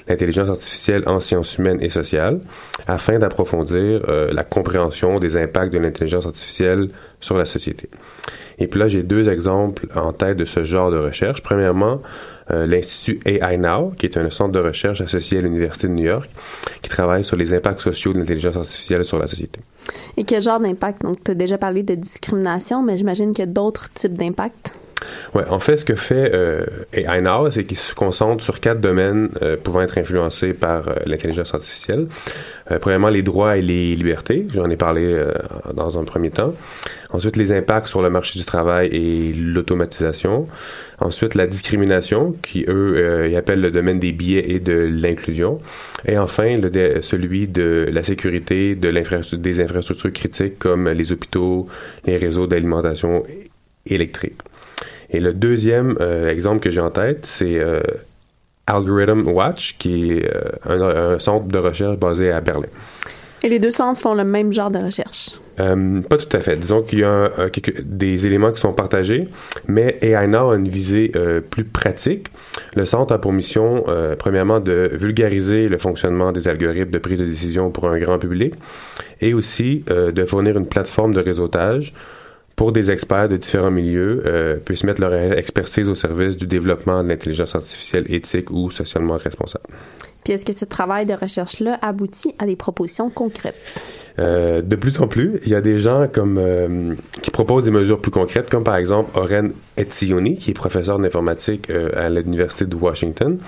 l'intelligence 0.09 0.49
artificielle 0.49 1.03
en 1.07 1.21
sciences 1.21 1.59
humaines 1.59 1.79
et 1.83 1.91
sociales 1.91 2.41
afin 2.87 3.19
d'approfondir 3.19 4.03
euh, 4.09 4.33
la 4.33 4.45
compréhension 4.45 5.19
des 5.19 5.37
impacts 5.37 5.73
de 5.73 5.79
l'intelligence 5.79 6.27
artificielle 6.27 6.91
sur 7.21 7.37
la 7.37 7.45
société. 7.45 7.89
Et 8.59 8.67
puis 8.67 8.81
là, 8.81 8.89
j'ai 8.89 9.03
deux 9.03 9.29
exemples 9.29 9.87
en 9.95 10.13
tête 10.13 10.37
de 10.37 10.45
ce 10.45 10.63
genre 10.63 10.91
de 10.91 10.99
recherche. 10.99 11.43
Premièrement, 11.43 12.01
euh, 12.51 12.67
l'Institut 12.67 13.21
AI 13.25 13.59
Now, 13.59 13.93
qui 13.97 14.07
est 14.07 14.17
un 14.17 14.31
centre 14.31 14.53
de 14.53 14.59
recherche 14.59 15.01
associé 15.01 15.39
à 15.39 15.41
l'Université 15.43 15.87
de 15.87 15.93
New 15.93 16.05
York, 16.05 16.29
qui 16.83 16.89
travaille 16.89 17.23
sur 17.23 17.37
les 17.37 17.53
impacts 17.53 17.81
sociaux 17.81 18.13
de 18.13 18.19
l'intelligence 18.19 18.57
artificielle 18.57 19.05
sur 19.05 19.19
la 19.19 19.27
société. 19.27 19.61
Et 20.17 20.25
quel 20.25 20.43
genre 20.43 20.61
d'impact? 20.61 21.03
Donc, 21.03 21.23
tu 21.23 21.31
as 21.31 21.35
déjà 21.35 21.59
parlé 21.59 21.83
de 21.83 21.95
discrimination, 21.95 22.83
mais 22.83 22.97
j'imagine 22.97 23.31
qu'il 23.31 23.41
y 23.41 23.49
a 23.49 23.53
d'autres 23.53 23.91
types 23.93 24.17
d'impacts. 24.17 24.73
Ouais, 25.35 25.45
en 25.49 25.61
fait, 25.61 25.77
ce 25.77 25.85
que 25.85 25.95
fait 25.95 26.31
euh, 26.35 26.65
c'est 27.51 27.65
qu'il 27.65 27.77
se 27.77 27.95
concentre 27.95 28.43
sur 28.43 28.61
quatre 28.61 28.81
domaines 28.81 29.31
euh, 29.43 29.57
pouvant 29.57 29.83
être 29.83 29.99
influencés 29.99 30.55
par 30.55 30.89
euh, 30.89 30.95
l'intelligence 31.07 31.55
artificielle. 31.55 32.07
Euh, 32.71 32.79
premièrement, 32.79 33.09
les 33.09 33.23
droits 33.23 33.57
et 33.57 33.63
les 33.63 33.95
libertés. 33.95 34.47
J'en 34.53 34.69
ai 34.71 34.77
parlé 34.77 35.05
euh, 35.05 35.33
dans 35.75 35.99
un 35.99 36.05
premier 36.05 36.31
temps. 36.31 36.55
Ensuite, 37.11 37.37
les 37.37 37.53
impacts 37.53 37.87
sur 37.87 38.03
le 38.03 38.11
marché 38.11 38.39
du 38.39 38.45
travail 38.45 38.89
et 38.89 39.33
l'automatisation. 39.33 40.47
Ensuite, 41.01 41.35
la 41.35 41.47
discrimination, 41.47 42.35
qui 42.43 42.65
eux, 42.69 43.29
ils 43.31 43.37
appellent 43.37 43.61
le 43.61 43.71
domaine 43.71 44.01
des 44.01 44.13
biais 44.13 44.45
et 44.51 44.59
de 44.59 44.73
l'inclusion. 44.73 45.61
Et 46.07 46.19
enfin, 46.19 46.59
le 46.59 47.01
celui 47.03 47.47
de 47.47 47.89
la 47.91 48.03
sécurité 48.03 48.75
des 48.75 49.61
infrastructures 49.61 50.13
critiques 50.13 50.59
comme 50.59 50.89
les 50.89 51.13
hôpitaux, 51.13 51.69
les 52.05 52.17
réseaux 52.17 52.47
d'alimentation 52.47 53.23
électrique. 53.87 54.39
Et 55.11 55.21
le 55.21 55.33
deuxième 55.33 55.97
euh, 56.01 56.31
exemple 56.31 56.61
que 56.61 56.71
j'ai 56.71 56.81
en 56.81 56.91
tête, 56.91 57.25
c'est 57.27 57.59
euh, 57.59 57.81
Algorithm 58.67 59.27
Watch, 59.29 59.77
qui 59.79 60.13
est 60.13 60.31
euh, 60.35 60.41
un, 60.65 61.15
un 61.15 61.19
centre 61.19 61.47
de 61.47 61.59
recherche 61.59 61.97
basé 61.97 62.31
à 62.31 62.41
Berlin. 62.41 62.69
Et 63.43 63.49
les 63.49 63.59
deux 63.61 63.71
centres 63.71 64.01
font 64.01 64.15
le 64.15 64.25
même 64.25 64.53
genre 64.53 64.71
de 64.71 64.79
recherche? 64.81 65.31
Euh, 65.61 66.01
pas 66.03 66.17
tout 66.19 66.37
à 66.37 66.41
fait. 66.41 66.57
Disons 66.57 66.83
qu'il 66.83 67.01
y 67.01 67.05
a 67.05 67.09
un- 67.11 67.31
un- 67.39 67.49
quelques- 67.51 67.83
des 67.83 68.27
éléments 68.27 68.53
qui 68.53 68.61
sont 68.61 68.73
partagés, 68.73 69.29
mais 69.69 69.97
AI 70.03 70.27
Now 70.27 70.51
a 70.51 70.57
une 70.57 70.69
visée 70.69 71.13
euh, 71.17 71.41
plus 71.41 71.65
pratique. 71.65 72.29
Le 72.77 72.85
centre 72.85 73.15
a 73.15 73.19
pour 73.19 73.33
mission, 73.33 73.85
euh, 73.89 74.15
premièrement, 74.17 74.61
de 74.61 74.91
vulgariser 74.93 75.69
le 75.69 75.79
fonctionnement 75.79 76.33
des 76.33 76.49
algorithmes 76.49 76.91
de 76.91 76.99
prise 76.99 77.19
de 77.21 77.25
décision 77.25 77.71
pour 77.71 77.89
un 77.89 77.99
grand 77.99 78.19
public 78.19 78.55
et 79.21 79.35
aussi 79.35 79.85
euh, 79.91 80.13
de 80.13 80.25
fournir 80.25 80.57
une 80.59 80.67
plateforme 80.67 81.15
de 81.15 81.21
réseautage 81.21 81.93
pour 82.59 82.73
des 82.73 82.91
experts 82.91 83.29
de 83.29 83.37
différents 83.37 83.71
milieux 83.71 84.21
euh, 84.27 84.57
puissent 84.57 84.83
mettre 84.83 85.01
leur 85.01 85.15
expertise 85.15 85.89
au 85.89 85.95
service 85.95 86.37
du 86.37 86.49
développement 86.49 87.05
de 87.05 87.09
l'intelligence 87.09 87.55
artificielle 87.55 88.05
éthique 88.13 88.51
ou 88.51 88.69
socialement 88.73 89.17
responsable. 89.17 89.65
Puis 90.25 90.33
est-ce 90.33 90.45
que 90.45 90.53
ce 90.53 90.65
travail 90.65 91.07
de 91.07 91.15
recherche-là 91.15 91.79
aboutit 91.83 92.35
à 92.41 92.47
des 92.47 92.57
propositions 92.57 93.11
concrètes? 93.11 93.55
Euh, 94.19 94.61
de 94.61 94.75
plus 94.75 94.99
en 94.99 95.07
plus, 95.07 95.39
il 95.45 95.53
y 95.53 95.55
a 95.55 95.61
des 95.61 95.79
gens 95.79 96.09
comme 96.13 96.37
euh, 96.37 96.95
qui 97.23 97.31
proposent 97.31 97.65
des 97.65 97.71
mesures 97.71 98.01
plus 98.01 98.11
concrètes, 98.11 98.51
comme 98.51 98.65
par 98.65 98.75
exemple 98.75 99.17
Oren 99.17 99.53
Etzioni, 99.77 100.35
qui 100.35 100.51
est 100.51 100.55
professeur 100.55 100.99
d'informatique 100.99 101.71
à 101.71 102.09
l'université 102.09 102.65
de 102.65 102.75
Washington, 102.75 103.39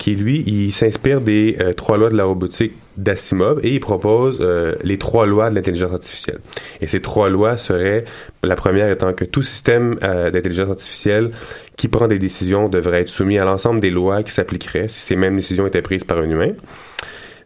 qui 0.00 0.16
lui, 0.16 0.42
il 0.46 0.72
s'inspire 0.72 1.20
des 1.20 1.58
euh, 1.60 1.74
trois 1.74 1.98
lois 1.98 2.08
de 2.08 2.16
la 2.16 2.24
robotique 2.24 2.72
d'Asimov 2.96 3.60
et 3.62 3.74
il 3.74 3.80
propose 3.80 4.38
euh, 4.40 4.74
les 4.82 4.96
trois 4.96 5.26
lois 5.26 5.50
de 5.50 5.54
l'intelligence 5.54 5.92
artificielle. 5.92 6.38
Et 6.80 6.86
ces 6.86 7.00
trois 7.00 7.28
lois 7.28 7.58
seraient 7.58 8.06
la 8.42 8.56
première 8.56 8.90
étant 8.90 9.12
que 9.12 9.26
tout 9.26 9.42
système 9.42 9.98
euh, 10.02 10.30
d'intelligence 10.30 10.70
artificielle 10.70 11.32
qui 11.76 11.88
prend 11.88 12.08
des 12.08 12.18
décisions 12.18 12.70
devrait 12.70 13.02
être 13.02 13.10
soumis 13.10 13.38
à 13.38 13.44
l'ensemble 13.44 13.80
des 13.80 13.90
lois 13.90 14.22
qui 14.22 14.32
s'appliqueraient 14.32 14.88
si 14.88 15.02
ces 15.02 15.16
mêmes 15.16 15.36
décisions 15.36 15.66
étaient 15.66 15.82
prises 15.82 16.04
par 16.04 16.16
un 16.16 16.30
humain. 16.30 16.52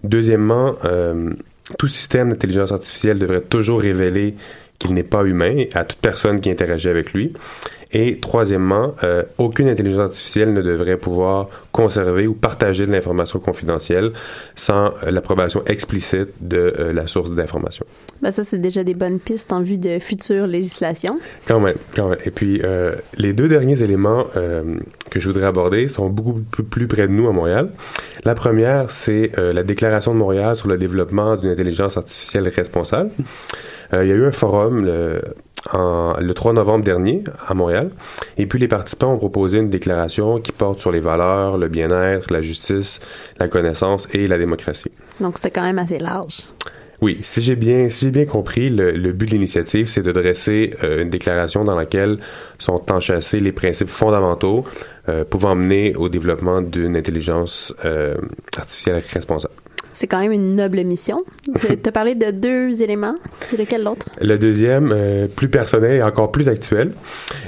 Deuxièmement, 0.04 0.74
tout 1.78 1.88
système 1.88 2.28
d'intelligence 2.28 2.72
artificielle 2.72 3.18
devrait 3.18 3.40
toujours 3.40 3.80
révéler 3.80 4.34
qu'il 4.78 4.92
n'est 4.92 5.02
pas 5.02 5.24
humain 5.24 5.64
à 5.74 5.84
toute 5.84 5.98
personne 5.98 6.40
qui 6.40 6.50
interagit 6.50 6.88
avec 6.88 7.14
lui. 7.14 7.32
Et 7.94 8.18
troisièmement, 8.18 8.92
euh, 9.04 9.22
aucune 9.38 9.68
intelligence 9.68 10.06
artificielle 10.06 10.52
ne 10.52 10.62
devrait 10.62 10.96
pouvoir 10.96 11.48
conserver 11.70 12.26
ou 12.26 12.34
partager 12.34 12.86
de 12.86 12.92
l'information 12.92 13.38
confidentielle 13.38 14.12
sans 14.56 14.86
euh, 14.86 15.12
l'approbation 15.12 15.62
explicite 15.66 16.30
de 16.40 16.74
euh, 16.76 16.92
la 16.92 17.06
source 17.06 17.30
d'information. 17.30 17.86
Ben 18.20 18.32
ça, 18.32 18.42
c'est 18.42 18.58
déjà 18.58 18.82
des 18.82 18.94
bonnes 18.94 19.20
pistes 19.20 19.52
en 19.52 19.62
vue 19.62 19.78
de 19.78 20.00
futures 20.00 20.48
législations. 20.48 21.20
Quand 21.46 21.60
même, 21.60 21.76
quand 21.94 22.08
même. 22.08 22.18
Et 22.24 22.30
puis, 22.30 22.62
les 23.16 23.32
deux 23.32 23.48
derniers 23.48 23.82
éléments 23.82 24.24
que 25.10 25.20
je 25.20 25.26
voudrais 25.28 25.46
aborder 25.46 25.88
sont 25.88 26.08
beaucoup 26.08 26.40
plus, 26.40 26.64
plus 26.64 26.86
près 26.86 27.06
de 27.06 27.12
nous 27.12 27.28
à 27.28 27.32
Montréal. 27.32 27.70
La 28.24 28.34
première, 28.34 28.90
c'est 28.90 29.32
la 29.36 29.62
Déclaration 29.62 30.14
de 30.14 30.18
Montréal 30.18 30.56
sur 30.56 30.68
le 30.68 30.78
développement 30.78 31.36
d'une 31.36 31.50
intelligence 31.50 31.96
artificielle 31.96 32.48
responsable. 32.48 33.10
Il 33.92 34.08
y 34.08 34.12
a 34.12 34.14
eu 34.14 34.24
un 34.24 34.32
forum 34.32 34.84
le, 34.84 35.20
en- 35.72 36.14
le 36.20 36.34
3 36.34 36.52
novembre 36.52 36.84
dernier 36.84 37.22
à 37.46 37.54
Montréal, 37.54 37.90
et 38.38 38.46
puis 38.46 38.58
les 38.58 38.68
participants 38.68 39.12
ont 39.14 39.18
proposé 39.18 39.58
une 39.58 39.70
déclaration 39.70 40.38
qui 40.40 40.52
porte 40.52 40.78
sur 40.80 40.92
les 40.92 41.00
valeurs, 41.00 41.56
le 41.58 41.68
bien-être, 41.68 42.32
la 42.32 42.40
justice, 42.42 43.00
la 43.38 43.48
connaissance 43.48 44.08
et 44.12 44.26
la 44.26 44.38
démocratie. 44.38 44.90
Donc, 45.20 45.36
c'était 45.36 45.50
quand 45.50 45.62
même 45.62 45.78
assez 45.78 45.98
large. 45.98 46.42
Oui, 47.00 47.18
si 47.22 47.42
j'ai 47.42 47.56
bien, 47.56 47.88
si 47.88 48.10
bien 48.10 48.24
compris, 48.24 48.70
le, 48.70 48.92
le 48.92 49.12
but 49.12 49.26
de 49.26 49.32
l'initiative, 49.32 49.88
c'est 49.90 50.00
de 50.00 50.12
dresser 50.12 50.74
euh, 50.82 51.02
une 51.02 51.10
déclaration 51.10 51.64
dans 51.64 51.74
laquelle 51.76 52.18
sont 52.58 52.80
enchâssés 52.90 53.40
les 53.40 53.52
principes 53.52 53.88
fondamentaux 53.88 54.64
euh, 55.08 55.24
pouvant 55.24 55.54
mener 55.54 55.94
au 55.96 56.08
développement 56.08 56.62
d'une 56.62 56.96
intelligence 56.96 57.74
euh, 57.84 58.14
artificielle 58.56 59.02
responsable. 59.12 59.52
C'est 59.94 60.08
quand 60.08 60.20
même 60.20 60.32
une 60.32 60.56
noble 60.56 60.82
mission. 60.84 61.22
Tu 61.84 61.88
as 61.88 61.92
parlé 61.92 62.14
de 62.14 62.30
deux 62.30 62.82
éléments. 62.82 63.14
C'est 63.40 63.56
lequel 63.56 63.84
l'autre? 63.84 64.06
Le 64.20 64.36
deuxième, 64.36 64.92
euh, 64.92 65.26
plus 65.28 65.48
personnel 65.48 65.96
et 65.96 66.02
encore 66.02 66.32
plus 66.32 66.48
actuel. 66.48 66.90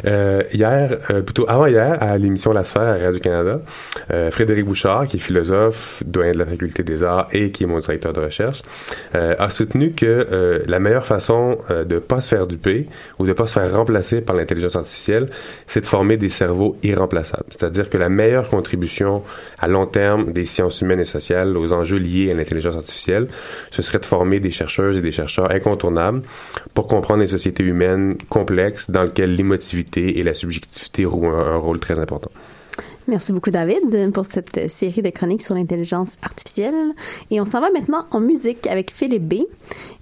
Euh, 0.06 0.42
hier, 0.52 0.98
euh, 1.10 1.22
plutôt 1.22 1.44
avant-hier, 1.48 1.96
à 2.00 2.16
l'émission 2.18 2.52
La 2.52 2.64
Sphère 2.64 2.82
à 2.82 2.96
Radio-Canada, 2.96 3.60
Frédéric 4.30 4.64
Bouchard, 4.64 5.06
qui 5.06 5.16
est 5.16 5.20
philosophe, 5.20 6.02
doyen 6.06 6.32
de 6.32 6.38
la 6.38 6.46
Faculté 6.46 6.82
des 6.82 7.02
Arts 7.02 7.28
et 7.32 7.50
qui 7.50 7.64
est 7.64 7.66
mon 7.66 7.78
directeur 7.78 8.12
de 8.12 8.20
recherche, 8.20 8.62
a 9.12 9.50
soutenu 9.50 9.92
que 9.92 10.62
la 10.66 10.78
meilleure 10.78 11.06
façon 11.06 11.58
de 11.70 11.98
pas 11.98 12.20
se 12.20 12.28
faire 12.28 12.46
duper 12.46 12.86
ou 13.18 13.26
de 13.26 13.32
pas 13.32 13.46
se 13.46 13.54
faire 13.54 13.74
remplacer 13.74 14.20
par 14.20 14.36
l'intelligence 14.36 14.76
artificielle, 14.76 15.28
c'est 15.66 15.80
de 15.80 15.86
former 15.86 16.16
des 16.16 16.28
cerveaux 16.28 16.76
irremplaçables. 16.82 17.46
C'est-à-dire 17.50 17.90
que 17.90 17.98
la 17.98 18.08
meilleure 18.08 18.48
contribution 18.48 19.22
à 19.58 19.66
long 19.66 19.86
terme 19.86 20.32
des 20.32 20.44
sciences 20.44 20.80
humaines 20.80 21.00
et 21.00 21.04
sociales 21.04 21.56
aux 21.56 21.72
enjeux 21.72 21.98
liés 21.98 22.30
à 22.30 22.35
l'intelligence 22.36 22.76
artificielle, 22.76 23.28
ce 23.70 23.82
serait 23.82 23.98
de 23.98 24.06
former 24.06 24.40
des 24.40 24.50
chercheuses 24.50 24.96
et 24.96 25.00
des 25.00 25.12
chercheurs 25.12 25.50
incontournables 25.50 26.22
pour 26.74 26.86
comprendre 26.86 27.20
les 27.20 27.26
sociétés 27.26 27.62
humaines 27.62 28.16
complexes 28.28 28.90
dans 28.90 29.04
lesquelles 29.04 29.34
l'émotivité 29.34 30.18
et 30.18 30.22
la 30.22 30.34
subjectivité 30.34 31.04
jouent 31.04 31.26
un, 31.26 31.56
rôle 31.56 31.80
très 31.80 31.98
important. 31.98 32.30
Merci 33.08 33.32
beaucoup, 33.32 33.50
David, 33.50 34.12
pour 34.12 34.26
cette 34.26 34.68
série 34.68 35.00
de 35.00 35.10
chroniques 35.10 35.42
sur 35.42 35.54
l'intelligence 35.54 36.16
artificielle. 36.22 36.92
Et 37.30 37.40
on 37.40 37.44
s'en 37.44 37.60
va 37.60 37.70
maintenant 37.70 38.06
en 38.10 38.20
musique 38.20 38.66
avec 38.66 38.90
Philippe 38.90 39.28
B. 39.28 39.34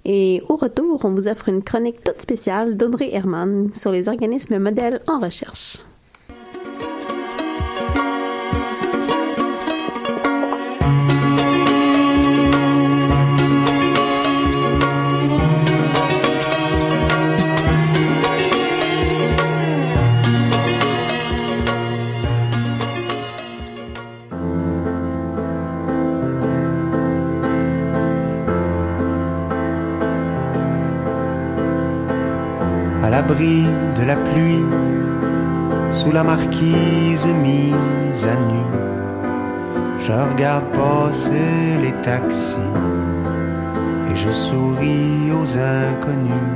Et 0.05 0.41
au 0.49 0.55
retour, 0.55 1.01
on 1.03 1.11
vous 1.11 1.27
offre 1.27 1.49
une 1.49 1.61
chronique 1.61 2.03
toute 2.03 2.21
spéciale 2.21 2.75
d'Audrey 2.77 3.09
Herman 3.13 3.69
sur 3.75 3.91
les 3.91 4.09
organismes 4.09 4.57
modèles 4.57 5.01
en 5.07 5.19
recherche. 5.19 5.77
À 33.05 33.09
l'abri 33.11 33.65
de 33.97 34.03
la 34.03 34.15
pluie, 34.15 34.65
sous 35.91 36.11
la 36.11 36.23
marquise 36.23 37.27
mise 37.43 38.25
à 38.33 38.35
nu. 38.49 38.63
Je 39.99 40.11
regarde 40.11 40.65
passer 40.71 41.77
les 41.83 41.93
taxis 42.07 42.71
et 44.09 44.15
je 44.15 44.29
souris 44.29 45.31
aux 45.39 45.51
inconnus. 45.57 46.49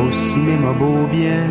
Au 0.00 0.10
cinéma 0.10 0.72
beau 0.72 1.06
bien, 1.18 1.46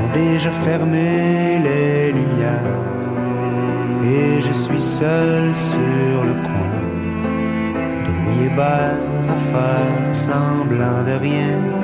ont 0.00 0.10
déjà 0.12 0.50
fermé 0.50 1.60
les 1.68 2.12
lumières 2.18 2.74
et 4.12 4.40
je 4.40 4.52
suis 4.64 4.82
seul 4.82 5.54
sur 5.54 6.16
le 6.28 6.34
coin 6.46 6.74
de 8.04 8.10
Louis 8.18 8.50
à 9.28 9.36
faire 9.52 10.14
semblant 10.14 11.02
de 11.04 11.18
rien. 11.20 11.83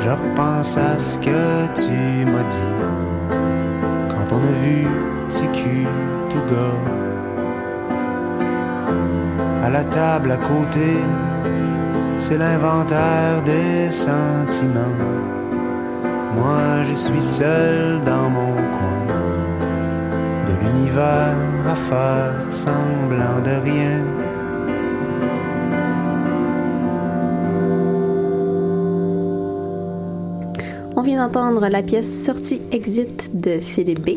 Je 0.00 0.10
repense 0.10 0.76
à 0.76 0.98
ce 0.98 1.18
que 1.18 1.66
tu 1.74 2.24
m'as 2.32 2.48
dit 2.50 2.76
quand 4.08 4.36
on 4.36 4.42
a 4.42 4.52
vu 4.62 4.86
TQ 5.28 5.86
tout 6.30 6.44
gars 6.50 6.98
à 9.68 9.70
la 9.70 9.84
table 9.84 10.30
à 10.32 10.36
côté, 10.38 10.96
c'est 12.16 12.38
l'inventaire 12.38 13.42
des 13.44 13.90
sentiments. 13.90 14.98
Moi, 16.34 16.84
je 16.88 16.94
suis 16.94 17.20
seul 17.20 18.00
dans 18.04 18.30
mon 18.30 18.54
coin 18.76 19.04
de 20.46 20.52
l'univers 20.62 21.36
à 21.70 21.74
faire 21.74 22.32
semblant 22.50 23.40
de 23.44 23.54
rien. 23.70 24.07
D'entendre 31.28 31.68
la 31.68 31.82
pièce 31.82 32.24
Sortie 32.24 32.62
Exit 32.72 33.30
de 33.34 33.58
Philippe 33.58 34.00
B. 34.00 34.08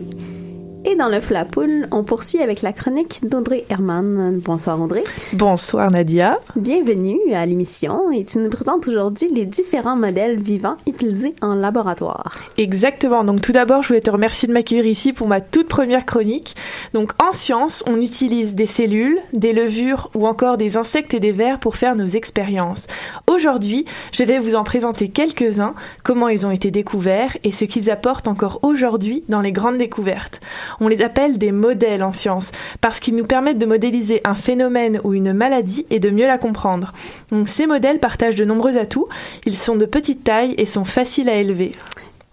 Et 0.85 0.95
dans 0.95 1.09
le 1.09 1.19
la 1.29 1.45
poule, 1.45 1.87
on 1.91 2.03
poursuit 2.03 2.39
avec 2.39 2.61
la 2.61 2.71
chronique 2.71 3.19
d'Audrey 3.27 3.65
Herman. 3.69 4.39
Bonsoir 4.43 4.81
Audrey. 4.81 5.03
Bonsoir 5.33 5.91
Nadia. 5.91 6.39
Bienvenue 6.55 7.19
à 7.33 7.45
l'émission 7.45 8.11
et 8.11 8.23
tu 8.23 8.39
nous 8.39 8.49
présentes 8.49 8.87
aujourd'hui 8.87 9.27
les 9.29 9.45
différents 9.45 9.97
modèles 9.97 10.39
vivants 10.39 10.77
utilisés 11.01 11.35
en 11.41 11.55
laboratoire. 11.55 12.39
Exactement. 12.57 13.23
Donc 13.23 13.41
tout 13.41 13.51
d'abord, 13.51 13.81
je 13.81 13.89
voulais 13.89 14.01
te 14.01 14.11
remercier 14.11 14.47
de 14.47 14.53
m'accueillir 14.53 14.85
ici 14.85 15.13
pour 15.13 15.27
ma 15.27 15.41
toute 15.41 15.67
première 15.67 16.05
chronique. 16.05 16.55
Donc 16.93 17.13
en 17.21 17.31
science, 17.31 17.83
on 17.87 17.99
utilise 17.99 18.55
des 18.55 18.67
cellules, 18.67 19.17
des 19.33 19.53
levures 19.53 20.09
ou 20.13 20.27
encore 20.27 20.57
des 20.57 20.77
insectes 20.77 21.13
et 21.13 21.19
des 21.19 21.31
vers 21.31 21.59
pour 21.59 21.75
faire 21.75 21.95
nos 21.95 22.05
expériences. 22.05 22.87
Aujourd'hui, 23.27 23.85
je 24.11 24.23
vais 24.23 24.37
vous 24.37 24.55
en 24.55 24.63
présenter 24.63 25.09
quelques-uns, 25.09 25.73
comment 26.03 26.27
ils 26.27 26.45
ont 26.45 26.51
été 26.51 26.69
découverts 26.69 27.35
et 27.43 27.51
ce 27.51 27.65
qu'ils 27.65 27.89
apportent 27.89 28.27
encore 28.27 28.59
aujourd'hui 28.61 29.23
dans 29.27 29.41
les 29.41 29.51
grandes 29.51 29.77
découvertes. 29.77 30.39
On 30.79 30.87
les 30.87 31.01
appelle 31.01 31.37
des 31.37 31.51
modèles 31.51 32.03
en 32.03 32.11
science 32.11 32.51
parce 32.79 32.99
qu'ils 32.99 33.15
nous 33.15 33.25
permettent 33.25 33.57
de 33.57 33.65
modéliser 33.65 34.21
un 34.25 34.35
phénomène 34.35 34.99
ou 35.03 35.13
une 35.13 35.33
maladie 35.33 35.85
et 35.89 35.99
de 35.99 36.09
mieux 36.09 36.27
la 36.27 36.37
comprendre. 36.37 36.93
Donc 37.31 37.47
ces 37.47 37.65
modèles 37.65 37.99
partagent 37.99 38.35
de 38.35 38.45
nombreux 38.45 38.77
atouts, 38.77 39.07
ils 39.45 39.57
sont 39.57 39.75
de 39.75 39.85
petite 39.85 40.23
taille 40.23 40.53
et 40.57 40.65
sont 40.65 40.85
faciles 40.91 41.29
à 41.29 41.35
élever. 41.35 41.71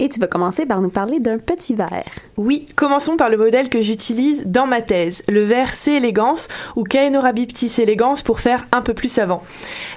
Et 0.01 0.09
tu 0.09 0.21
vas 0.21 0.29
commencer 0.29 0.65
par 0.65 0.81
nous 0.81 0.91
parler 0.91 1.19
d'un 1.19 1.39
petit 1.39 1.75
verre. 1.75 2.05
Oui, 2.37 2.67
commençons 2.77 3.17
par 3.17 3.31
le 3.31 3.37
modèle 3.37 3.69
que 3.69 3.83
j'utilise 3.83 4.47
dans 4.47 4.69
ma 4.69 4.81
thèse, 4.81 5.25
le 5.27 5.43
verre 5.43 5.75
C 5.75 5.91
élégance 5.91 6.47
ou 6.77 6.85
Caenorhabiptis 6.85 7.73
élégance 7.79 8.23
pour 8.23 8.39
faire 8.39 8.69
un 8.71 8.81
peu 8.81 8.95
plus 8.95 9.09
savant. 9.09 9.43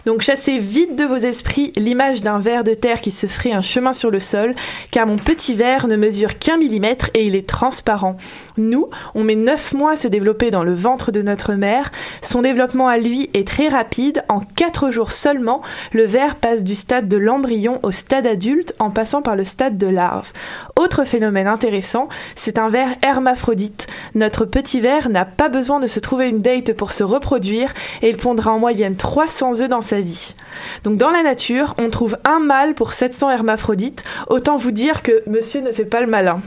Donc 0.08 0.22
chassez 0.22 0.58
vite 0.58 0.96
de 0.96 1.04
vos 1.04 1.18
esprits 1.18 1.72
l'image 1.76 2.24
d'un 2.24 2.40
verre 2.40 2.64
de 2.64 2.74
terre 2.74 3.00
qui 3.00 3.12
se 3.12 3.28
ferait 3.28 3.52
un 3.52 3.62
chemin 3.62 3.94
sur 3.94 4.10
le 4.10 4.20
sol, 4.20 4.56
car 4.90 5.06
mon 5.06 5.18
petit 5.18 5.54
verre 5.54 5.88
ne 5.88 5.96
mesure 5.96 6.40
qu'un 6.40 6.58
millimètre 6.58 7.12
et 7.14 7.28
il 7.28 7.36
est 7.36 7.48
transparent. 7.48 8.18
Nous, 8.58 8.90
on 9.14 9.24
met 9.24 9.36
9 9.36 9.74
mois 9.74 9.92
à 9.92 9.98
se 9.98 10.08
développer 10.08 10.50
dans 10.50 10.64
le 10.64 10.74
ventre 10.74 11.12
de 11.12 11.22
notre 11.22 11.54
mère. 11.54 11.92
Son 12.24 12.42
développement 12.42 12.88
à 12.88 12.98
lui 12.98 13.30
est 13.36 13.48
très 13.48 13.70
rapide. 13.70 14.24
En 14.30 14.40
4 14.40 14.90
jours 14.90 15.12
seulement, 15.12 15.62
le 15.94 16.06
verre 16.06 16.38
passe 16.38 16.64
du 16.64 16.74
stade 16.74 17.08
de 17.08 17.18
l'embryon 17.18 17.80
au 17.84 17.92
stade 17.92 18.26
adulte 18.26 18.74
en 18.80 18.90
passant 18.90 19.22
par 19.22 19.36
le 19.36 19.44
stade 19.44 19.78
de 19.78 19.91
larve. 19.92 20.32
Autre 20.76 21.04
phénomène 21.04 21.48
intéressant, 21.48 22.10
c'est 22.36 22.58
un 22.58 22.70
ver 22.70 22.88
hermaphrodite. 23.04 23.88
Notre 24.16 24.46
petit 24.46 24.82
ver 24.82 25.10
n'a 25.10 25.26
pas 25.26 25.50
besoin 25.50 25.80
de 25.80 25.88
se 25.88 26.00
trouver 26.00 26.30
une 26.30 26.42
date 26.42 26.74
pour 26.74 26.92
se 26.92 27.04
reproduire 27.04 27.74
et 28.02 28.10
il 28.10 28.18
pondra 28.18 28.52
en 28.52 28.60
moyenne 28.60 28.96
300 28.96 29.62
œufs 29.62 29.70
dans 29.70 29.82
sa 29.82 30.02
vie. 30.02 30.36
Donc 30.84 30.98
dans 30.98 31.12
la 31.12 31.24
nature, 31.24 31.76
on 31.78 31.90
trouve 31.90 32.18
un 32.26 32.40
mâle 32.40 32.74
pour 32.74 32.94
700 32.94 33.30
hermaphrodites. 33.30 34.04
Autant 34.30 34.56
vous 34.56 34.72
dire 34.72 35.02
que 35.02 35.24
monsieur 35.28 35.62
ne 35.62 35.72
fait 35.72 35.86
pas 35.86 36.02
le 36.02 36.08
malin. 36.08 36.42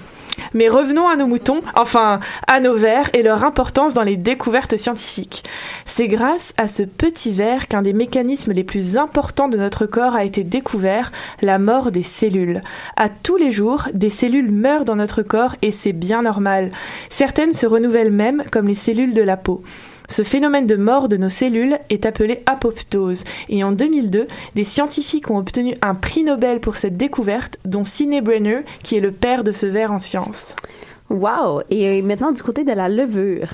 Mais 0.53 0.68
revenons 0.68 1.09
à 1.09 1.16
nos 1.16 1.26
moutons, 1.26 1.62
enfin 1.74 2.20
à 2.47 2.61
nos 2.61 2.74
vers 2.74 3.11
et 3.14 3.22
leur 3.22 3.45
importance 3.45 3.95
dans 3.95 4.03
les 4.03 4.16
découvertes 4.16 4.76
scientifiques. 4.76 5.45
C'est 5.85 6.09
grâce 6.09 6.55
à 6.57 6.68
ce 6.68 6.82
petit 6.82 7.32
ver 7.32 7.68
qu'un 7.68 7.82
des 7.82 7.93
mécanismes 7.93 8.53
les 8.53 8.64
plus 8.64 8.97
importants 8.97 9.49
de 9.49 9.57
notre 9.57 9.87
corps 9.87 10.14
a 10.14 10.24
été 10.24 10.45
découvert, 10.45 11.12
la 11.43 11.59
mort 11.59 11.91
des 11.91 12.03
cellules. 12.03 12.62
À 12.97 13.09
tous 13.09 13.37
les 13.37 13.53
jours, 13.53 13.89
des 13.95 14.11
cellules 14.11 14.51
meurent 14.51 14.85
dans 14.85 14.97
notre 14.97 15.22
corps 15.22 15.57
et 15.62 15.70
c'est 15.70 15.93
bien 15.93 16.22
normal. 16.22 16.72
Certaines 17.11 17.55
se 17.55 17.66
renouvellent 17.66 18.12
même, 18.12 18.43
comme 18.51 18.68
les 18.68 18.74
cellules 18.74 19.14
de 19.14 19.22
la 19.22 19.37
peau. 19.37 19.62
Ce 20.09 20.23
phénomène 20.23 20.67
de 20.67 20.77
mort 20.77 21.09
de 21.09 21.17
nos 21.17 21.29
cellules 21.29 21.79
est 21.91 22.07
appelé 22.07 22.43
apoptose 22.47 23.25
et 23.49 23.65
en 23.65 23.73
2002, 23.73 24.29
des 24.55 24.65
scientifiques 24.65 25.31
ont 25.31 25.39
obtenu 25.39 25.75
un 25.83 25.95
prix 25.95 26.25
Nobel 26.25 26.61
pour 26.61 26.77
cette 26.77 26.97
découverte, 26.97 27.59
dont 27.65 27.85
Sidney 27.85 28.21
Brenner, 28.21 28.61
qui 28.83 28.97
est 28.97 29.01
le 29.01 29.13
père 29.13 29.45
de 29.45 29.53
ce 29.53 29.67
ver 29.67 29.93
en 29.93 29.99
sciences. 29.99 30.57
Wow! 31.11 31.61
Et 31.69 32.01
maintenant 32.01 32.33
du 32.33 32.43
côté 32.43 32.65
de 32.65 32.73
la 32.73 32.89
levure. 32.89 33.49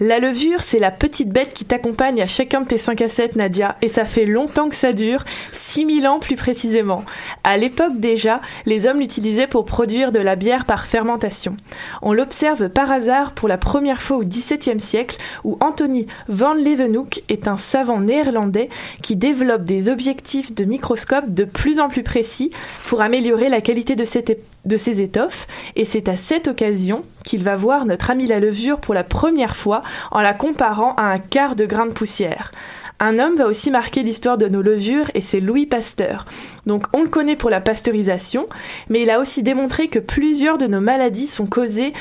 La 0.00 0.18
levure, 0.18 0.62
c'est 0.62 0.80
la 0.80 0.90
petite 0.90 1.28
bête 1.28 1.54
qui 1.54 1.64
t'accompagne 1.64 2.20
à 2.20 2.26
chacun 2.26 2.60
de 2.60 2.66
tes 2.66 2.78
5 2.78 3.00
à 3.02 3.08
7, 3.08 3.36
Nadia, 3.36 3.76
et 3.82 3.88
ça 3.88 4.04
fait 4.04 4.26
longtemps 4.26 4.68
que 4.68 4.74
ça 4.74 4.92
dure, 4.92 5.24
6000 5.52 6.08
ans 6.08 6.18
plus 6.18 6.34
précisément. 6.34 7.04
À 7.44 7.56
l'époque 7.56 7.98
déjà, 7.98 8.40
les 8.66 8.86
hommes 8.86 8.98
l'utilisaient 8.98 9.46
pour 9.46 9.64
produire 9.64 10.10
de 10.10 10.18
la 10.18 10.34
bière 10.34 10.64
par 10.64 10.86
fermentation. 10.86 11.56
On 12.02 12.12
l'observe 12.12 12.68
par 12.68 12.90
hasard 12.90 13.32
pour 13.32 13.48
la 13.48 13.58
première 13.58 14.02
fois 14.02 14.18
au 14.18 14.24
XVIIe 14.24 14.80
siècle, 14.80 15.18
où 15.44 15.56
Anthony 15.60 16.06
van 16.28 16.54
Leeuwenhoek 16.54 17.22
est 17.28 17.46
un 17.46 17.56
savant 17.56 18.00
néerlandais 18.00 18.68
qui 19.02 19.14
développe 19.14 19.62
des 19.62 19.88
objectifs 19.88 20.52
de 20.52 20.64
microscope 20.64 21.32
de 21.32 21.44
plus 21.44 21.78
en 21.78 21.88
plus 21.88 22.02
précis 22.02 22.50
pour 22.88 23.02
améliorer 23.02 23.48
la 23.48 23.60
qualité 23.60 23.94
de 23.94 24.04
cette 24.04 24.30
de 24.68 24.76
ses 24.76 25.00
étoffes, 25.00 25.48
et 25.74 25.84
c'est 25.84 26.08
à 26.08 26.16
cette 26.16 26.46
occasion 26.46 27.02
qu'il 27.24 27.42
va 27.42 27.56
voir 27.56 27.86
notre 27.86 28.10
ami 28.10 28.26
la 28.26 28.38
levure 28.38 28.78
pour 28.78 28.94
la 28.94 29.04
première 29.04 29.56
fois 29.56 29.80
en 30.12 30.20
la 30.20 30.34
comparant 30.34 30.94
à 30.94 31.04
un 31.04 31.18
quart 31.18 31.56
de 31.56 31.66
grain 31.66 31.86
de 31.86 31.92
poussière. 31.92 32.52
Un 33.00 33.20
homme 33.20 33.36
va 33.36 33.46
aussi 33.46 33.70
marquer 33.70 34.02
l'histoire 34.02 34.38
de 34.38 34.48
nos 34.48 34.60
levures 34.60 35.08
et 35.14 35.20
c'est 35.20 35.38
Louis 35.38 35.66
Pasteur. 35.66 36.24
Donc 36.66 36.86
on 36.92 37.02
le 37.02 37.08
connaît 37.08 37.36
pour 37.36 37.48
la 37.48 37.60
pasteurisation, 37.60 38.48
mais 38.88 39.02
il 39.02 39.10
a 39.10 39.20
aussi 39.20 39.44
démontré 39.44 39.86
que 39.86 40.00
plusieurs 40.00 40.58
de 40.58 40.66
nos 40.66 40.80
maladies 40.80 41.28
sont 41.28 41.46
causées 41.46 41.92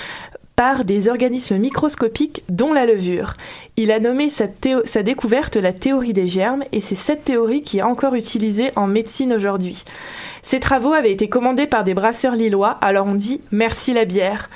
par 0.58 0.86
des 0.86 1.08
organismes 1.08 1.58
microscopiques 1.58 2.43
dont 2.49 2.74
la 2.74 2.88
levure. 2.88 3.36
Il 3.78 3.91
a 3.91 3.99
nommé 3.99 4.32
sa, 4.32 4.47
découverte 5.03 5.55
la 5.55 5.72
théorie 5.72 6.14
des 6.14 6.28
germes 6.28 6.64
et 6.72 6.82
c'est 6.82 6.95
cette 6.95 7.24
théorie 7.24 7.62
qui 7.62 7.78
est 7.78 7.84
encore 7.84 8.16
utilisée 8.16 8.72
en 8.76 8.88
médecine 8.88 9.34
aujourd'hui. 9.34 9.84
Ces 10.41 10.60
travaux 10.60 10.93
avaient 10.93 11.12
été 11.12 11.30
commandés 11.30 11.68
par 11.68 11.84
des 11.84 11.93
brasseurs 11.93 12.36
lillois, 12.36 12.72
alors 12.82 13.05
on 13.05 13.14
dit 13.14 13.39
merci 13.51 13.93
la 13.93 14.05
bière. 14.05 14.49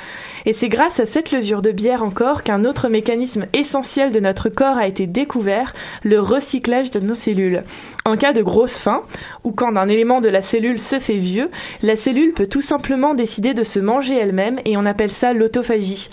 Et 0.45 0.53
c'est 0.53 0.69
grâce 0.69 0.99
à 0.99 1.05
cette 1.05 1.31
levure 1.31 1.61
de 1.61 1.71
bière 1.71 2.03
encore 2.03 2.43
qu'un 2.43 2.65
autre 2.65 2.89
mécanisme 2.89 3.45
essentiel 3.53 4.11
de 4.11 4.19
notre 4.19 4.49
corps 4.49 4.77
a 4.77 4.87
été 4.87 5.07
découvert, 5.07 5.73
le 6.03 6.19
recyclage 6.19 6.91
de 6.91 6.99
nos 6.99 7.15
cellules. 7.15 7.63
En 8.05 8.17
cas 8.17 8.33
de 8.33 8.41
grosse 8.41 8.77
faim, 8.77 9.03
ou 9.43 9.51
quand 9.51 9.75
un 9.77 9.87
élément 9.87 10.21
de 10.21 10.29
la 10.29 10.41
cellule 10.41 10.79
se 10.79 10.99
fait 10.99 11.17
vieux, 11.17 11.49
la 11.83 11.95
cellule 11.95 12.33
peut 12.33 12.47
tout 12.47 12.61
simplement 12.61 13.13
décider 13.13 13.53
de 13.53 13.63
se 13.63 13.79
manger 13.79 14.17
elle-même 14.17 14.59
et 14.65 14.77
on 14.77 14.85
appelle 14.85 15.11
ça 15.11 15.33
l'autophagie. 15.33 16.09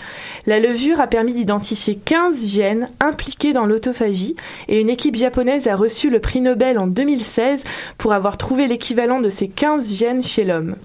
La 0.46 0.60
levure 0.60 1.00
a 1.00 1.06
permis 1.06 1.32
d'identifier 1.32 1.96
15 1.96 2.46
gènes 2.46 2.88
impliqués 3.00 3.52
dans 3.52 3.64
l'autophagie 3.64 4.36
et 4.68 4.80
une 4.80 4.90
équipe 4.90 5.16
japonaise 5.16 5.68
a 5.68 5.76
reçu 5.76 6.10
le 6.10 6.20
prix 6.20 6.40
Nobel 6.40 6.78
en 6.78 6.86
2016 6.86 7.64
pour 7.96 8.12
avoir 8.12 8.36
trouvé 8.36 8.66
l'équivalent 8.66 9.20
de 9.20 9.30
ces 9.30 9.48
15 9.48 9.94
gènes 9.94 10.22
chez 10.22 10.44
l'homme. 10.44 10.76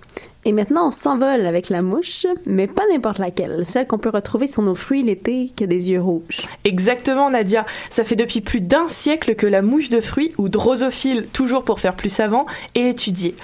Et 0.45 0.51
maintenant, 0.51 0.87
on 0.87 0.91
s'envole 0.91 1.45
avec 1.45 1.69
la 1.69 1.81
mouche, 1.81 2.25
mais 2.45 2.67
pas 2.67 2.83
n'importe 2.91 3.17
laquelle, 3.17 3.65
celle 3.65 3.87
qu'on 3.87 3.97
peut 3.97 4.09
retrouver 4.09 4.47
sur 4.47 4.61
nos 4.61 4.75
fruits 4.75 5.01
l'été 5.01 5.49
qui 5.55 5.63
a 5.63 5.67
des 5.67 5.89
yeux 5.91 6.01
rouges. 6.01 6.47
Exactement, 6.65 7.29
Nadia. 7.29 7.65
Ça 7.89 8.03
fait 8.03 8.17
depuis 8.17 8.41
plus 8.41 8.59
d'un 8.59 8.87
siècle 8.89 9.35
que 9.35 9.47
la 9.47 9.61
mouche 9.61 9.87
de 9.87 10.01
fruits, 10.01 10.33
ou 10.37 10.49
drosophile, 10.49 11.27
toujours 11.31 11.63
pour 11.63 11.79
faire 11.79 11.95
plus 11.95 12.09
savant, 12.09 12.45
est 12.75 12.89
étudiée. 12.89 13.35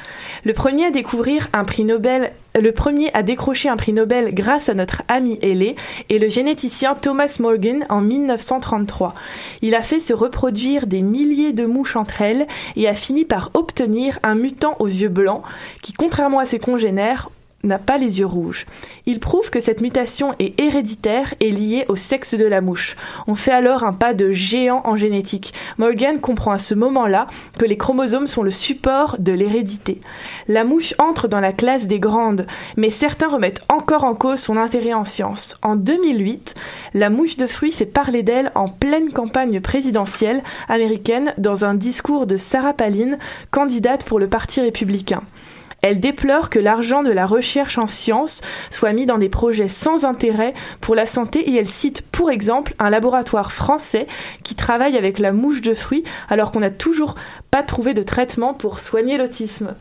Le 0.43 0.53
premier 0.53 0.87
à 0.87 0.91
découvrir 0.91 1.47
un 1.53 1.63
prix 1.63 1.85
Nobel 1.85 2.33
le 2.59 2.71
premier 2.71 3.11
à 3.13 3.23
décrocher 3.23 3.69
un 3.69 3.77
prix 3.77 3.93
Nobel 3.93 4.33
grâce 4.33 4.69
à 4.69 4.73
notre 4.73 5.03
ami 5.07 5.37
ailé 5.41 5.75
est 6.09 6.17
le 6.17 6.29
généticien 6.29 6.95
Thomas 6.95 7.37
Morgan 7.39 7.85
en 7.89 8.01
1933. 8.01 9.13
Il 9.61 9.75
a 9.75 9.83
fait 9.83 9.99
se 9.99 10.13
reproduire 10.13 10.87
des 10.87 11.01
milliers 11.01 11.53
de 11.53 11.65
mouches 11.65 11.95
entre 11.95 12.21
elles 12.21 12.47
et 12.75 12.87
a 12.87 12.95
fini 12.95 13.25
par 13.25 13.51
obtenir 13.53 14.19
un 14.23 14.35
mutant 14.35 14.75
aux 14.79 14.87
yeux 14.87 15.09
blancs 15.09 15.43
qui, 15.81 15.93
contrairement 15.93 16.39
à 16.39 16.45
ses 16.45 16.59
congénères, 16.59 17.29
n'a 17.63 17.79
pas 17.79 17.97
les 17.97 18.19
yeux 18.19 18.25
rouges. 18.25 18.65
Il 19.05 19.19
prouve 19.19 19.49
que 19.49 19.59
cette 19.59 19.81
mutation 19.81 20.33
est 20.39 20.59
héréditaire 20.59 21.33
et 21.39 21.51
liée 21.51 21.85
au 21.89 21.95
sexe 21.95 22.33
de 22.35 22.45
la 22.45 22.61
mouche. 22.61 22.95
On 23.27 23.35
fait 23.35 23.51
alors 23.51 23.83
un 23.83 23.93
pas 23.93 24.13
de 24.13 24.31
géant 24.31 24.81
en 24.85 24.95
génétique. 24.95 25.53
Morgan 25.77 26.19
comprend 26.19 26.51
à 26.51 26.57
ce 26.57 26.73
moment-là 26.73 27.27
que 27.57 27.65
les 27.65 27.77
chromosomes 27.77 28.27
sont 28.27 28.43
le 28.43 28.51
support 28.51 29.17
de 29.19 29.33
l'hérédité. 29.33 29.99
La 30.47 30.63
mouche 30.63 30.93
entre 30.99 31.27
dans 31.27 31.39
la 31.39 31.53
classe 31.53 31.87
des 31.87 31.99
grandes, 31.99 32.47
mais 32.77 32.89
certains 32.89 33.27
remettent 33.27 33.61
encore 33.69 34.05
en 34.05 34.15
cause 34.15 34.39
son 34.39 34.57
intérêt 34.57 34.93
en 34.93 35.05
sciences. 35.05 35.57
En 35.61 35.75
2008, 35.75 36.55
la 36.93 37.09
mouche 37.09 37.37
de 37.37 37.47
fruits 37.47 37.71
fait 37.71 37.85
parler 37.85 38.23
d'elle 38.23 38.51
en 38.55 38.67
pleine 38.67 39.11
campagne 39.11 39.59
présidentielle 39.59 40.43
américaine 40.67 41.33
dans 41.37 41.65
un 41.65 41.73
discours 41.73 42.25
de 42.25 42.37
Sarah 42.37 42.73
Palin, 42.73 43.17
candidate 43.51 44.03
pour 44.03 44.19
le 44.19 44.27
Parti 44.27 44.61
républicain. 44.61 45.21
Elle 45.81 45.99
déplore 45.99 46.49
que 46.49 46.59
l'argent 46.59 47.03
de 47.03 47.11
la 47.11 47.25
recherche 47.25 47.77
en 47.77 47.87
sciences 47.87 48.41
soit 48.69 48.93
mis 48.93 49.05
dans 49.05 49.17
des 49.17 49.29
projets 49.29 49.69
sans 49.69 50.05
intérêt 50.05 50.53
pour 50.81 50.95
la 50.95 51.05
santé 51.05 51.49
et 51.49 51.55
elle 51.55 51.69
cite 51.69 52.01
pour 52.01 52.31
exemple 52.31 52.73
un 52.79 52.89
laboratoire 52.89 53.51
français 53.51 54.07
qui 54.43 54.55
travaille 54.55 54.97
avec 54.97 55.19
la 55.19 55.31
mouche 55.31 55.61
de 55.61 55.73
fruits 55.73 56.03
alors 56.27 56.51
qu'on 56.51 56.59
n'a 56.59 56.71
toujours 56.71 57.15
pas 57.51 57.63
trouvé 57.63 57.93
de 57.93 58.03
traitement 58.03 58.53
pour 58.53 58.79
soigner 58.79 59.17
l'autisme. 59.17 59.75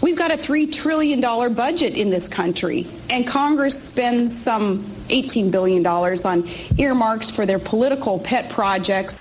We've 0.00 0.16
got 0.16 0.30
a 0.30 0.36
$3 0.36 0.70
trillion 0.70 1.20
budget 1.20 1.96
in 1.96 2.10
this 2.10 2.28
country, 2.28 2.86
and 3.10 3.26
Congress 3.26 3.74
spends 3.86 4.32
some 4.44 4.84
$18 5.10 5.50
billion 5.50 5.86
on 5.86 6.48
earmarks 6.78 7.30
for 7.30 7.44
their 7.44 7.58
political 7.58 8.18
pet 8.18 8.48
projects. 8.50 9.16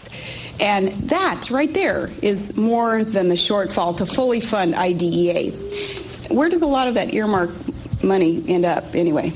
And 0.59 1.09
that 1.09 1.49
right 1.51 1.73
there 1.73 2.09
is 2.21 2.55
more 2.55 3.03
than 3.03 3.29
the 3.29 3.35
shortfall 3.35 3.97
to 3.97 4.05
fully 4.05 4.41
fund 4.41 4.73
IDEA. 4.75 5.51
Where 6.29 6.49
does 6.49 6.61
a 6.61 6.67
lot 6.67 6.87
of 6.87 6.95
that 6.95 7.13
earmark 7.13 7.51
money 8.03 8.43
end 8.47 8.65
up 8.65 8.95
anyway? 8.95 9.33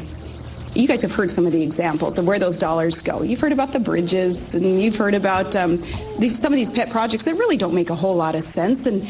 You 0.74 0.88
guys 0.88 1.02
have 1.02 1.12
heard 1.12 1.30
some 1.30 1.46
of 1.46 1.52
the 1.52 1.62
examples 1.62 2.18
of 2.18 2.26
where 2.26 2.40
those 2.40 2.58
dollars 2.58 3.02
go. 3.02 3.24
You've 3.24 3.42
heard 3.42 3.52
about 3.52 3.74
the 3.74 3.80
bridges, 3.80 4.40
and 4.54 4.82
you've 4.82 4.96
heard 4.96 5.14
about 5.14 5.54
um, 5.56 5.84
these, 6.18 6.40
some 6.40 6.54
of 6.54 6.58
these 6.58 6.72
pet 6.72 6.90
projects 6.90 7.26
that 7.26 7.36
really 7.36 7.58
don't 7.58 7.74
make 7.74 7.90
a 7.90 7.96
whole 7.96 8.16
lot 8.16 8.36
of 8.36 8.46
sense. 8.46 8.86
And 8.86 9.06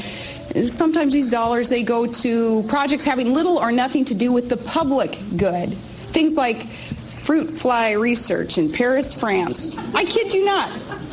sometimes 0.71 1.13
these 1.13 1.29
dollars 1.29 1.69
they 1.69 1.83
go 1.83 2.07
to 2.07 2.65
projects 2.67 3.03
having 3.03 3.33
little 3.33 3.57
or 3.57 3.71
nothing 3.71 4.05
to 4.05 4.15
do 4.15 4.31
with 4.31 4.49
the 4.49 4.57
public 4.57 5.17
good. 5.37 5.77
Things 6.13 6.35
like 6.35 6.65
fruit 7.25 7.59
fly 7.59 7.91
research 7.91 8.57
in 8.57 8.71
Paris, 8.71 9.13
France. 9.13 9.75
I 9.93 10.03
kid 10.03 10.33
you 10.33 10.43
not. 10.43 11.10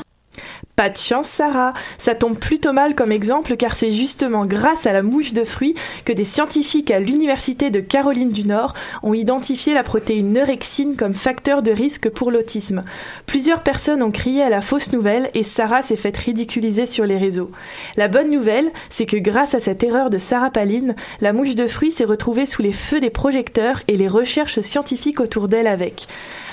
Pas 0.79 0.91
de 0.91 0.97
chance, 0.97 1.26
Sarah. 1.26 1.74
Ça 1.99 2.14
tombe 2.14 2.39
plutôt 2.39 2.72
mal 2.72 2.95
comme 2.95 3.11
exemple 3.11 3.57
car 3.57 3.74
c'est 3.74 3.91
justement 3.91 4.47
grâce 4.47 4.87
à 4.87 4.93
la 4.93 5.03
mouche 5.03 5.33
de 5.33 5.43
fruits 5.43 5.74
que 6.05 6.12
des 6.12 6.22
scientifiques 6.22 6.93
à 6.93 7.01
l'Université 7.01 7.70
de 7.70 7.81
Caroline 7.81 8.31
du 8.31 8.47
Nord 8.47 8.74
ont 9.03 9.12
identifié 9.12 9.74
la 9.74 9.83
protéine 9.83 10.33
neurexine 10.33 10.95
comme 10.95 11.16
facteur 11.16 11.62
de 11.62 11.72
risque 11.72 12.09
pour 12.11 12.31
l'autisme. 12.31 12.85
Plusieurs 13.26 13.64
personnes 13.64 14.05
ont 14.05 14.12
crié 14.12 14.45
à 14.45 14.51
la 14.51 14.61
fausse 14.61 14.93
nouvelle 14.93 15.31
et 15.35 15.43
Sarah 15.43 15.83
s'est 15.83 15.97
faite 15.97 16.16
ridiculiser 16.16 16.87
sur 16.87 17.07
les 17.07 17.18
réseaux. 17.18 17.51
La 17.97 18.07
bonne 18.07 18.31
nouvelle, 18.31 18.70
c'est 18.89 19.07
que 19.07 19.16
grâce 19.16 19.57
à 19.57 19.61
cette 19.61 19.83
erreur 19.83 20.11
de 20.11 20.18
Sarah 20.18 20.53
Palin, 20.53 20.95
la 21.20 21.33
mouche 21.33 21.57
de 21.57 21.66
fruits 21.66 21.91
s'est 21.91 22.05
retrouvée 22.05 22.47
sous 22.47 22.62
les 22.62 22.72
feux 22.72 23.01
des 23.01 23.11
projecteurs 23.11 23.83
et 23.89 23.97
les 23.97 24.07
recherches 24.07 24.61
scientifiques 24.61 25.18
autour 25.18 25.49
d'elle 25.49 25.66
avec. 25.66 26.07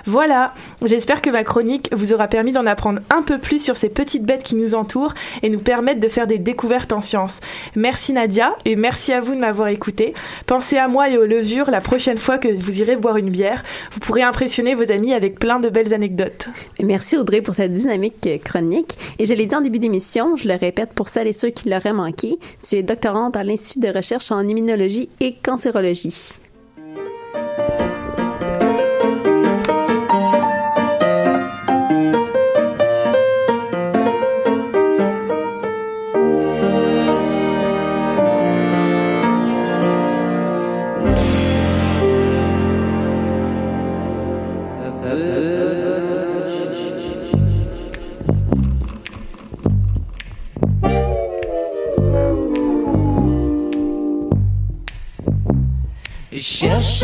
Voilà, 0.07 0.53
j'espère 0.83 1.21
que 1.21 1.31
ma 1.31 1.43
chronique 1.43 1.89
vous 1.91 2.13
aura 2.13 2.27
permis 2.27 2.51
d'en 2.51 2.65
apprendre 2.67 3.01
un 3.09 3.23
peu 3.23 3.39
plus 3.39 3.59
sur 3.59 3.75
ces 3.75 3.89
petites 3.89 4.23
bêtes 4.23 4.43
qui 4.43 4.55
nous 4.55 4.75
entourent 4.75 5.15
et 5.41 5.49
nous 5.49 5.59
permettent 5.59 5.99
de 5.99 6.07
faire 6.07 6.27
des 6.27 6.37
découvertes 6.37 6.93
en 6.93 7.01
sciences. 7.01 7.41
Merci 7.75 8.13
Nadia 8.13 8.55
et 8.65 8.75
merci 8.75 9.13
à 9.13 9.19
vous 9.19 9.33
de 9.33 9.39
m'avoir 9.39 9.69
écouté. 9.69 10.13
Pensez 10.45 10.77
à 10.77 10.87
moi 10.87 11.09
et 11.09 11.17
aux 11.17 11.25
levures 11.25 11.71
la 11.71 11.81
prochaine 11.81 12.19
fois 12.19 12.37
que 12.37 12.47
vous 12.47 12.79
irez 12.79 12.97
boire 12.97 13.17
une 13.17 13.31
bière. 13.31 13.63
Vous 13.93 13.99
pourrez 13.99 14.21
impressionner 14.21 14.75
vos 14.75 14.91
amis 14.91 15.13
avec 15.13 15.39
plein 15.39 15.59
de 15.59 15.69
belles 15.69 15.93
anecdotes. 15.93 16.49
Merci 16.83 17.17
Audrey 17.17 17.41
pour 17.41 17.55
cette 17.55 17.73
dynamique 17.73 18.29
chronique. 18.43 18.97
Et 19.17 19.25
je 19.25 19.33
l'ai 19.33 19.47
dit 19.47 19.55
en 19.55 19.61
début 19.61 19.79
d'émission, 19.79 20.35
je 20.35 20.47
le 20.47 20.55
répète 20.55 20.93
pour 20.93 21.09
celles 21.09 21.27
et 21.27 21.33
ceux 21.33 21.49
qui 21.49 21.69
l'auraient 21.69 21.93
manqué, 21.93 22.37
tu 22.67 22.75
es 22.75 22.83
doctorante 22.83 23.35
à 23.35 23.43
l'Institut 23.43 23.79
de 23.79 23.89
recherche 23.93 24.31
en 24.31 24.47
immunologie 24.47 25.09
et 25.19 25.33
cancérologie. 25.33 26.44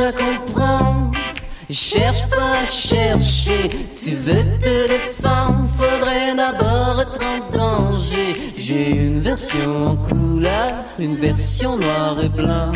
À 0.02 0.12
comprendre, 0.12 1.12
cherche 1.70 2.28
pas 2.28 2.62
à 2.62 2.66
chercher. 2.66 3.70
Tu 3.70 4.16
veux 4.16 4.44
te 4.60 4.88
défendre, 4.88 5.68
faudrait 5.78 6.36
d'abord 6.36 7.02
être 7.02 7.20
en 7.24 7.40
danger. 7.56 8.34
J'ai 8.58 8.90
une 8.90 9.22
version 9.22 9.98
couleur, 9.98 10.72
une 10.98 11.16
version 11.16 11.78
noir 11.78 12.18
et 12.24 12.30
blanc, 12.30 12.72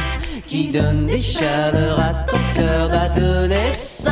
qui 0.47 0.67
donne 0.67 1.07
des 1.07 1.19
chaleurs 1.19 1.99
à 1.99 2.13
ton 2.25 2.37
cœur 2.55 2.89
d'adolescent. 2.89 4.04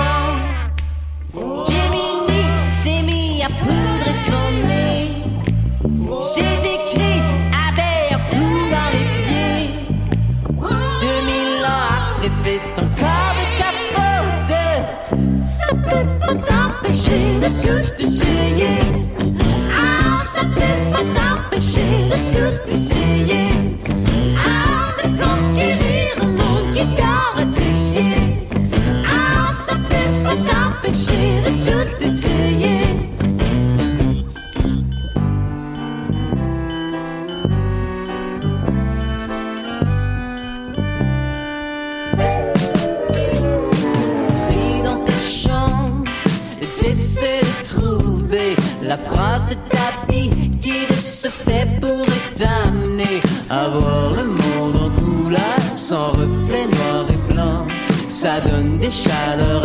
Sans 55.93 56.11
reflet 56.11 56.65
noir 56.75 57.05
et 57.15 57.33
blanc. 57.33 57.67
Ça 58.07 58.39
donne 58.47 58.79
des 58.79 58.89
chaleurs 58.89 59.62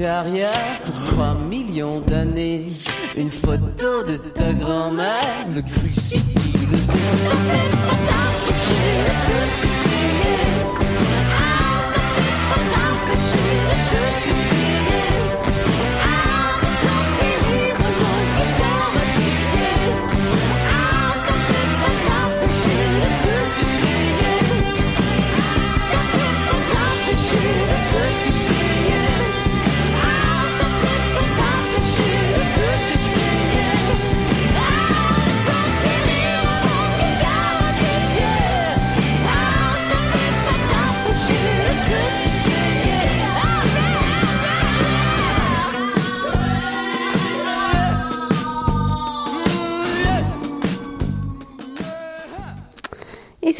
carrière 0.00 0.80
pour 0.86 0.94
3 1.14 1.34
millions 1.50 2.00
d'années. 2.00 2.68
Une 3.18 3.30
photo 3.30 4.02
de 4.02 4.16
ta 4.16 4.54
grand-mère, 4.54 5.46
le 5.54 5.60
crucifix, 5.60 6.22
le 9.62 9.69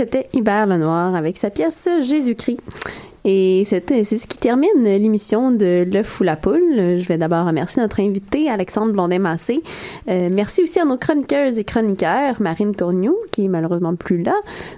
c'était 0.01 0.30
Hubert 0.32 0.64
Lenoir 0.64 1.14
avec 1.14 1.36
sa 1.36 1.51
pièce 1.51 1.86
Jésus-Christ. 2.01 2.59
Et 3.33 3.62
c'était, 3.64 4.03
c'est 4.03 4.18
ce 4.18 4.26
qui 4.26 4.39
termine 4.39 4.83
l'émission 4.83 5.53
de 5.53 5.87
L'œuf 5.89 6.20
ou 6.20 6.24
la 6.24 6.35
poule. 6.35 6.97
Je 6.97 7.07
vais 7.07 7.16
d'abord 7.16 7.47
remercier 7.47 7.81
notre 7.81 8.01
invité, 8.01 8.51
Alexandre 8.51 8.93
Blondin-Massé. 8.93 9.62
Euh, 10.09 10.28
merci 10.33 10.64
aussi 10.64 10.81
à 10.81 10.85
nos 10.85 10.97
chroniqueuses 10.97 11.61
et 11.61 11.62
chroniqueurs, 11.62 12.43
Marine 12.43 12.74
Corniou, 12.74 13.16
qui 13.31 13.45
est 13.45 13.49
malheureusement 13.49 13.95
plus 13.95 14.24
là, 14.24 14.35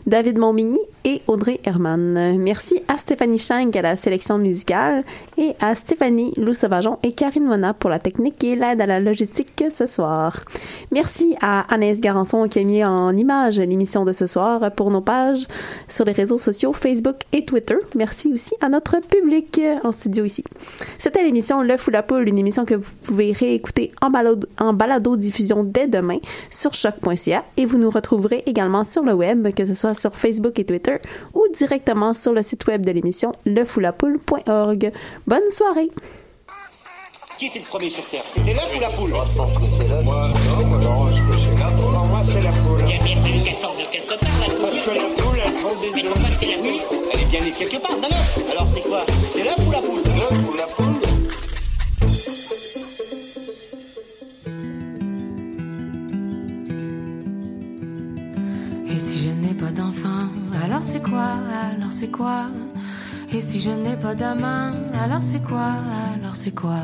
David 0.07 0.37
Montmigny 0.37 0.79
et 1.07 1.23
Audrey 1.29 1.61
Herman. 1.65 2.37
Merci 2.39 2.83
à 2.89 2.99
Stéphanie 2.99 3.39
Schenck 3.39 3.75
à 3.75 3.81
la 3.81 3.97
sélection 3.97 4.37
musicale 4.37 5.03
et 5.39 5.53
à 5.59 5.75
Stéphanie 5.75 6.35
Lou 6.37 6.53
Sauvageon 6.53 6.99
et 7.03 7.13
Karine 7.13 7.47
Mona 7.47 7.73
pour 7.73 7.89
la 7.89 7.99
technique 7.99 8.45
et 8.45 8.55
l'aide 8.55 8.83
à 8.83 8.87
la 8.87 9.01
logistique 9.01 9.65
ce 9.71 9.87
soir. 9.87 10.45
Merci 10.91 11.37
à 11.41 11.61
Annès 11.73 12.03
Garançon 12.03 12.49
qui 12.49 12.59
a 12.59 12.65
mis 12.65 12.85
en 12.85 13.17
image 13.17 13.59
l'émission 13.59 14.05
de 14.05 14.13
ce 14.13 14.27
soir 14.27 14.71
pour 14.73 14.91
nos 14.91 15.01
pages 15.01 15.47
sur 15.89 16.05
les 16.05 16.13
réseaux 16.13 16.39
sociaux 16.39 16.75
Facebook 16.75 17.17
et 17.33 17.47
Twitter. 17.47 17.77
Merci 17.97 18.31
aussi 18.33 18.42
à 18.61 18.69
notre 18.69 19.01
public 19.01 19.61
en 19.85 19.93
studio 19.93 20.25
ici. 20.25 20.45
C'était 20.99 21.23
l'émission 21.23 21.63
L'œuf 21.63 21.87
ou 21.87 21.91
la 21.91 22.03
poule, 22.03 22.29
une 22.29 22.39
émission 22.39 22.65
que 22.65 22.75
vous 22.75 22.93
pouvez 23.05 23.33
réécouter 23.33 23.93
en 24.01 24.11
balado, 24.11 24.47
en 24.59 24.73
balado 24.73 25.17
diffusion 25.17 25.63
dès 25.65 25.87
demain 25.87 26.19
sur 26.51 26.75
choc.ca 26.75 27.45
et 27.57 27.67
vous 27.67 27.79
nous 27.79 27.91
retrouverez 27.91 28.43
également 28.47 28.85
sur 28.85 29.03
le 29.03 29.13
web, 29.13 29.55
que 29.55 29.65
ce 29.65 29.75
soit 29.75 29.95
sur 29.95 30.15
Facebook 30.15 30.59
et 30.59 30.65
Twitter 30.65 30.97
ou 31.35 31.45
directement 31.55 32.15
sur 32.15 32.33
le 32.33 32.43
site 32.43 32.67
web 32.67 32.85
de 32.85 32.93
l'émission 32.93 33.33
lefoulapoule.org. 33.47 34.93
Bonne 35.27 35.51
soirée! 35.51 35.91
Qui 37.39 37.47
était 37.49 37.59
le 37.59 37.65
premier 37.65 37.91
sur 37.91 38.05
Terre? 38.09 38.23
C'était 38.27 38.53
l'œuf 38.53 38.77
ou 38.77 38.81
la 38.81 38.89
poule? 38.89 39.11
Moi, 39.11 39.27
je 39.33 39.37
pense 39.37 39.59
que 39.59 39.65
c'est 39.77 39.89
l'œuf. 39.89 40.05
Moi, 40.05 40.29
non, 40.29 40.67
moi, 40.67 40.79
non, 40.79 41.09
je 41.09 41.23
pense 41.23 41.37
que 41.37 41.43
c'est 41.43 41.51
poule. 41.75 41.93
Pour 41.93 42.07
moi, 42.07 42.21
c'est 42.23 42.41
la 42.41 42.53
poule. 42.53 42.81
Il 42.87 42.95
a 42.95 43.03
bien 43.03 43.17
fallu 43.17 43.43
qu'elle 43.43 43.57
sorte 43.57 43.79
de 43.79 43.85
quelque 43.91 44.21
part, 44.21 44.39
la 44.41 44.47
poule. 44.47 44.63
Parce 44.63 44.79
que 44.79 44.91
la 44.91 45.03
poule, 45.03 45.22
Mais 45.81 46.03
pourquoi 46.03 46.31
c'est 46.39 46.47
la 46.47 46.61
nuit 46.61 46.81
Elle 47.13 47.21
est 47.21 47.31
bien 47.31 47.41
née 47.41 47.53
quelque 47.53 47.81
part, 47.81 47.97
d'un 47.99 48.09
œuf. 48.09 48.51
Alors 48.51 48.69
c'est 48.75 48.83
quoi? 48.83 49.07
C'est 49.35 49.45
l'œuf 49.45 49.57
ou 49.67 49.71
la 49.71 49.81
poule? 49.81 50.03
L'œuf 50.17 50.39
ou 50.49 50.55
la 50.55 50.67
poule. 50.67 50.87
Et 58.89 58.99
si 58.99 59.19
je 59.25 59.31
n'ai 59.31 59.55
pas 59.55 59.71
d'enfant, 59.71 60.29
alors 60.63 60.83
c'est 60.83 61.03
quoi? 61.03 61.39
Alors 61.75 61.93
c'est 61.93 62.11
quoi? 62.11 62.45
Et 63.33 63.41
si 63.41 63.61
je 63.61 63.71
n'ai 63.71 63.97
pas 63.97 64.15
d'amant, 64.15 64.73
alors 65.03 65.23
c'est 65.23 65.43
quoi? 65.43 65.73
Alors 66.15 66.37
c'est 66.37 66.55
quoi? 66.55 66.81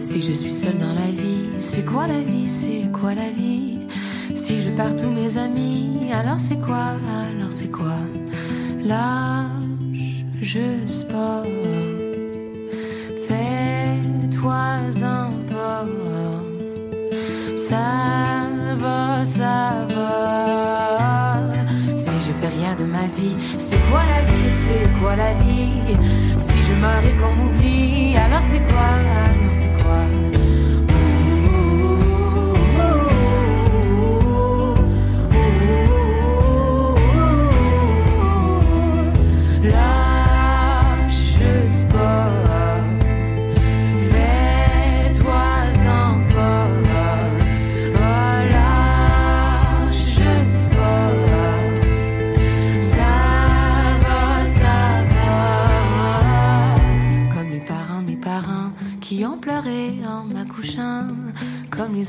Si 0.00 0.20
je 0.20 0.32
suis 0.32 0.52
seule 0.52 0.78
dans 0.78 0.92
la 0.92 1.10
vie, 1.10 1.44
c'est 1.60 1.84
quoi 1.84 2.08
la 2.08 2.18
vie? 2.18 2.48
C'est 2.48 2.90
quoi 2.92 3.14
la 3.14 3.30
vie? 3.30 3.78
Si 4.34 4.60
je 4.62 4.70
perds 4.70 4.96
tous 4.96 5.10
mes 5.10 5.36
amis, 5.38 6.10
alors 6.12 6.38
c'est 6.38 6.60
quoi? 6.60 6.94
Alors 7.30 7.50
c'est 7.50 7.70
quoi? 7.70 7.96
Lâche 8.82 10.24
juste 10.40 11.08
pas. 11.08 11.42
Fais-toi-en 13.28 15.30
pas. 15.48 15.84
Ça 17.56 18.48
va, 18.80 19.24
ça 19.24 19.86
va. 19.94 21.38
Si 21.96 22.20
je 22.26 22.32
fais 22.32 22.48
rien 22.48 22.74
de 22.74 22.84
ma 22.84 23.06
vie, 23.16 23.36
c'est 23.58 23.78
quoi 23.90 24.02
la 24.04 24.22
vie, 24.22 24.50
c'est 24.50 24.90
quoi 25.00 25.14
la 25.14 25.34
vie? 25.44 25.96
Si 26.36 26.60
je 26.62 26.74
meurs 26.74 27.04
et 27.04 27.14
qu'on 27.16 27.32
m'oublie, 27.34 28.16
alors 28.16 28.42
c'est 28.50 28.58
quoi, 28.58 28.88
alors 29.26 29.52
c'est 29.52 29.72
quoi? 29.82 30.04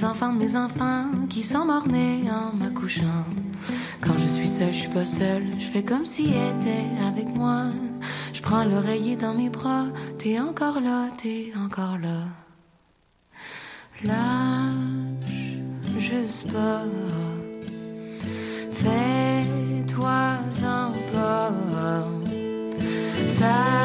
Les 0.02 0.08
enfants 0.08 0.34
de 0.34 0.40
mes 0.40 0.56
enfants 0.56 1.06
qui 1.30 1.44
sont 1.44 1.64
morts-nés 1.64 2.24
en 2.32 2.56
m'accouchant. 2.56 3.24
Quand 4.02 4.18
je 4.18 4.28
suis 4.28 4.48
seule, 4.48 4.74
je 4.74 4.80
suis 4.80 4.90
pas 4.90 5.06
seule. 5.06 5.46
Je 5.60 5.66
fais 5.66 5.84
comme 5.84 6.08
s'il 6.08 6.32
était 6.32 6.88
avec 7.08 7.28
moi. 7.28 7.66
Je 8.34 8.42
prends 8.42 8.64
l'oreiller 8.64 9.16
dans 9.16 9.36
mes 9.36 9.50
bras. 9.50 9.86
T'es 10.18 10.40
encore 10.40 10.80
là, 10.82 11.10
t'es 11.22 11.54
encore 11.56 12.00
là. 12.00 12.30
Lâche 14.04 15.60
juste 16.00 16.52
pas. 16.52 16.86
Fais-toi-en 18.72 20.14
pas. 21.14 21.52
Ça 23.26 23.82